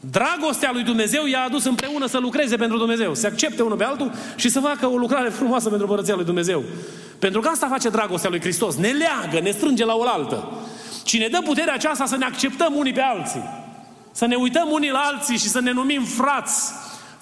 dragostea 0.00 0.70
lui 0.72 0.82
Dumnezeu 0.82 1.26
i-a 1.26 1.44
adus 1.44 1.64
împreună 1.64 2.06
să 2.06 2.18
lucreze 2.18 2.56
pentru 2.56 2.78
Dumnezeu, 2.78 3.14
să 3.14 3.26
accepte 3.26 3.62
unul 3.62 3.76
pe 3.76 3.84
altul 3.84 4.12
și 4.36 4.48
să 4.48 4.60
facă 4.60 4.86
o 4.86 4.96
lucrare 4.96 5.28
frumoasă 5.28 5.68
pentru 5.68 5.86
Părăția 5.86 6.14
lui 6.14 6.24
Dumnezeu. 6.24 6.64
Pentru 7.18 7.40
că 7.40 7.48
asta 7.48 7.68
face 7.68 7.88
dragostea 7.88 8.30
lui 8.30 8.40
Hristos. 8.40 8.76
Ne 8.76 8.88
leagă, 8.88 9.40
ne 9.40 9.50
strânge 9.50 9.84
la 9.84 9.94
oaltă. 9.94 10.48
Cine 11.04 11.28
dă 11.28 11.40
puterea 11.44 11.74
aceasta 11.74 12.06
să 12.06 12.16
ne 12.16 12.24
acceptăm 12.24 12.74
unii 12.74 12.92
pe 12.92 13.00
alții. 13.00 13.42
Să 14.12 14.26
ne 14.26 14.34
uităm 14.34 14.68
unii 14.70 14.90
la 14.90 14.98
alții 14.98 15.38
și 15.38 15.48
să 15.48 15.60
ne 15.60 15.72
numim 15.72 16.04
frați. 16.04 16.72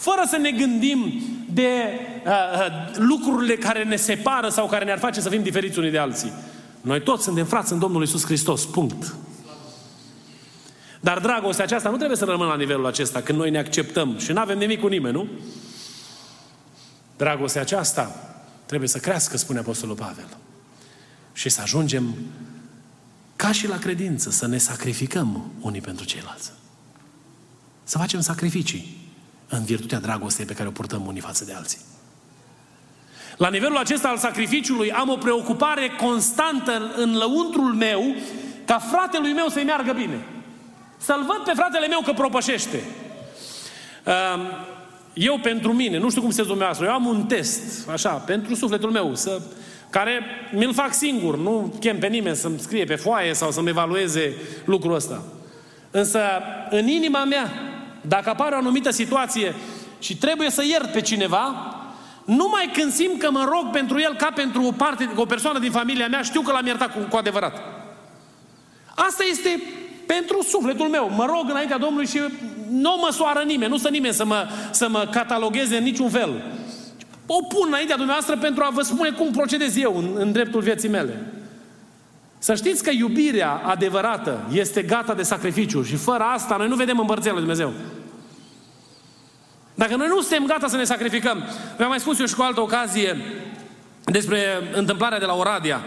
Fără 0.05 0.23
să 0.27 0.37
ne 0.37 0.51
gândim 0.51 1.23
de 1.51 1.71
uh, 2.27 2.31
uh, 2.31 2.97
lucrurile 2.97 3.57
care 3.57 3.85
ne 3.85 3.97
separă 3.97 4.49
sau 4.49 4.67
care 4.67 4.85
ne-ar 4.85 4.99
face 4.99 5.21
să 5.21 5.29
fim 5.29 5.43
diferiți 5.43 5.79
unii 5.79 5.91
de 5.91 5.99
alții. 5.99 6.33
Noi 6.81 7.03
toți 7.03 7.25
suntem 7.25 7.45
frați 7.45 7.73
în 7.73 7.79
Domnul 7.79 8.03
Isus 8.03 8.25
Hristos. 8.25 8.65
Punct. 8.67 9.15
Dar 11.01 11.19
dragostea 11.19 11.65
aceasta 11.65 11.89
nu 11.89 11.97
trebuie 11.97 12.17
să 12.17 12.25
rămână 12.25 12.49
la 12.49 12.57
nivelul 12.57 12.87
acesta, 12.87 13.21
când 13.21 13.39
noi 13.39 13.51
ne 13.51 13.59
acceptăm 13.59 14.19
și 14.19 14.33
nu 14.33 14.41
avem 14.41 14.59
nimic 14.59 14.81
cu 14.81 14.87
nimeni, 14.87 15.15
nu? 15.15 15.29
Dragostea 17.17 17.61
aceasta 17.61 18.35
trebuie 18.67 18.89
să 18.89 18.99
crească, 18.99 19.37
spune 19.37 19.59
Apostolul 19.59 19.95
Pavel. 19.95 20.37
Și 21.33 21.49
să 21.49 21.61
ajungem, 21.61 22.15
ca 23.37 23.53
și 23.53 23.69
la 23.69 23.79
credință, 23.79 24.31
să 24.31 24.47
ne 24.47 24.59
sacrificăm 24.59 25.53
unii 25.61 25.81
pentru 25.81 26.05
ceilalți. 26.05 26.53
Să 27.85 27.99
facem 27.99 28.21
sacrificii 28.21 29.04
în 29.57 29.65
virtutea 29.65 29.99
dragostei 29.99 30.45
pe 30.45 30.55
care 30.55 30.69
o 30.69 30.73
purtăm 30.73 31.07
unii 31.07 31.21
față 31.21 31.45
de 31.45 31.53
alții. 31.53 31.79
La 33.37 33.49
nivelul 33.49 33.77
acesta 33.77 34.09
al 34.09 34.17
sacrificiului 34.17 34.93
am 34.93 35.09
o 35.09 35.17
preocupare 35.17 35.91
constantă 36.01 36.93
în 36.97 37.17
lăuntrul 37.17 37.73
meu 37.73 38.15
ca 38.65 38.79
fratelui 38.79 39.33
meu 39.33 39.49
să-i 39.49 39.65
meargă 39.65 39.93
bine. 39.93 40.25
Să-l 40.97 41.25
văd 41.27 41.45
pe 41.45 41.53
fratele 41.55 41.87
meu 41.87 42.01
că 42.05 42.13
propășește. 42.13 42.83
Eu 45.13 45.39
pentru 45.43 45.73
mine, 45.73 45.99
nu 45.99 46.11
știu 46.11 46.23
cum 46.23 46.31
se 46.31 46.43
dumneavoastră, 46.43 46.87
eu 46.87 46.93
am 46.93 47.07
un 47.07 47.25
test, 47.25 47.89
așa, 47.89 48.11
pentru 48.11 48.55
sufletul 48.55 48.91
meu, 48.91 49.15
să, 49.15 49.41
care 49.91 50.21
mi-l 50.53 50.75
fac 50.75 50.95
singur, 50.95 51.39
nu 51.39 51.77
chem 51.81 51.99
pe 51.99 52.07
nimeni 52.07 52.37
să-mi 52.37 52.59
scrie 52.59 52.85
pe 52.85 52.95
foaie 52.95 53.35
sau 53.35 53.51
să-mi 53.51 53.69
evalueze 53.69 54.35
lucrul 54.65 54.95
ăsta. 54.95 55.23
Însă, 55.91 56.21
în 56.71 56.87
inima 56.89 57.25
mea, 57.25 57.53
dacă 58.09 58.31
apare 58.31 58.55
o 58.55 58.59
anumită 58.59 58.91
situație 58.91 59.55
și 59.99 60.17
trebuie 60.17 60.51
să 60.51 60.65
iert 60.65 60.93
pe 60.93 61.01
cineva, 61.01 61.75
numai 62.25 62.71
când 62.73 62.93
simt 62.93 63.19
că 63.19 63.31
mă 63.31 63.49
rog 63.53 63.71
pentru 63.73 64.01
el 64.01 64.15
ca 64.17 64.31
pentru 64.35 64.63
o 64.63 64.73
parte, 64.73 65.11
o 65.17 65.25
persoană 65.25 65.59
din 65.59 65.71
familia 65.71 66.09
mea, 66.09 66.23
știu 66.23 66.41
că 66.41 66.53
l-am 66.53 66.67
iertat 66.67 66.93
cu, 66.93 66.99
cu 67.11 67.17
adevărat. 67.17 67.61
Asta 68.95 69.25
este 69.31 69.63
pentru 70.07 70.43
sufletul 70.43 70.89
meu. 70.89 71.11
Mă 71.17 71.25
rog 71.25 71.51
înaintea 71.51 71.79
Domnului 71.79 72.07
și 72.07 72.21
nu 72.71 72.97
mă 73.01 73.09
soară 73.13 73.43
nimeni, 73.47 73.71
nu 73.71 73.79
stă 73.79 73.89
nimeni 73.89 74.15
să 74.15 74.25
mă, 74.25 74.49
să 74.71 74.89
mă 74.89 75.09
catalogheze 75.11 75.77
în 75.77 75.83
niciun 75.83 76.11
fel. 76.11 76.43
O 77.27 77.43
pun 77.43 77.67
înaintea 77.67 77.97
dumneavoastră 77.97 78.37
pentru 78.37 78.65
a 78.65 78.71
vă 78.73 78.83
spune 78.83 79.11
cum 79.11 79.31
procedez 79.31 79.77
eu 79.77 79.97
în, 79.97 80.11
în 80.15 80.33
dreptul 80.33 80.61
vieții 80.61 80.89
mele. 80.89 81.33
Să 82.45 82.55
știți 82.55 82.83
că 82.83 82.91
iubirea 82.91 83.51
adevărată 83.65 84.49
este 84.53 84.83
gata 84.83 85.15
de 85.15 85.23
sacrificiu 85.23 85.83
și 85.83 85.97
fără 85.97 86.23
asta 86.23 86.57
noi 86.57 86.69
nu 86.69 86.75
vedem 86.75 86.99
împărția 86.99 87.31
lui 87.31 87.41
Dumnezeu. 87.41 87.73
Dacă 89.75 89.97
noi 89.97 90.07
nu 90.09 90.21
suntem 90.21 90.47
gata 90.47 90.69
să 90.69 90.77
ne 90.77 90.85
sacrificăm, 90.85 91.45
v-am 91.79 91.89
mai 91.89 92.01
spus 92.01 92.19
eu 92.19 92.27
și 92.27 92.35
cu 92.35 92.43
altă 92.43 92.61
ocazie 92.61 93.17
despre 94.05 94.39
întâmplarea 94.75 95.19
de 95.19 95.25
la 95.25 95.35
Oradia. 95.35 95.81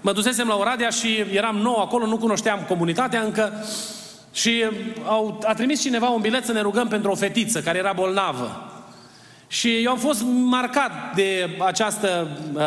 Mă 0.00 0.12
dusesem 0.12 0.48
la 0.48 0.56
Oradea 0.56 0.88
și 0.88 1.24
eram 1.32 1.56
nou 1.56 1.76
acolo, 1.76 2.06
nu 2.06 2.18
cunoșteam 2.18 2.64
comunitatea 2.68 3.20
încă 3.20 3.64
și 4.32 4.64
au, 5.06 5.40
a 5.46 5.54
trimis 5.54 5.80
cineva 5.80 6.08
un 6.08 6.20
bilet 6.20 6.44
să 6.44 6.52
ne 6.52 6.60
rugăm 6.60 6.88
pentru 6.88 7.10
o 7.10 7.14
fetiță 7.14 7.60
care 7.60 7.78
era 7.78 7.92
bolnavă. 7.92 8.73
Și 9.54 9.82
eu 9.82 9.90
am 9.90 9.98
fost 9.98 10.22
marcat 10.26 11.14
de 11.14 11.50
această 11.58 12.28
uh, 12.52 12.62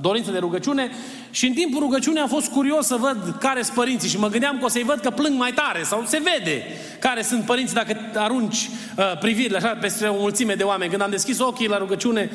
dorință 0.00 0.30
de 0.30 0.38
rugăciune 0.38 0.90
și 1.30 1.46
în 1.46 1.52
timpul 1.52 1.80
rugăciunii 1.80 2.20
am 2.20 2.28
fost 2.28 2.48
curios 2.48 2.86
să 2.86 2.96
văd 2.96 3.36
care 3.40 3.62
sunt 3.62 3.76
părinții 3.76 4.08
și 4.08 4.18
mă 4.18 4.28
gândeam 4.28 4.58
că 4.58 4.64
o 4.64 4.68
să-i 4.68 4.82
văd 4.82 5.00
că 5.00 5.10
plâng 5.10 5.38
mai 5.38 5.52
tare 5.52 5.82
sau 5.82 6.04
se 6.06 6.22
vede 6.24 6.62
care 7.00 7.22
sunt 7.22 7.44
părinții 7.44 7.74
dacă 7.74 7.96
arunci 8.14 8.70
uh, 8.96 9.18
privirile 9.18 9.56
așa 9.56 9.68
peste 9.68 10.06
o 10.06 10.20
mulțime 10.20 10.54
de 10.54 10.62
oameni. 10.62 10.90
Când 10.90 11.02
am 11.02 11.10
deschis 11.10 11.38
ochii 11.38 11.68
la 11.68 11.78
rugăciune 11.78 12.30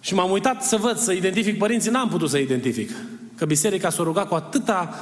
și 0.00 0.14
m-am 0.14 0.30
uitat 0.30 0.64
să 0.64 0.76
văd, 0.76 0.96
să 0.96 1.12
identific 1.12 1.58
părinții, 1.58 1.90
n-am 1.90 2.08
putut 2.08 2.30
să 2.30 2.38
identific. 2.38 2.90
Că 3.36 3.44
biserica 3.44 3.90
s-a 3.90 4.02
rugat 4.02 4.28
cu 4.28 4.34
atâta 4.34 4.94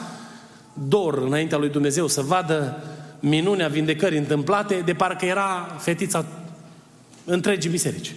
dor 0.88 1.18
înaintea 1.18 1.58
lui 1.58 1.68
Dumnezeu 1.68 2.06
să 2.06 2.20
vadă 2.20 2.82
minunea 3.20 3.68
vindecării 3.68 4.18
întâmplate, 4.18 4.82
de 4.84 4.92
parcă 4.92 5.24
era 5.24 5.76
fetița 5.78 6.24
întregii 7.24 7.70
biserici. 7.70 8.14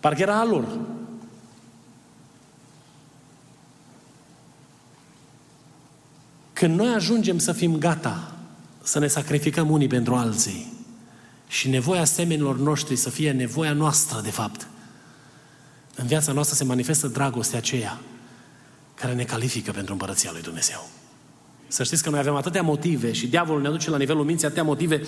Parcă 0.00 0.22
era 0.22 0.38
a 0.38 0.44
lor. 0.44 0.78
Când 6.52 6.78
noi 6.78 6.94
ajungem 6.94 7.38
să 7.38 7.52
fim 7.52 7.78
gata 7.78 8.32
să 8.82 8.98
ne 8.98 9.06
sacrificăm 9.06 9.70
unii 9.70 9.86
pentru 9.86 10.14
alții 10.14 10.72
și 11.48 11.68
nevoia 11.68 12.04
semenilor 12.04 12.58
noștri 12.58 12.96
să 12.96 13.10
fie 13.10 13.32
nevoia 13.32 13.72
noastră, 13.72 14.20
de 14.20 14.30
fapt, 14.30 14.66
în 15.96 16.06
viața 16.06 16.32
noastră 16.32 16.56
se 16.56 16.64
manifestă 16.64 17.06
dragostea 17.06 17.58
aceea 17.58 18.00
care 18.94 19.14
ne 19.14 19.24
califică 19.24 19.70
pentru 19.70 19.92
împărăția 19.92 20.30
lui 20.32 20.42
Dumnezeu. 20.42 20.88
Să 21.68 21.82
știți 21.82 22.02
că 22.02 22.10
noi 22.10 22.18
avem 22.18 22.34
atâtea 22.34 22.62
motive 22.62 23.12
și 23.12 23.26
diavolul 23.26 23.62
ne 23.62 23.68
aduce 23.68 23.90
la 23.90 23.96
nivelul 23.96 24.24
minții 24.24 24.46
atâtea 24.46 24.62
motive 24.62 25.02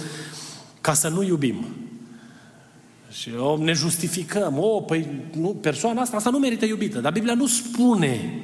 ca 0.80 0.94
să 0.94 1.08
nu 1.08 1.22
iubim. 1.22 1.66
Și 3.20 3.34
o, 3.34 3.56
ne 3.56 3.72
justificăm. 3.72 4.58
O, 4.58 4.80
păi 4.80 5.08
nu, 5.32 5.48
persoana 5.48 6.00
asta, 6.00 6.16
asta 6.16 6.30
nu 6.30 6.38
merită 6.38 6.64
iubită. 6.64 6.98
Dar 6.98 7.12
Biblia 7.12 7.34
nu 7.34 7.46
spune 7.46 8.42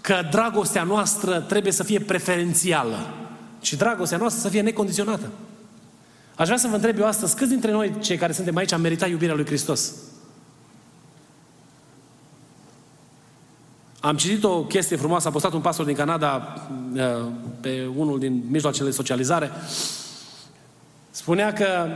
că 0.00 0.26
dragostea 0.30 0.82
noastră 0.82 1.40
trebuie 1.40 1.72
să 1.72 1.82
fie 1.82 2.00
preferențială, 2.00 3.14
ci 3.60 3.74
dragostea 3.74 4.18
noastră 4.18 4.40
să 4.40 4.48
fie 4.48 4.60
necondiționată. 4.60 5.30
Aș 6.36 6.46
vrea 6.46 6.58
să 6.58 6.68
vă 6.68 6.74
întreb 6.74 6.98
eu 6.98 7.06
astăzi, 7.06 7.36
câți 7.36 7.50
dintre 7.50 7.70
noi, 7.70 7.94
cei 8.00 8.16
care 8.16 8.32
suntem 8.32 8.56
aici, 8.56 8.72
am 8.72 8.80
meritat 8.80 9.08
iubirea 9.08 9.34
lui 9.34 9.46
Hristos? 9.46 9.94
Am 14.00 14.16
citit 14.16 14.44
o 14.44 14.64
chestie 14.64 14.96
frumoasă, 14.96 15.28
a 15.28 15.30
postat 15.30 15.52
un 15.52 15.60
pastor 15.60 15.86
din 15.86 15.94
Canada 15.94 16.54
uh, 16.94 17.26
pe 17.60 17.90
unul 17.96 18.18
din 18.18 18.42
mijloacele 18.50 18.88
de 18.88 18.94
socializare. 18.94 19.50
Spunea 21.10 21.52
că 21.52 21.86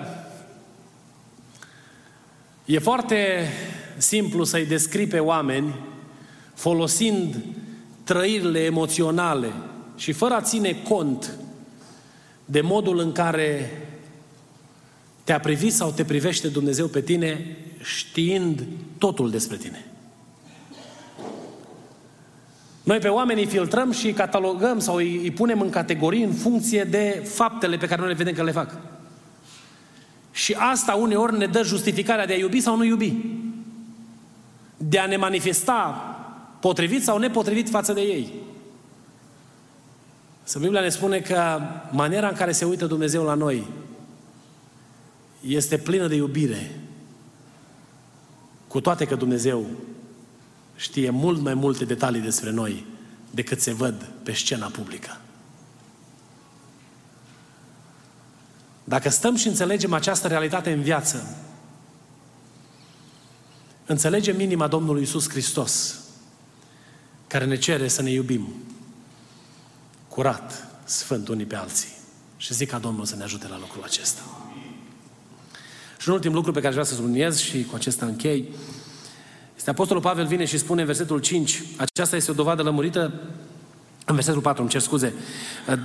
e 2.65 2.79
foarte 2.79 3.49
simplu 3.97 4.45
să-i 4.45 4.67
descrii 4.67 5.07
pe 5.07 5.19
oameni 5.19 5.75
folosind 6.55 7.45
trăirile 8.05 8.61
emoționale 8.61 9.53
și 9.97 10.13
fără 10.13 10.35
a 10.35 10.41
ține 10.41 10.77
cont 10.89 11.31
de 12.45 12.61
modul 12.61 12.99
în 12.99 13.13
care 13.13 13.71
te-a 15.25 15.41
privit 15.41 15.73
sau 15.73 15.91
te 15.91 16.05
privește 16.05 16.49
Dumnezeu 16.49 16.87
pe 16.87 17.01
tine 17.01 17.57
știind 17.83 18.67
totul 18.99 19.31
despre 19.31 19.57
tine. 19.57 19.87
Noi 22.83 22.99
pe 22.99 23.09
oameni 23.09 23.41
îi 23.41 23.47
filtrăm 23.47 23.93
și 23.93 24.13
catalogăm 24.13 24.79
sau 24.79 24.95
îi, 24.95 25.17
îi 25.17 25.31
punem 25.31 25.61
în 25.61 25.71
categorii 25.71 26.23
în 26.23 26.33
funcție 26.33 26.85
de 26.85 27.23
faptele 27.25 27.77
pe 27.77 27.87
care 27.87 28.01
noi 28.01 28.11
le 28.11 28.17
vedem 28.17 28.35
că 28.35 28.43
le 28.43 28.51
fac. 28.51 28.92
Și 30.33 30.53
asta 30.53 30.95
uneori 30.95 31.39
ne 31.39 31.47
dă 31.47 31.63
justificarea 31.63 32.27
de 32.27 32.33
a 32.33 32.37
iubi 32.37 32.61
sau 32.61 32.77
nu 32.77 32.85
iubi. 32.85 33.17
De 34.77 34.99
a 34.99 35.07
ne 35.07 35.17
manifesta 35.17 36.07
potrivit 36.61 37.03
sau 37.03 37.19
nepotrivit 37.19 37.69
față 37.69 37.93
de 37.93 38.01
ei. 38.01 38.33
Să 40.43 40.59
Biblia 40.59 40.81
ne 40.81 40.89
spune 40.89 41.21
că 41.21 41.61
maniera 41.91 42.29
în 42.29 42.35
care 42.35 42.53
se 42.53 42.65
uită 42.65 42.87
Dumnezeu 42.87 43.25
la 43.25 43.35
noi 43.35 43.67
este 45.41 45.79
plină 45.79 46.07
de 46.07 46.15
iubire. 46.15 46.81
Cu 48.69 48.81
toate 48.81 49.05
că 49.05 49.15
Dumnezeu 49.15 49.67
știe 50.77 51.11
mult 51.11 51.41
mai 51.41 51.55
multe 51.55 51.85
detalii 51.85 52.21
despre 52.21 52.51
noi 52.51 52.85
decât 53.31 53.61
se 53.61 53.73
văd 53.73 54.11
pe 54.23 54.33
scena 54.33 54.67
publică. 54.67 55.22
Dacă 58.85 59.09
stăm 59.09 59.37
și 59.37 59.49
înțelegem 59.49 59.93
această 59.93 60.29
realitate 60.29 60.73
în 60.73 60.83
viață, 60.83 61.37
înțelegem 63.87 64.41
inima 64.41 64.67
Domnului 64.67 65.03
Isus 65.03 65.29
Hristos, 65.29 66.01
care 67.27 67.45
ne 67.45 67.57
cere 67.57 67.89
să 67.89 68.03
ne 68.03 68.11
iubim 68.11 68.49
curat, 70.09 70.69
sfânt 70.85 71.29
unii 71.29 71.45
pe 71.45 71.57
alții. 71.57 71.89
Și 72.37 72.55
zic 72.55 72.71
ca 72.71 72.79
Domnul 72.79 73.05
să 73.05 73.17
ne 73.17 73.23
ajute 73.23 73.49
la 73.49 73.59
lucrul 73.59 73.83
acesta. 73.85 74.21
Și 75.99 76.09
un 76.09 76.15
ultim 76.15 76.33
lucru 76.33 76.53
pe 76.53 76.59
care 76.59 76.71
vreau 76.71 76.87
să 76.87 76.95
subliniez 76.95 77.39
și 77.39 77.65
cu 77.65 77.75
acesta 77.75 78.07
închei, 78.07 78.49
Este 79.63 79.75
Apostolul 79.75 80.03
Pavel 80.03 80.27
vine 80.27 80.45
și 80.45 80.59
spune 80.59 80.81
în 80.81 80.87
versetul 80.87 81.21
5, 81.21 81.63
aceasta 81.77 82.17
este 82.17 82.31
o 82.31 82.35
dovadă 82.35 82.63
lămurită 82.63 83.13
în 84.07 84.15
versetul 84.15 84.41
4, 84.41 84.61
îmi 84.61 84.71
cer 84.71 84.81
scuze. 84.81 85.15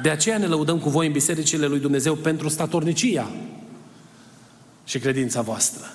De 0.02 0.10
aceea 0.10 0.38
ne 0.38 0.46
lăudăm 0.46 0.80
cu 0.80 0.90
voi 0.90 1.06
în 1.06 1.12
bisericile 1.12 1.66
lui 1.66 1.80
Dumnezeu 1.80 2.16
pentru 2.16 2.50
statornicia 2.50 3.32
și 4.86 5.00
credința 5.00 5.42
voastră. 5.42 5.92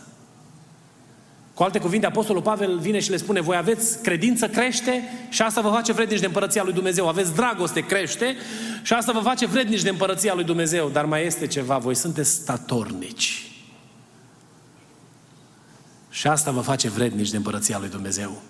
Cu 1.55 1.63
alte 1.63 1.79
cuvinte, 1.79 2.07
Apostolul 2.07 2.43
Pavel 2.43 2.79
vine 2.79 3.01
și 3.01 3.11
le 3.11 3.17
spune, 3.17 3.41
voi 3.41 3.57
aveți 3.57 4.03
credință, 4.03 4.49
crește 4.49 5.03
și 5.29 5.43
asta 5.43 5.61
vă 5.61 5.69
face 5.69 5.93
vrednici 5.93 6.21
de 6.21 6.27
împărăția 6.27 6.63
lui 6.63 6.73
Dumnezeu. 6.73 7.09
Aveți 7.09 7.35
dragoste, 7.35 7.81
crește 7.81 8.37
și 8.83 8.93
asta 8.93 9.13
vă 9.13 9.19
face 9.19 9.47
vrednici 9.47 9.83
de 9.83 9.89
împărăția 9.89 10.35
lui 10.35 10.45
Dumnezeu. 10.45 10.89
Dar 10.89 11.05
mai 11.05 11.27
este 11.27 11.47
ceva, 11.47 11.79
voi 11.79 11.95
sunteți 11.95 12.31
statornici. 12.31 13.47
Și 16.11 16.27
asta 16.27 16.51
vă 16.51 16.61
face 16.61 16.89
vrednici 16.89 17.31
de 17.31 17.37
împărăția 17.37 17.79
lui 17.79 17.89
Dumnezeu. 17.89 18.43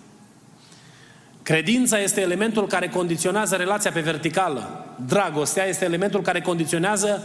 Credința 1.43 1.99
este 1.99 2.20
elementul 2.20 2.66
care 2.66 2.88
condiționează 2.88 3.57
relația 3.57 3.90
pe 3.93 4.01
verticală. 4.01 4.86
Dragostea 5.07 5.66
este 5.66 5.84
elementul 5.84 6.22
care 6.22 6.40
condiționează 6.40 7.22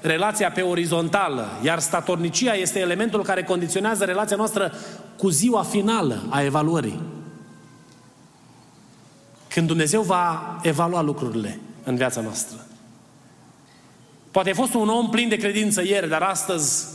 relația 0.00 0.50
pe 0.50 0.60
orizontală, 0.60 1.48
iar 1.62 1.78
statornicia 1.78 2.52
este 2.52 2.78
elementul 2.78 3.22
care 3.22 3.42
condiționează 3.42 4.04
relația 4.04 4.36
noastră 4.36 4.72
cu 5.16 5.28
ziua 5.28 5.62
finală 5.62 6.22
a 6.30 6.42
evaluării. 6.42 7.00
Când 9.48 9.66
Dumnezeu 9.66 10.02
va 10.02 10.58
evalua 10.62 11.02
lucrurile 11.02 11.60
în 11.84 11.96
viața 11.96 12.20
noastră. 12.20 12.56
Poate 14.30 14.48
ai 14.48 14.54
fost 14.54 14.74
un 14.74 14.88
om 14.88 15.10
plin 15.10 15.28
de 15.28 15.36
credință 15.36 15.82
ieri, 15.82 16.08
dar 16.08 16.22
astăzi 16.22 16.86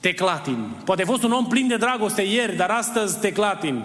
te 0.00 0.12
clatin. 0.12 0.74
Poate 0.84 1.00
ai 1.00 1.06
fost 1.06 1.22
un 1.22 1.32
om 1.32 1.46
plin 1.46 1.68
de 1.68 1.76
dragoste 1.76 2.22
ieri, 2.22 2.56
dar 2.56 2.70
astăzi 2.70 3.18
te 3.18 3.32
clatin. 3.32 3.84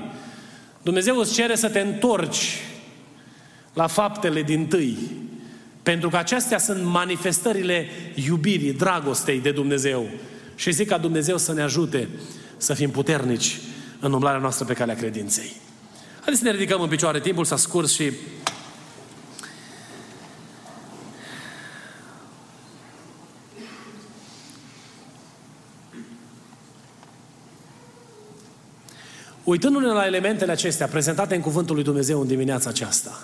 Dumnezeu 0.87 1.17
îți 1.17 1.33
cere 1.33 1.55
să 1.55 1.69
te 1.69 1.79
întorci 1.79 2.61
la 3.73 3.87
faptele 3.87 4.41
din 4.41 4.67
tâi. 4.67 4.97
Pentru 5.83 6.09
că 6.09 6.17
acestea 6.17 6.57
sunt 6.57 6.83
manifestările 6.83 7.89
iubirii, 8.27 8.73
dragostei 8.73 9.39
de 9.39 9.51
Dumnezeu. 9.51 10.09
Și 10.55 10.71
zic 10.71 10.87
ca 10.87 10.97
Dumnezeu 10.97 11.37
să 11.37 11.53
ne 11.53 11.61
ajute 11.61 12.09
să 12.57 12.73
fim 12.73 12.89
puternici 12.89 13.57
în 13.99 14.13
umblarea 14.13 14.39
noastră 14.39 14.65
pe 14.65 14.73
calea 14.73 14.95
credinței. 14.95 15.51
Haideți 16.15 16.37
să 16.37 16.43
ne 16.43 16.51
ridicăm 16.51 16.81
în 16.81 16.89
picioare, 16.89 17.19
timpul 17.19 17.45
s-a 17.45 17.57
scurs 17.57 17.93
și 17.93 18.11
Uitându-ne 29.47 29.87
la 29.87 30.05
elementele 30.05 30.51
acestea 30.51 30.87
prezentate 30.87 31.35
în 31.35 31.41
Cuvântul 31.41 31.75
lui 31.75 31.83
Dumnezeu 31.83 32.21
în 32.21 32.27
dimineața 32.27 32.69
aceasta, 32.69 33.19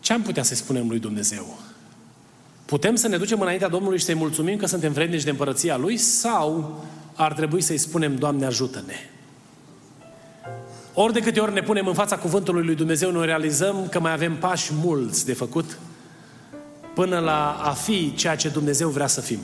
ce 0.00 0.12
am 0.12 0.22
putea 0.22 0.42
să 0.42 0.54
spunem 0.54 0.88
lui 0.88 0.98
Dumnezeu? 0.98 1.58
Putem 2.64 2.94
să 2.94 3.08
ne 3.08 3.16
ducem 3.16 3.40
înaintea 3.40 3.68
Domnului 3.68 3.98
și 3.98 4.04
să-i 4.04 4.14
mulțumim 4.14 4.56
că 4.56 4.66
suntem 4.66 4.92
vrednici 4.92 5.22
de 5.22 5.30
împărăția 5.30 5.76
Lui 5.76 5.96
sau 5.96 6.78
ar 7.14 7.32
trebui 7.32 7.60
să-i 7.60 7.78
spunem, 7.78 8.16
Doamne, 8.16 8.46
ajută-ne? 8.46 8.94
Ori 10.94 11.12
de 11.12 11.20
câte 11.20 11.40
ori 11.40 11.52
ne 11.52 11.62
punem 11.62 11.86
în 11.86 11.94
fața 11.94 12.18
cuvântului 12.18 12.64
lui 12.64 12.74
Dumnezeu, 12.74 13.10
noi 13.10 13.26
realizăm 13.26 13.86
că 13.90 14.00
mai 14.00 14.12
avem 14.12 14.36
pași 14.36 14.72
mulți 14.74 15.24
de 15.24 15.32
făcut 15.32 15.78
până 16.94 17.18
la 17.18 17.60
a 17.62 17.70
fi 17.70 18.14
ceea 18.14 18.36
ce 18.36 18.48
Dumnezeu 18.48 18.88
vrea 18.88 19.06
să 19.06 19.20
fim. 19.20 19.40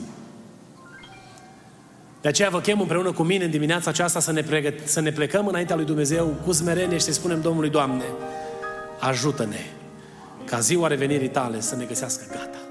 De 2.21 2.27
aceea 2.27 2.49
vă 2.49 2.59
chem 2.59 2.79
împreună 2.79 3.11
cu 3.11 3.23
mine 3.23 3.43
în 3.43 3.49
dimineața 3.49 3.89
aceasta 3.89 4.19
să 4.19 4.31
ne, 4.31 4.41
pregăt- 4.41 4.83
să 4.83 4.99
ne 4.99 5.11
plecăm 5.11 5.47
înaintea 5.47 5.75
lui 5.75 5.85
Dumnezeu 5.85 6.25
cu 6.45 6.51
smerenie 6.51 6.97
și 6.97 7.03
să 7.03 7.11
spunem 7.11 7.41
Domnului, 7.41 7.69
Doamne, 7.69 8.03
ajută-ne 8.99 9.59
ca 10.45 10.59
ziua 10.59 10.87
revenirii 10.87 11.29
tale 11.29 11.61
să 11.61 11.75
ne 11.75 11.85
găsească 11.85 12.23
gata. 12.31 12.66